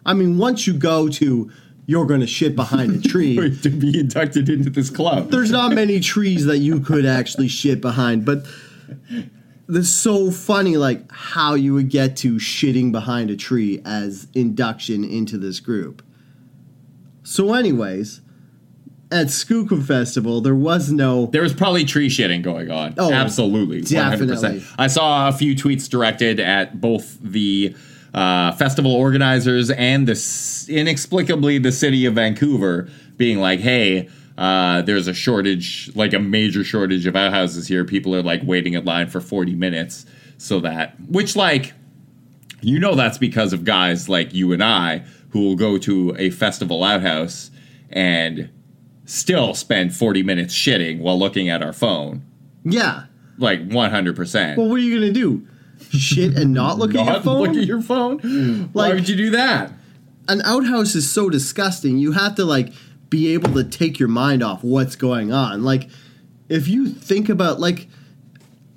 I 0.06 0.14
mean, 0.14 0.38
once 0.38 0.68
you 0.68 0.74
go 0.74 1.08
to, 1.08 1.50
you're 1.86 2.06
going 2.06 2.22
to 2.22 2.28
shit 2.28 2.56
behind 2.56 3.06
a 3.06 3.08
tree. 3.08 3.36
to 3.62 3.70
be 3.70 4.00
inducted 4.00 4.50
into 4.50 4.70
this 4.70 4.90
club. 4.90 5.30
there's 5.32 5.52
not 5.52 5.74
many 5.74 6.00
trees 6.00 6.46
that 6.46 6.58
you 6.60 6.80
could 6.80 7.06
actually 7.06 7.48
shit 7.48 7.82
behind, 7.82 8.26
but 8.26 8.46
it's 9.70 9.90
so 9.90 10.32
funny, 10.32 10.78
like 10.78 11.12
how 11.12 11.54
you 11.54 11.74
would 11.74 11.90
get 11.90 12.18
to 12.18 12.36
shitting 12.36 12.92
behind 12.92 13.30
a 13.30 13.36
tree 13.36 13.82
as 13.86 14.28
induction 14.34 15.04
into 15.04 15.38
this 15.38 15.60
group. 15.60 16.04
So, 17.24 17.54
anyways, 17.54 18.22
at 19.12 19.28
Skookum 19.28 19.84
Festival, 19.84 20.42
there 20.42 20.56
was 20.56 20.92
no. 20.92 21.28
There 21.28 21.42
was 21.42 21.54
probably 21.54 21.86
tree 21.86 22.10
shitting 22.10 22.44
going 22.44 22.70
on. 22.70 22.96
Oh, 22.98 23.12
absolutely, 23.12 23.82
definitely. 23.82 24.60
100%. 24.60 24.76
I 24.78 24.88
saw 24.88 25.28
a 25.28 25.32
few 25.32 25.56
tweets 25.56 25.90
directed 25.90 26.40
at 26.40 26.80
both 26.80 27.18
the 27.22 27.76
uh, 28.16 28.52
festival 28.54 28.94
organizers 28.94 29.70
and 29.70 30.08
the 30.08 30.66
inexplicably 30.70 31.60
the 31.60 31.72
city 31.72 32.06
of 32.06 32.16
Vancouver, 32.16 32.90
being 33.18 33.40
like, 33.40 33.60
"Hey." 33.60 34.10
Uh, 34.38 34.82
there's 34.82 35.08
a 35.08 35.14
shortage, 35.14 35.90
like 35.96 36.12
a 36.12 36.20
major 36.20 36.62
shortage 36.62 37.08
of 37.08 37.16
outhouses 37.16 37.70
here. 37.70 37.86
People 37.86 38.14
are 38.14 38.22
like 38.22 38.42
waiting 38.44 38.74
in 38.74 38.84
line 38.84 39.08
for 39.08 39.22
40 39.22 39.56
minutes. 39.56 40.06
So 40.38 40.60
that, 40.60 41.00
which, 41.08 41.38
like, 41.38 41.72
you 42.60 42.78
know, 42.78 42.96
that's 42.96 43.18
because 43.18 43.54
of 43.54 43.64
guys 43.64 44.10
like 44.10 44.34
you 44.34 44.52
and 44.52 44.62
I 44.62 45.06
who 45.30 45.42
will 45.42 45.56
go 45.56 45.78
to 45.78 46.16
a 46.18 46.32
festival 46.32 46.84
outhouse 46.84 47.52
and 47.90 48.50
still 49.06 49.54
spend 49.54 49.96
40 49.96 50.24
minutes 50.24 50.54
shitting 50.54 51.00
while 51.00 51.18
looking 51.18 51.50
at 51.50 51.62
our 51.62 51.74
phone. 51.74 52.24
Yeah. 52.64 53.04
Like 53.38 53.68
100%. 53.68 54.58
Well, 54.58 54.70
what 54.70 54.76
are 54.76 54.80
you 54.80 55.00
going 55.00 55.14
to 55.14 55.20
do? 55.20 55.48
Shit 55.92 56.38
and 56.38 56.54
not 56.54 56.78
look 56.78 56.92
at 56.92 56.96
your 56.96 57.06
Not 57.06 57.24
phone? 57.24 57.42
look 57.42 57.56
at 57.58 57.66
your 57.66 57.82
phone? 57.82 58.20
Why 58.74 58.88
Like- 58.88 58.94
would 58.96 59.10
you 59.10 59.16
do 59.16 59.30
that? 59.32 59.72
An 60.28 60.42
outhouse 60.44 60.96
is 60.96 61.10
so 61.10 61.30
disgusting. 61.30 61.98
You 62.00 62.14
have 62.14 62.36
to, 62.36 62.46
like, 62.46 62.74
be 63.10 63.28
able 63.34 63.54
to 63.54 63.64
take 63.64 64.00
your 64.00 64.10
mind 64.10 64.42
off 64.42 64.64
what's 64.64 64.96
going 64.96 65.32
on. 65.32 65.64
Like, 65.64 65.88
if 66.50 66.68
you 66.68 66.88
think 66.90 67.30
about, 67.30 67.60
like, 67.60 67.88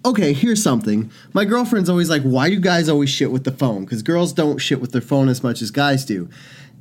okay, 0.05 0.33
here's 0.33 0.63
something. 0.63 1.11
My 1.33 1.45
girlfriend's 1.45 1.89
always 1.89 2.11
like, 2.11 2.23
why 2.23 2.51
do 2.51 2.59
guys 2.61 2.89
always 2.89 3.11
shit 3.11 3.31
with 3.33 3.45
the 3.45 3.51
phone? 3.53 3.85
Because 3.85 4.03
girls 4.03 4.33
don't 4.33 4.59
shit 4.59 4.81
with 4.81 4.93
their 4.93 5.01
phone 5.01 5.29
as 5.29 5.43
much 5.43 5.63
as 5.63 5.71
guys 5.71 6.05
do. 6.05 6.29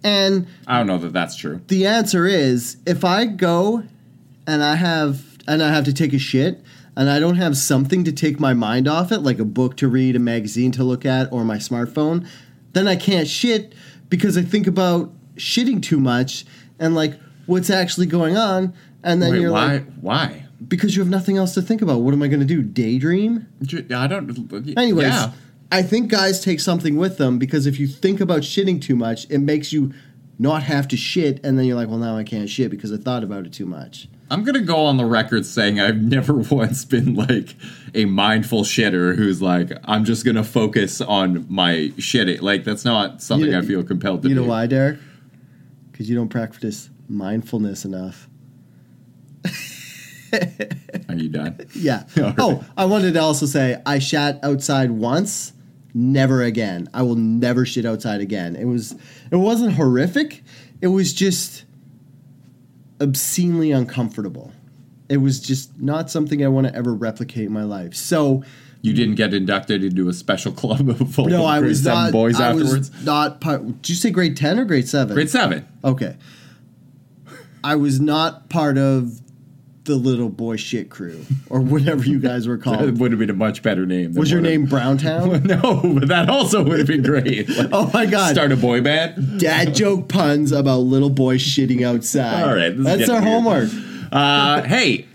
And 0.03 0.45
I 0.67 0.77
don't 0.77 0.87
know 0.87 0.97
that 0.99 1.13
that's 1.13 1.35
true. 1.35 1.61
the 1.69 1.87
answer 1.87 2.27
is 2.27 2.77
if 2.85 3.03
I 3.03 3.25
go 3.25 3.83
and 4.45 4.63
I 4.63 4.75
have 4.75 5.23
and 5.47 5.63
I 5.63 5.69
have 5.73 5.85
to 5.85 5.93
take 5.93 6.13
a 6.13 6.19
shit 6.19 6.61
and 6.97 7.09
I 7.09 7.19
don't 7.19 7.35
have 7.35 7.55
something 7.55 8.03
to 8.03 8.11
take 8.11 8.39
my 8.39 8.53
mind 8.53 8.87
off 8.87 9.11
it, 9.11 9.19
like 9.19 9.39
a 9.39 9.45
book 9.45 9.77
to 9.77 9.87
read, 9.87 10.15
a 10.15 10.19
magazine 10.19 10.71
to 10.73 10.83
look 10.83 11.05
at, 11.05 11.31
or 11.31 11.45
my 11.45 11.57
smartphone, 11.57 12.27
then 12.73 12.87
I 12.87 12.95
can't 12.95 13.27
shit 13.27 13.73
because 14.09 14.37
I 14.37 14.41
think 14.41 14.67
about 14.67 15.13
shitting 15.35 15.81
too 15.81 15.99
much 15.99 16.45
and 16.79 16.95
like 16.95 17.13
what's 17.45 17.69
actually 17.69 18.07
going 18.07 18.35
on. 18.35 18.73
And 19.03 19.21
then 19.21 19.31
Wait, 19.31 19.41
you're 19.41 19.51
why? 19.51 19.73
like, 19.73 19.85
why? 20.01 20.47
because 20.67 20.95
you 20.95 21.01
have 21.01 21.09
nothing 21.09 21.37
else 21.37 21.53
to 21.53 21.61
think 21.61 21.81
about. 21.81 22.01
What 22.01 22.13
am 22.13 22.23
I 22.23 22.27
going 22.27 22.39
to 22.39 22.45
do? 22.45 22.61
Daydream? 22.61 23.47
I 23.95 24.07
don't. 24.07 24.77
Anyways, 24.77 25.07
yeah. 25.07 25.31
I 25.71 25.83
think 25.83 26.09
guys 26.09 26.39
take 26.41 26.59
something 26.59 26.97
with 26.97 27.17
them 27.17 27.37
because 27.37 27.67
if 27.67 27.79
you 27.79 27.87
think 27.87 28.19
about 28.19 28.41
shitting 28.41 28.81
too 28.81 28.95
much, 28.95 29.29
it 29.29 29.39
makes 29.39 29.71
you 29.71 29.93
not 30.39 30.63
have 30.63 30.87
to 30.89 30.97
shit, 30.97 31.43
and 31.43 31.57
then 31.57 31.65
you're 31.65 31.75
like, 31.75 31.87
well, 31.89 31.97
now 31.97 32.17
I 32.17 32.23
can't 32.23 32.49
shit 32.49 32.69
because 32.71 32.91
I 32.91 32.97
thought 32.97 33.23
about 33.23 33.45
it 33.45 33.53
too 33.53 33.65
much. 33.65 34.07
I'm 34.29 34.43
gonna 34.43 34.61
go 34.61 34.85
on 34.85 34.97
the 34.97 35.05
record 35.05 35.45
saying 35.45 35.79
I've 35.79 36.01
never 36.01 36.33
once 36.33 36.85
been 36.85 37.15
like 37.15 37.55
a 37.93 38.05
mindful 38.05 38.63
shitter 38.63 39.15
who's 39.15 39.41
like 39.41 39.71
I'm 39.85 40.05
just 40.05 40.25
gonna 40.25 40.43
focus 40.43 41.01
on 41.01 41.45
my 41.49 41.91
shitting. 41.97 42.41
Like 42.41 42.63
that's 42.63 42.85
not 42.85 43.21
something 43.21 43.51
You- 43.51 43.57
I 43.57 43.61
feel 43.61 43.83
compelled 43.83 44.23
to 44.23 44.29
You 44.29 44.35
do. 44.35 44.41
You 44.41 44.45
know 44.45 44.51
why, 44.51 44.67
Derek? 44.67 44.99
Because 45.91 46.09
you 46.09 46.15
don't 46.15 46.29
practice 46.29 46.89
mindfulness 47.07 47.85
enough. 47.85 48.29
Are 51.09 51.15
you 51.15 51.29
done? 51.29 51.57
Yeah. 51.73 52.03
All 52.17 52.23
oh, 52.23 52.27
right. 52.27 52.35
Oh, 52.39 52.65
I 52.75 52.85
wanted 52.85 53.13
to 53.13 53.21
also 53.21 53.45
say 53.45 53.81
I 53.85 53.99
shat 53.99 54.39
outside 54.43 54.91
once, 54.91 55.53
never 55.93 56.43
again. 56.43 56.89
I 56.93 57.03
will 57.03 57.15
never 57.15 57.65
shit 57.65 57.85
outside 57.85 58.21
again. 58.21 58.55
It 58.55 58.65
was 58.65 58.95
it 59.31 59.37
wasn't 59.37 59.73
horrific. 59.73 60.43
It 60.81 60.87
was 60.87 61.13
just 61.13 61.63
obscenely 63.01 63.71
uncomfortable. 63.71 64.51
It 65.09 65.17
was 65.17 65.39
just 65.39 65.79
not 65.79 66.09
something 66.11 66.43
I 66.43 66.47
want 66.49 66.67
to 66.67 66.75
ever 66.75 66.93
replicate 66.93 67.45
in 67.45 67.53
my 67.53 67.63
life. 67.63 67.93
So 67.95 68.43
You 68.81 68.93
didn't 68.93 69.15
get 69.15 69.33
inducted 69.33 69.83
into 69.83 70.09
a 70.09 70.13
special 70.13 70.51
club 70.51 70.89
of 70.89 71.13
full 71.13 71.25
no, 71.27 71.45
I 71.45 71.59
was 71.59 71.85
not. 71.85 72.11
boys 72.11 72.39
I 72.39 72.49
afterwards. 72.49 72.91
was 72.91 73.05
not 73.05 73.39
part. 73.41 73.65
Did 73.81 73.89
you 73.89 73.95
say 73.95 74.09
grade 74.11 74.35
ten 74.35 74.59
or 74.59 74.65
grade 74.65 74.87
seven? 74.87 75.13
Grade 75.15 75.29
seven. 75.29 75.67
Okay. 75.83 76.15
I 77.63 77.75
was 77.75 77.99
not 77.99 78.49
part 78.49 78.77
of 78.77 79.21
the 79.87 79.95
little 79.95 80.29
boy 80.29 80.55
shit 80.57 80.89
crew 80.91 81.19
or 81.49 81.59
whatever 81.61 82.03
you 82.03 82.19
guys 82.19 82.47
were 82.47 82.57
That 82.57 82.63
called. 82.63 82.99
would 82.99 83.11
have 83.11 83.19
been 83.19 83.29
a 83.31 83.33
much 83.33 83.63
better 83.63 83.85
name. 83.85 84.13
Was 84.13 84.29
your 84.29 84.41
name 84.41 84.65
Browntown? 84.65 85.43
no, 85.43 85.81
but 85.99 86.07
that 86.09 86.29
also 86.29 86.63
would 86.63 86.77
have 86.77 86.87
been 86.87 87.01
great. 87.03 87.49
Like, 87.49 87.69
Oh 87.73 87.89
my 87.93 88.05
god. 88.05 88.33
Start 88.35 88.51
a 88.51 88.55
boy 88.57 88.81
band. 88.81 89.39
Dad 89.39 89.73
joke 89.73 90.07
puns 90.07 90.51
about 90.51 90.81
little 90.81 91.09
boys 91.09 91.41
shitting 91.41 91.83
outside. 91.83 92.43
All 92.43 92.55
right, 92.55 92.69
That's 92.77 93.09
our 93.09 93.21
weird. 93.21 93.23
homework. 93.33 93.69
Uh, 94.11 94.61
hey, 94.63 95.05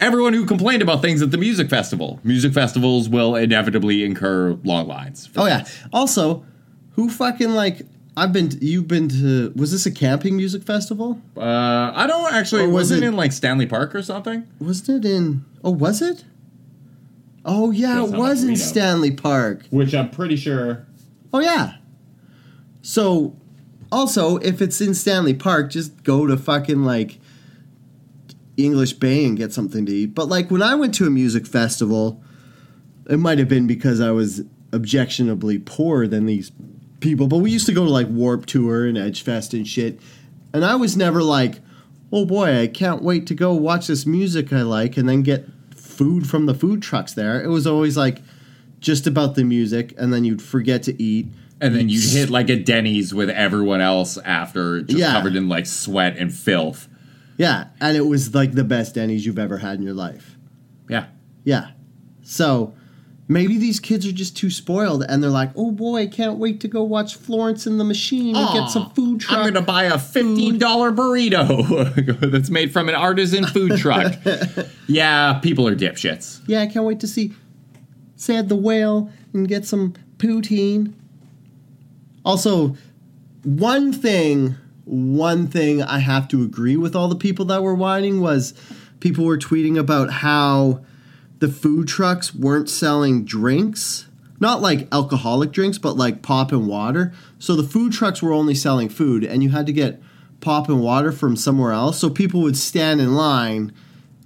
everyone 0.00 0.32
who 0.32 0.46
complained 0.46 0.82
about 0.82 1.02
things 1.02 1.20
at 1.22 1.30
the 1.30 1.38
music 1.38 1.68
festival. 1.68 2.18
Music 2.24 2.52
festivals 2.52 3.08
will 3.08 3.36
inevitably 3.36 4.04
incur 4.04 4.52
long 4.64 4.86
lines. 4.88 5.28
Oh 5.36 5.46
yeah. 5.46 5.66
Also, 5.92 6.44
who 6.92 7.08
fucking 7.10 7.50
like 7.50 7.82
I've 8.16 8.32
been 8.32 8.50
to, 8.50 8.64
you've 8.64 8.88
been 8.88 9.08
to 9.08 9.52
was 9.56 9.72
this 9.72 9.86
a 9.86 9.90
camping 9.90 10.36
music 10.36 10.62
festival? 10.64 11.20
Uh, 11.36 11.92
I 11.94 12.06
don't 12.06 12.32
actually. 12.34 12.62
Or 12.64 12.68
was 12.68 12.74
was 12.74 12.90
it 12.92 13.02
it- 13.02 13.06
in 13.08 13.16
like 13.16 13.32
Stanley 13.32 13.66
Park 13.66 13.94
or 13.94 14.02
something? 14.02 14.46
Wasn't 14.60 15.04
it 15.04 15.08
in 15.10 15.44
Oh, 15.64 15.70
was 15.70 16.02
it? 16.02 16.24
Oh 17.44 17.70
yeah, 17.70 18.04
it 18.04 18.10
was 18.10 18.44
in. 18.44 18.56
Stanley 18.56 19.10
Park. 19.10 19.64
Which 19.70 19.94
I'm 19.94 20.10
pretty 20.10 20.36
sure. 20.36 20.86
Oh 21.32 21.40
yeah. 21.40 21.74
So 22.82 23.36
also, 23.90 24.36
if 24.38 24.60
it's 24.60 24.80
in 24.80 24.94
Stanley 24.94 25.34
Park, 25.34 25.70
just 25.70 26.02
go 26.04 26.26
to 26.26 26.36
fucking 26.36 26.82
like 26.84 27.18
English 28.56 28.94
Bay 28.94 29.24
and 29.24 29.36
get 29.36 29.52
something 29.52 29.86
to 29.86 29.92
eat. 29.92 30.14
But 30.14 30.28
like 30.28 30.50
when 30.50 30.62
I 30.62 30.74
went 30.74 30.94
to 30.96 31.06
a 31.06 31.10
music 31.10 31.46
festival, 31.46 32.22
it 33.08 33.18
might 33.18 33.38
have 33.38 33.48
been 33.48 33.66
because 33.66 34.00
I 34.00 34.10
was 34.10 34.42
objectionably 34.72 35.58
poorer 35.58 36.06
than 36.06 36.26
these 36.26 36.50
people. 37.02 37.26
But 37.26 37.38
we 37.38 37.50
used 37.50 37.66
to 37.66 37.72
go 37.72 37.84
to 37.84 37.90
like 37.90 38.08
Warped 38.08 38.48
Tour 38.48 38.86
and 38.86 38.96
Edge 38.96 39.22
Fest 39.22 39.52
and 39.52 39.66
shit. 39.68 40.00
And 40.54 40.64
I 40.64 40.76
was 40.76 40.96
never 40.96 41.22
like, 41.22 41.60
oh 42.12 42.24
boy, 42.24 42.60
I 42.62 42.66
can't 42.66 43.02
wait 43.02 43.26
to 43.26 43.34
go 43.34 43.52
watch 43.54 43.86
this 43.88 44.06
music 44.06 44.52
I 44.52 44.62
like 44.62 44.96
and 44.96 45.08
then 45.08 45.22
get 45.22 45.46
food 45.74 46.26
from 46.26 46.46
the 46.46 46.54
food 46.54 46.82
trucks 46.82 47.12
there. 47.14 47.42
It 47.42 47.48
was 47.48 47.66
always 47.66 47.96
like 47.96 48.20
just 48.80 49.06
about 49.06 49.34
the 49.34 49.44
music 49.44 49.94
and 49.98 50.12
then 50.12 50.24
you'd 50.24 50.42
forget 50.42 50.82
to 50.84 51.02
eat. 51.02 51.28
And 51.60 51.76
then 51.76 51.88
you'd 51.88 52.02
hit 52.04 52.28
like 52.28 52.50
a 52.50 52.56
Denny's 52.56 53.14
with 53.14 53.30
everyone 53.30 53.80
else 53.80 54.18
after, 54.18 54.82
just 54.82 54.98
Yeah. 54.98 55.12
covered 55.12 55.36
in 55.36 55.48
like 55.48 55.66
sweat 55.66 56.16
and 56.16 56.34
filth. 56.34 56.88
Yeah, 57.38 57.68
and 57.80 57.96
it 57.96 58.06
was 58.06 58.34
like 58.34 58.52
the 58.52 58.64
best 58.64 58.96
Denny's 58.96 59.24
you've 59.24 59.38
ever 59.38 59.58
had 59.58 59.76
in 59.78 59.82
your 59.84 59.94
life. 59.94 60.36
Yeah. 60.90 61.06
Yeah. 61.44 61.68
So 62.22 62.74
maybe 63.32 63.58
these 63.58 63.80
kids 63.80 64.06
are 64.06 64.12
just 64.12 64.36
too 64.36 64.50
spoiled 64.50 65.04
and 65.08 65.22
they're 65.22 65.30
like, 65.30 65.50
oh 65.56 65.70
boy, 65.70 66.02
I 66.02 66.06
can't 66.06 66.38
wait 66.38 66.60
to 66.60 66.68
go 66.68 66.82
watch 66.82 67.16
Florence 67.16 67.66
and 67.66 67.78
the 67.80 67.84
Machine 67.84 68.36
and 68.36 68.52
get 68.52 68.68
some 68.68 68.90
food 68.90 69.20
truck. 69.20 69.38
I'm 69.38 69.52
gonna 69.52 69.64
buy 69.64 69.84
a 69.84 69.98
fifteen 69.98 70.58
dollar 70.58 70.92
burrito 70.92 72.20
that's 72.30 72.50
made 72.50 72.72
from 72.72 72.88
an 72.88 72.94
artisan 72.94 73.46
food 73.46 73.76
truck. 73.78 74.14
yeah, 74.86 75.34
people 75.40 75.66
are 75.68 75.76
dipshits. 75.76 76.40
yeah, 76.46 76.60
I 76.62 76.66
can't 76.66 76.84
wait 76.84 77.00
to 77.00 77.06
see 77.08 77.32
Said 78.16 78.48
the 78.48 78.56
Whale 78.56 79.10
and 79.32 79.48
get 79.48 79.64
some 79.64 79.94
poutine. 80.18 80.92
Also, 82.24 82.76
one 83.42 83.92
thing, 83.92 84.54
one 84.84 85.48
thing 85.48 85.82
I 85.82 85.98
have 85.98 86.28
to 86.28 86.42
agree 86.42 86.76
with 86.76 86.94
all 86.94 87.08
the 87.08 87.16
people 87.16 87.44
that 87.46 87.62
were 87.62 87.74
whining 87.74 88.20
was 88.20 88.54
people 89.00 89.24
were 89.24 89.38
tweeting 89.38 89.76
about 89.78 90.10
how 90.10 90.84
the 91.42 91.48
food 91.48 91.88
trucks 91.88 92.32
weren't 92.32 92.70
selling 92.70 93.24
drinks. 93.24 94.06
Not 94.38 94.62
like 94.62 94.86
alcoholic 94.92 95.50
drinks, 95.50 95.76
but 95.76 95.96
like 95.96 96.22
pop 96.22 96.52
and 96.52 96.68
water. 96.68 97.12
So 97.40 97.56
the 97.56 97.64
food 97.64 97.92
trucks 97.92 98.22
were 98.22 98.32
only 98.32 98.54
selling 98.54 98.88
food, 98.88 99.24
and 99.24 99.42
you 99.42 99.48
had 99.48 99.66
to 99.66 99.72
get 99.72 100.00
pop 100.40 100.68
and 100.68 100.80
water 100.80 101.10
from 101.10 101.34
somewhere 101.34 101.72
else. 101.72 101.98
So 101.98 102.08
people 102.08 102.42
would 102.42 102.56
stand 102.56 103.00
in 103.00 103.16
line, 103.16 103.72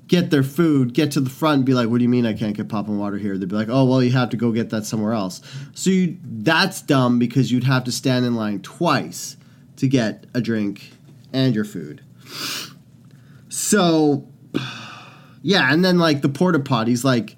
get 0.09 0.29
their 0.29 0.43
food, 0.43 0.93
get 0.93 1.11
to 1.13 1.21
the 1.23 1.31
front, 1.31 1.61
and 1.61 1.65
be 1.65 1.73
like, 1.73 1.89
"What 1.89 1.97
do 1.99 2.03
you 2.03 2.11
mean 2.11 2.27
I 2.27 2.35
can't 2.35 2.55
get 2.55 2.69
pop 2.69 2.87
and 2.87 2.99
water 2.99 3.17
here?" 3.17 3.39
They'd 3.39 3.49
be 3.49 3.57
like, 3.57 3.71
"Oh, 3.71 3.87
well, 3.87 4.03
you 4.03 4.11
have 4.11 4.29
to 4.29 4.37
go 4.37 4.53
get 4.53 4.69
that 4.69 4.85
somewhere 4.85 5.15
else." 5.15 5.41
So 5.73 5.89
you, 5.89 6.19
that's 6.23 6.83
dumb 6.83 7.19
because 7.19 7.51
you'd 7.51 7.65
have 7.65 7.85
to 7.85 7.93
stand 7.93 8.27
in 8.27 8.35
line 8.35 8.61
twice 8.61 9.39
to 9.77 9.89
get 9.89 10.27
a 10.35 10.43
drink 10.43 10.91
and 11.33 11.55
your 11.55 11.65
food. 11.65 12.03
So, 13.49 14.29
yeah, 15.43 15.73
and 15.73 15.85
then 15.85 15.99
like 15.99 16.23
the 16.23 16.29
porta 16.29 16.59
potties, 16.59 17.05
like 17.05 17.37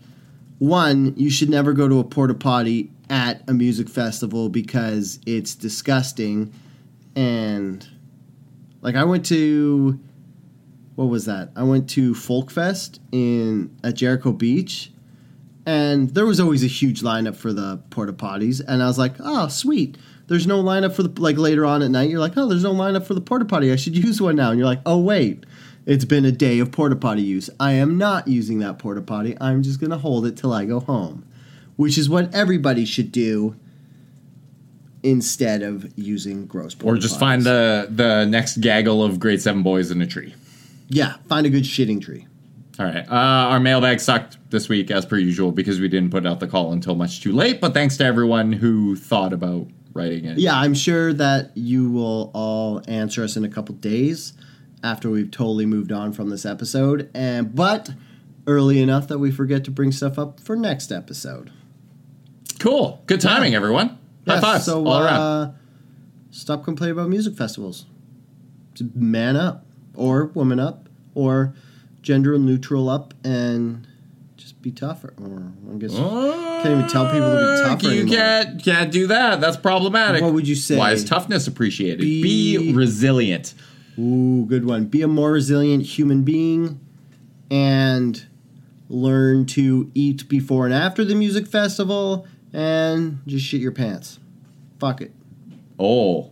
one, 0.58 1.14
you 1.16 1.30
should 1.30 1.50
never 1.50 1.72
go 1.72 1.88
to 1.88 2.00
a 2.00 2.04
porta 2.04 2.34
potty 2.34 2.90
at 3.10 3.42
a 3.48 3.54
music 3.54 3.88
festival 3.88 4.48
because 4.48 5.18
it's 5.26 5.54
disgusting, 5.54 6.52
and 7.16 7.86
like 8.80 8.94
I 8.94 9.04
went 9.04 9.26
to 9.26 9.98
what 10.98 11.06
was 11.10 11.26
that? 11.26 11.50
I 11.54 11.62
went 11.62 11.88
to 11.90 12.12
Folk 12.12 12.50
Fest 12.50 13.00
in 13.12 13.70
at 13.84 13.94
Jericho 13.94 14.32
Beach, 14.32 14.90
and 15.64 16.10
there 16.10 16.26
was 16.26 16.40
always 16.40 16.64
a 16.64 16.66
huge 16.66 17.02
lineup 17.02 17.36
for 17.36 17.52
the 17.52 17.80
porta 17.90 18.12
potties, 18.12 18.60
and 18.66 18.82
I 18.82 18.86
was 18.86 18.98
like, 18.98 19.14
oh 19.20 19.46
sweet. 19.46 19.96
There's 20.26 20.46
no 20.46 20.62
lineup 20.62 20.92
for 20.92 21.04
the 21.04 21.20
like 21.20 21.38
later 21.38 21.64
on 21.64 21.82
at 21.82 21.90
night. 21.90 22.10
You're 22.10 22.20
like, 22.20 22.36
oh, 22.36 22.48
there's 22.48 22.64
no 22.64 22.74
lineup 22.74 23.06
for 23.06 23.14
the 23.14 23.20
porta 23.20 23.44
potty. 23.44 23.72
I 23.72 23.76
should 23.76 23.96
use 24.04 24.20
one 24.20 24.34
now. 24.34 24.50
And 24.50 24.58
you're 24.58 24.66
like, 24.66 24.82
oh 24.84 24.98
wait, 24.98 25.46
It's 25.88 26.04
been 26.04 26.26
a 26.26 26.30
day 26.32 26.58
of 26.58 26.70
porta 26.70 26.96
potty 26.96 27.22
use. 27.22 27.48
I 27.58 27.72
am 27.72 27.96
not 27.96 28.28
using 28.28 28.58
that 28.58 28.78
porta 28.78 29.00
potty. 29.00 29.38
I'm 29.40 29.62
just 29.62 29.80
going 29.80 29.88
to 29.90 29.96
hold 29.96 30.26
it 30.26 30.36
till 30.36 30.52
I 30.52 30.66
go 30.66 30.80
home, 30.80 31.26
which 31.76 31.96
is 31.96 32.10
what 32.10 32.32
everybody 32.34 32.84
should 32.84 33.10
do 33.10 33.56
instead 35.02 35.62
of 35.62 35.90
using 35.96 36.44
gross 36.44 36.74
porta 36.74 36.98
Or 36.98 37.00
just 37.00 37.16
potties. 37.16 37.20
find 37.20 37.42
the 37.44 37.88
the 37.90 38.26
next 38.26 38.60
gaggle 38.60 39.02
of 39.02 39.18
grade 39.18 39.40
seven 39.40 39.62
boys 39.62 39.90
in 39.90 40.02
a 40.02 40.06
tree. 40.06 40.34
Yeah, 40.90 41.14
find 41.26 41.46
a 41.46 41.50
good 41.50 41.64
shitting 41.64 42.02
tree. 42.02 42.26
All 42.78 42.84
right. 42.84 43.08
Uh, 43.08 43.48
our 43.50 43.58
mailbag 43.58 43.98
sucked 43.98 44.36
this 44.50 44.68
week, 44.68 44.90
as 44.90 45.06
per 45.06 45.16
usual, 45.16 45.52
because 45.52 45.80
we 45.80 45.88
didn't 45.88 46.10
put 46.10 46.26
out 46.26 46.38
the 46.38 46.46
call 46.46 46.72
until 46.72 46.96
much 46.96 47.22
too 47.22 47.32
late. 47.32 47.62
But 47.62 47.72
thanks 47.72 47.96
to 47.96 48.04
everyone 48.04 48.52
who 48.52 48.94
thought 48.94 49.32
about 49.32 49.66
writing 49.94 50.26
it. 50.26 50.36
Yeah, 50.38 50.54
I'm 50.54 50.74
sure 50.74 51.14
that 51.14 51.52
you 51.56 51.90
will 51.90 52.30
all 52.34 52.82
answer 52.86 53.24
us 53.24 53.36
in 53.38 53.44
a 53.44 53.48
couple 53.48 53.74
days 53.76 54.34
after 54.82 55.10
we've 55.10 55.30
totally 55.30 55.66
moved 55.66 55.92
on 55.92 56.12
from 56.12 56.30
this 56.30 56.44
episode, 56.46 57.10
and 57.14 57.54
but 57.54 57.90
early 58.46 58.80
enough 58.80 59.08
that 59.08 59.18
we 59.18 59.30
forget 59.30 59.64
to 59.64 59.70
bring 59.70 59.92
stuff 59.92 60.18
up 60.18 60.40
for 60.40 60.56
next 60.56 60.90
episode. 60.92 61.50
Cool. 62.58 63.02
Good 63.06 63.20
timing, 63.20 63.54
everyone. 63.54 63.88
High 64.26 64.34
Yeah, 64.34 64.40
fives 64.40 64.64
So 64.64 64.84
all 64.86 65.02
around. 65.02 65.20
uh, 65.20 65.52
stop 66.30 66.64
complaining 66.64 66.96
about 66.98 67.08
music 67.08 67.34
festivals. 67.36 67.86
Man 68.94 69.34
up, 69.36 69.66
or 69.94 70.26
woman 70.26 70.60
up, 70.60 70.88
or 71.14 71.54
gender 72.00 72.38
neutral 72.38 72.88
up, 72.88 73.12
and 73.24 73.86
just 74.36 74.62
be 74.62 74.70
tougher. 74.70 75.14
Or 75.20 75.52
I 75.74 75.76
guess 75.78 75.94
can't 75.96 76.66
even 76.78 76.88
tell 76.88 77.06
people 77.06 77.28
to 77.28 77.36
be 77.56 77.68
tougher 77.68 77.86
You 77.94 78.00
anymore. 78.02 78.16
can't 78.16 78.62
can't 78.64 78.92
do 78.92 79.08
that. 79.08 79.40
That's 79.40 79.56
problematic. 79.56 80.22
What 80.22 80.32
would 80.32 80.46
you 80.46 80.54
say? 80.54 80.76
Why 80.78 80.92
is 80.92 81.04
toughness 81.04 81.48
appreciated? 81.48 82.00
Be- 82.00 82.22
Be, 82.56 82.72
resilient. 82.72 83.54
Ooh, 83.98 84.44
good 84.46 84.64
one. 84.64 84.86
Be 84.86 85.02
a 85.02 85.08
more 85.08 85.32
resilient 85.32 85.84
human 85.84 86.22
being 86.22 86.78
and 87.50 88.26
learn 88.88 89.44
to 89.46 89.90
eat 89.94 90.28
before 90.28 90.64
and 90.66 90.74
after 90.74 91.04
the 91.04 91.14
music 91.14 91.46
festival 91.46 92.26
and 92.52 93.20
just 93.26 93.44
shit 93.44 93.60
your 93.60 93.72
pants. 93.72 94.18
Fuck 94.78 95.00
it. 95.00 95.12
Oh, 95.78 96.30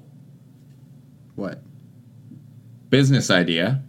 What? 1.34 1.62
business 2.88 3.30
idea. 3.30 3.82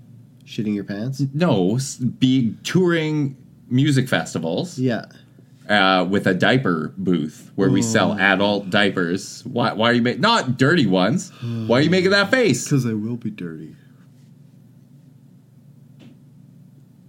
Shitting 0.46 0.74
your 0.74 0.84
pants? 0.84 1.24
No, 1.34 1.78
be 2.20 2.56
touring 2.64 3.36
music 3.70 4.08
festivals 4.10 4.80
Yeah. 4.80 5.06
Uh, 5.70 6.06
with 6.10 6.28
a 6.28 6.34
diaper 6.34 6.94
booth 6.98 7.52
where 7.56 7.70
we 7.70 7.82
sell 7.82 8.14
Oh. 8.14 8.18
adult 8.20 8.70
diapers. 8.70 9.44
Why? 9.46 9.74
Why 9.74 9.90
are 9.90 9.94
you 9.94 10.02
making 10.02 10.22
not 10.22 10.58
dirty 10.58 10.86
ones? 10.86 11.32
Why 11.42 11.80
are 11.80 11.82
you 11.82 11.90
making 11.90 12.12
that 12.12 12.32
face? 12.32 12.64
Because 12.64 12.86
I 12.86 12.94
will 12.94 13.18
be 13.18 13.30
dirty. 13.32 13.76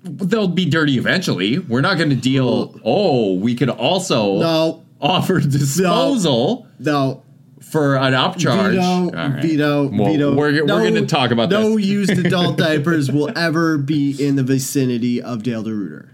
They'll 0.04 0.48
be 0.48 0.64
dirty 0.64 0.96
eventually. 0.96 1.58
We're 1.58 1.80
not 1.80 1.98
going 1.98 2.10
to 2.10 2.16
deal. 2.16 2.80
Oh, 2.84 3.34
we 3.34 3.54
could 3.54 3.68
also 3.68 4.38
No, 4.40 4.84
offer 5.00 5.40
disposal 5.40 6.66
no. 6.78 7.22
for 7.60 7.96
an 7.96 8.14
upcharge. 8.14 8.70
Veto, 8.70 8.82
All 8.82 9.10
right. 9.30 9.42
veto, 9.42 9.88
Well, 9.88 10.04
veto. 10.12 10.34
We're, 10.34 10.52
we're 10.62 10.66
going 10.66 10.94
to 10.94 11.06
talk 11.06 11.30
about 11.30 11.50
no 11.50 11.76
this. 11.76 11.86
used 11.86 12.10
adult 12.26 12.56
diapers 12.56 13.10
will 13.12 13.30
ever 13.36 13.76
be 13.76 14.16
in 14.24 14.36
the 14.36 14.42
vicinity 14.44 15.20
of 15.20 15.42
Dale 15.42 15.62
DeRuiter. 15.64 16.08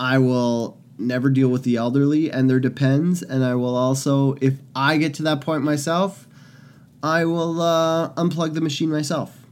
I 0.00 0.18
will 0.18 0.78
never 0.98 1.30
deal 1.30 1.48
with 1.48 1.62
the 1.62 1.76
elderly 1.76 2.30
and 2.30 2.48
their 2.48 2.60
depends, 2.60 3.22
and 3.22 3.44
I 3.44 3.54
will 3.54 3.76
also, 3.76 4.34
if 4.40 4.54
I 4.74 4.96
get 4.96 5.14
to 5.14 5.22
that 5.24 5.40
point 5.40 5.62
myself, 5.62 6.26
I 7.02 7.24
will 7.24 7.60
uh, 7.60 8.14
unplug 8.14 8.54
the 8.54 8.60
machine 8.60 8.90
myself. 8.90 9.43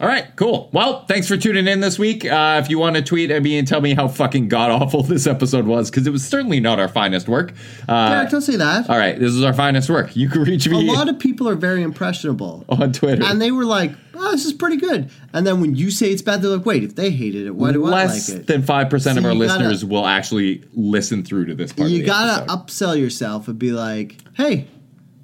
All 0.00 0.06
right, 0.06 0.26
cool. 0.36 0.70
Well, 0.72 1.04
thanks 1.06 1.26
for 1.26 1.36
tuning 1.36 1.66
in 1.66 1.80
this 1.80 1.98
week. 1.98 2.24
Uh, 2.24 2.60
if 2.62 2.70
you 2.70 2.78
want 2.78 2.94
to 2.94 3.02
tweet 3.02 3.32
at 3.32 3.42
me 3.42 3.58
and 3.58 3.66
tell 3.66 3.80
me 3.80 3.94
how 3.94 4.06
fucking 4.06 4.46
god 4.48 4.70
awful 4.70 5.02
this 5.04 5.26
episode 5.26 5.66
was, 5.66 5.90
because 5.90 6.06
it 6.06 6.10
was 6.10 6.24
certainly 6.24 6.60
not 6.60 6.78
our 6.78 6.86
finest 6.86 7.26
work. 7.28 7.52
Uh, 7.88 8.10
Derek, 8.10 8.30
don't 8.30 8.40
say 8.42 8.54
that. 8.54 8.88
all 8.88 8.96
right, 8.96 9.18
this 9.18 9.32
is 9.32 9.42
our 9.42 9.52
finest 9.52 9.90
work. 9.90 10.14
You 10.14 10.28
can 10.28 10.44
reach 10.44 10.68
me. 10.68 10.88
A 10.88 10.92
lot 10.92 11.08
of 11.08 11.18
people 11.18 11.48
are 11.48 11.56
very 11.56 11.82
impressionable. 11.82 12.64
on 12.68 12.92
Twitter. 12.92 13.24
And 13.24 13.42
they 13.42 13.50
were 13.50 13.64
like, 13.64 13.90
oh, 14.14 14.30
this 14.30 14.44
is 14.46 14.52
pretty 14.52 14.76
good. 14.76 15.10
And 15.32 15.44
then 15.44 15.60
when 15.60 15.74
you 15.74 15.90
say 15.90 16.10
it's 16.12 16.22
bad, 16.22 16.42
they're 16.42 16.56
like, 16.56 16.64
wait, 16.64 16.84
if 16.84 16.94
they 16.94 17.10
hated 17.10 17.46
it, 17.46 17.56
why 17.56 17.72
do 17.72 17.84
Less 17.84 18.30
I 18.30 18.32
like 18.34 18.42
it? 18.42 18.46
than 18.46 18.62
five 18.62 18.90
percent 18.90 19.18
of 19.18 19.24
our 19.24 19.32
gotta- 19.32 19.40
listeners 19.40 19.84
will 19.84 20.06
actually 20.06 20.62
listen 20.74 21.24
through 21.24 21.46
to 21.46 21.56
this 21.56 21.72
part. 21.72 21.90
you 21.90 22.06
gotta 22.06 22.44
episode. 22.52 22.56
upsell 22.94 23.00
yourself 23.00 23.48
and 23.48 23.58
be 23.58 23.72
like, 23.72 24.14
hey, 24.36 24.68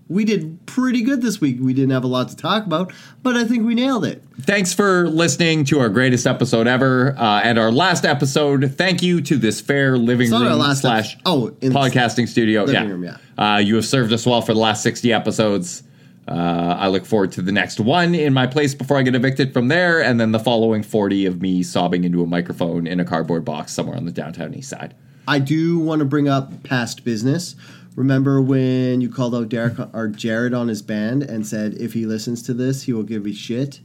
we 0.09 0.25
did 0.25 0.65
pretty 0.67 1.03
good 1.03 1.23
this 1.23 1.41
week. 1.41 1.59
We 1.61 1.73
didn't 1.73 1.91
have 1.91 2.05
a 2.05 2.09
lot 2.09 2.29
to 2.29 2.37
talk 2.37 2.67
about, 2.67 2.93
but 3.23 3.37
I 3.37 3.45
think 3.45 3.65
we 3.65 3.75
nailed 3.75 4.05
it. 4.05 4.23
Thanks 4.43 4.73
for 4.73 5.09
listening 5.09 5.65
to 5.67 5.81
our 5.81 5.89
greatest 5.89 6.27
episode 6.27 6.67
ever 6.67 7.17
uh, 7.19 7.41
and 7.43 7.59
our 7.59 7.73
last 7.73 8.05
episode. 8.05 8.75
Thank 8.77 9.03
you 9.03 9.21
to 9.23 9.37
this 9.37 9.61
fair 9.61 9.97
living 9.97 10.31
room 10.31 10.59
last 10.59 10.83
slash 10.83 11.17
oh, 11.25 11.55
podcasting 11.61 12.29
studio. 12.29 12.65
living 12.65 12.83
yeah. 12.83 12.89
room, 12.89 13.05
yeah. 13.05 13.17
Uh, 13.37 13.59
you 13.59 13.77
have 13.77 13.87
served 13.87 14.13
us 14.13 14.27
well 14.27 14.43
for 14.43 14.53
the 14.53 14.61
last 14.61 14.83
60 14.83 15.13
episodes. 15.13 15.83
Uh, 16.27 16.77
I 16.79 16.89
look 16.89 17.05
forward 17.05 17.33
to 17.33 17.43
the 17.43 17.53
next 17.53 17.81
one 17.81 18.15
in 18.15 18.33
my 18.33 18.47
place 18.47 18.75
before 18.75 18.97
I 18.97 19.03
get 19.03 19.15
evicted 19.15 19.53
from 19.53 19.69
there, 19.69 20.03
and 20.03 20.19
then 20.19 20.33
the 20.33 20.39
following 20.39 20.83
40 20.83 21.27
of 21.27 21.43
me 21.43 21.63
sobbing 21.63 22.05
into 22.05 22.23
a 22.23 22.27
microphone 22.27 22.87
in 22.87 22.99
a 22.99 23.05
cardboard 23.05 23.45
box 23.45 23.73
somewhere 23.73 23.97
on 23.97 24.07
the 24.07 24.13
downtown 24.13 24.55
east 24.55 24.71
side. 24.71 24.95
I 25.27 25.39
do 25.39 25.79
want 25.79 26.01
to 26.01 26.05
bring 26.05 26.29
up 26.29 26.63
past 26.65 27.05
business. 27.05 27.57
Remember 27.97 28.41
when 28.41 29.01
you 29.01 29.09
called 29.09 29.35
out 29.35 29.49
Derek 29.49 29.79
or 29.95 30.09
Jared 30.09 30.53
on 30.53 30.69
his 30.69 30.83
band 30.83 31.23
and 31.23 31.47
said 31.47 31.75
if 31.75 31.93
he 31.93 32.07
listens 32.07 32.43
to 32.43 32.55
this, 32.55 32.83
he 32.83 32.93
will 32.93 33.05
give 33.05 33.25
me 33.25 33.33
shit? 33.33 33.81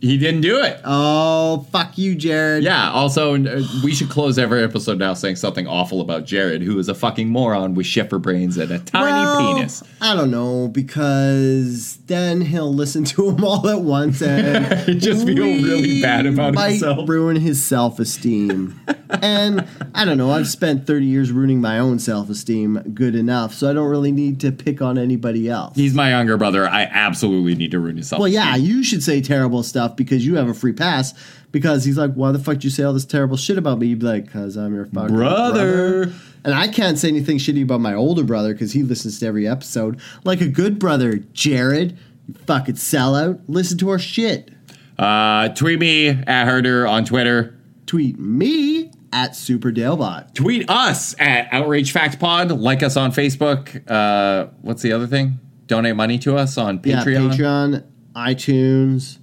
He 0.00 0.16
didn't 0.16 0.40
do 0.40 0.62
it. 0.62 0.80
Oh, 0.84 1.66
fuck 1.70 1.98
you, 1.98 2.14
Jared. 2.14 2.64
Yeah, 2.64 2.90
also, 2.90 3.34
uh, 3.34 3.62
we 3.82 3.94
should 3.94 4.08
close 4.08 4.38
every 4.38 4.62
episode 4.62 4.98
now 4.98 5.12
saying 5.12 5.36
something 5.36 5.66
awful 5.66 6.00
about 6.00 6.24
Jared, 6.24 6.62
who 6.62 6.78
is 6.78 6.88
a 6.88 6.94
fucking 6.94 7.28
moron 7.28 7.74
with 7.74 7.84
shiffer 7.84 8.18
brains 8.18 8.56
and 8.56 8.70
a 8.70 8.78
tiny 8.78 9.04
Well, 9.12 9.54
penis. 9.56 9.82
I 10.00 10.14
don't 10.16 10.30
know 10.30 10.68
because 10.68 11.98
then 12.06 12.40
he'll 12.40 12.72
listen 12.72 13.04
to 13.04 13.30
them 13.32 13.44
all 13.44 13.68
at 13.68 13.82
once 13.82 14.22
and 14.22 14.98
Just 15.00 15.26
feel 15.26 15.36
really 15.44 16.00
bad 16.00 16.24
about 16.24 16.54
might 16.54 16.70
himself. 16.70 17.06
ruin 17.06 17.36
his 17.36 17.62
self 17.62 17.98
esteem. 18.00 18.80
and 19.10 19.66
I 19.94 20.06
don't 20.06 20.16
know. 20.16 20.30
I've 20.30 20.48
spent 20.48 20.86
thirty 20.86 21.06
years 21.06 21.30
ruining 21.30 21.60
my 21.60 21.78
own 21.78 21.98
self 21.98 22.30
esteem 22.30 22.78
good 22.94 23.14
enough, 23.14 23.52
so 23.52 23.68
I 23.68 23.74
don't 23.74 23.88
really 23.90 24.12
need 24.12 24.40
to 24.40 24.50
pick 24.50 24.80
on 24.80 24.96
anybody 24.96 25.48
else. 25.48 25.76
He's 25.76 25.92
my 25.94 26.08
younger 26.10 26.38
brother. 26.38 26.66
I 26.66 26.84
absolutely 26.84 27.54
need 27.54 27.70
to 27.72 27.78
ruin 27.78 27.98
his 27.98 28.08
self. 28.08 28.20
well, 28.20 28.28
yeah, 28.28 28.56
you 28.56 28.82
should 28.82 29.02
say 29.02 29.20
terrible 29.20 29.62
stuff 29.62 29.73
because 29.96 30.24
you 30.24 30.36
have 30.36 30.48
a 30.48 30.54
free 30.54 30.72
pass. 30.72 31.14
Because 31.50 31.84
he's 31.84 31.96
like, 31.96 32.14
why 32.14 32.32
the 32.32 32.38
fuck 32.38 32.58
do 32.58 32.66
you 32.66 32.70
say 32.70 32.82
all 32.82 32.92
this 32.92 33.04
terrible 33.04 33.36
shit 33.36 33.58
about 33.58 33.78
me? 33.78 33.86
You'd 33.88 34.00
be 34.00 34.06
like, 34.06 34.32
cause 34.32 34.56
I'm 34.56 34.74
your 34.74 34.86
fucking 34.86 35.14
Brother. 35.14 36.12
And 36.44 36.52
I 36.52 36.68
can't 36.68 36.98
say 36.98 37.08
anything 37.08 37.38
shitty 37.38 37.62
about 37.62 37.80
my 37.80 37.94
older 37.94 38.24
brother 38.24 38.52
because 38.52 38.72
he 38.72 38.82
listens 38.82 39.20
to 39.20 39.26
every 39.26 39.48
episode. 39.48 40.00
Like 40.24 40.40
a 40.40 40.48
good 40.48 40.78
brother, 40.78 41.18
Jared. 41.32 41.96
You 42.26 42.34
fucking 42.46 42.74
sellout. 42.74 43.40
Listen 43.48 43.78
to 43.78 43.90
our 43.90 43.98
shit. 43.98 44.50
Uh, 44.98 45.48
tweet 45.50 45.78
me 45.78 46.08
at 46.08 46.44
Herder 46.46 46.86
on 46.86 47.04
Twitter. 47.04 47.58
Tweet 47.86 48.18
me 48.18 48.90
at 49.12 49.32
SuperDalebot. 49.32 50.34
Tweet 50.34 50.68
us 50.68 51.14
at 51.18 51.48
Outrage 51.52 51.92
Fact 51.92 52.18
Pod. 52.18 52.50
Like 52.50 52.82
us 52.82 52.96
on 52.96 53.12
Facebook. 53.12 53.88
Uh, 53.90 54.50
what's 54.60 54.82
the 54.82 54.92
other 54.92 55.06
thing? 55.06 55.38
Donate 55.66 55.96
money 55.96 56.18
to 56.18 56.36
us 56.36 56.58
on 56.58 56.78
Patreon. 56.80 56.84
Yeah, 56.84 57.04
Patreon, 57.04 57.84
iTunes. 58.14 59.18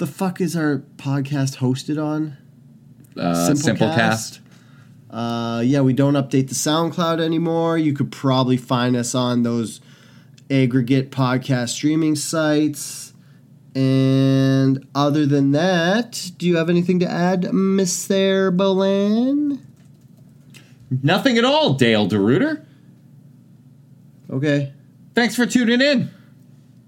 The 0.00 0.06
fuck 0.06 0.40
is 0.40 0.56
our 0.56 0.78
podcast 0.96 1.58
hosted 1.58 2.02
on? 2.02 2.38
Uh, 3.18 3.34
Simplecast. 3.50 3.76
Simplecast. 3.76 4.38
Uh, 5.10 5.60
yeah, 5.60 5.82
we 5.82 5.92
don't 5.92 6.14
update 6.14 6.48
the 6.48 6.54
SoundCloud 6.54 7.20
anymore. 7.20 7.76
You 7.76 7.92
could 7.92 8.10
probably 8.10 8.56
find 8.56 8.96
us 8.96 9.14
on 9.14 9.42
those 9.42 9.82
aggregate 10.50 11.10
podcast 11.10 11.68
streaming 11.68 12.16
sites. 12.16 13.12
And 13.74 14.86
other 14.94 15.26
than 15.26 15.52
that, 15.52 16.30
do 16.38 16.46
you 16.46 16.56
have 16.56 16.70
anything 16.70 16.98
to 17.00 17.06
add, 17.06 17.42
Mr. 17.42 18.56
Bolan? 18.56 19.66
Nothing 21.02 21.36
at 21.36 21.44
all, 21.44 21.74
Dale 21.74 22.08
DeRuiter. 22.08 22.64
Okay. 24.30 24.72
Thanks 25.14 25.36
for 25.36 25.44
tuning 25.44 25.82
in. 25.82 26.10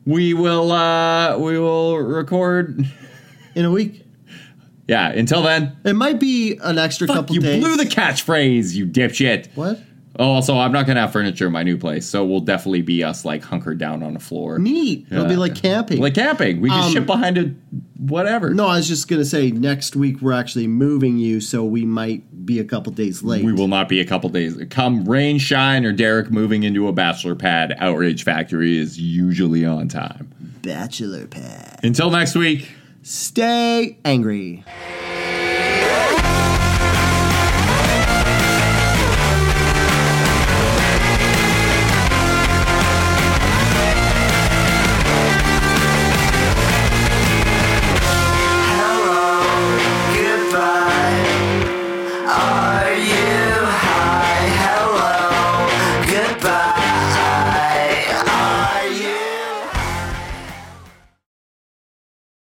We 0.07 0.33
will 0.33 0.73
uh 0.73 1.37
we 1.39 1.59
will 1.59 1.99
record 1.99 2.91
In 3.55 3.65
a 3.65 3.71
week. 3.71 4.05
Yeah, 4.89 5.09
until 5.11 5.43
then. 5.43 5.77
It 5.85 5.95
might 5.95 6.19
be 6.19 6.59
an 6.63 6.79
extra 6.79 7.07
Fuck, 7.07 7.17
couple 7.17 7.35
you 7.37 7.41
days. 7.41 7.63
blew 7.63 7.77
the 7.77 7.85
catchphrase, 7.87 8.75
you 8.75 8.87
dipshit. 8.87 9.49
What? 9.55 9.79
Oh, 10.19 10.25
also, 10.33 10.59
I'm 10.59 10.73
not 10.73 10.87
gonna 10.87 11.01
have 11.01 11.13
furniture 11.13 11.47
in 11.47 11.53
my 11.53 11.63
new 11.63 11.79
place, 11.79 12.05
so 12.05 12.23
we'll 12.25 12.41
definitely 12.41 12.83
be 12.83 13.03
us 13.03 13.25
like 13.25 13.43
hunkered 13.43 13.79
down 13.79 14.03
on 14.03 14.13
the 14.13 14.21
floor. 14.21 14.59
Neat. 14.59 15.07
It'll 15.11 15.25
be 15.25 15.37
like 15.37 15.55
camping. 15.55 16.01
Like 16.01 16.15
camping. 16.15 16.61
We 16.61 16.69
can 16.69 16.83
Um, 16.85 16.93
shit 16.93 17.07
behind 17.07 17.39
a 17.39 17.55
whatever. 17.97 18.53
no, 18.53 18.67
I 18.67 18.77
was 18.77 18.87
just 18.89 19.09
gonna 19.09 19.25
say 19.25 19.51
next 19.51 19.97
week 19.97 20.21
we're 20.21 20.33
actually 20.35 20.67
moving 20.67 21.17
you, 21.17 21.41
so 21.41 21.65
we 21.65 21.87
might 21.87 22.45
be 22.45 22.59
a 22.59 22.65
couple 22.65 22.93
days 22.93 23.23
late. 23.23 23.43
We 23.43 23.53
will 23.55 23.69
not 23.69 23.89
be 23.89 24.01
a 24.01 24.05
couple 24.05 24.29
days. 24.29 24.59
Come 24.69 25.05
rain, 25.07 25.39
shine, 25.39 25.87
or 25.87 25.93
Derek 25.93 26.31
moving 26.31 26.65
into 26.65 26.89
a 26.89 26.93
bachelor 26.93 27.35
pad, 27.35 27.75
Outrage 27.79 28.23
Factory 28.25 28.77
is 28.77 28.99
usually 29.01 29.65
on 29.65 29.89
time. 29.89 30.31
Bachelor 30.63 31.27
pad. 31.27 31.81
Until 31.83 32.11
next 32.11 32.35
week, 32.37 32.69
stay 33.03 33.99
angry. 34.05 34.65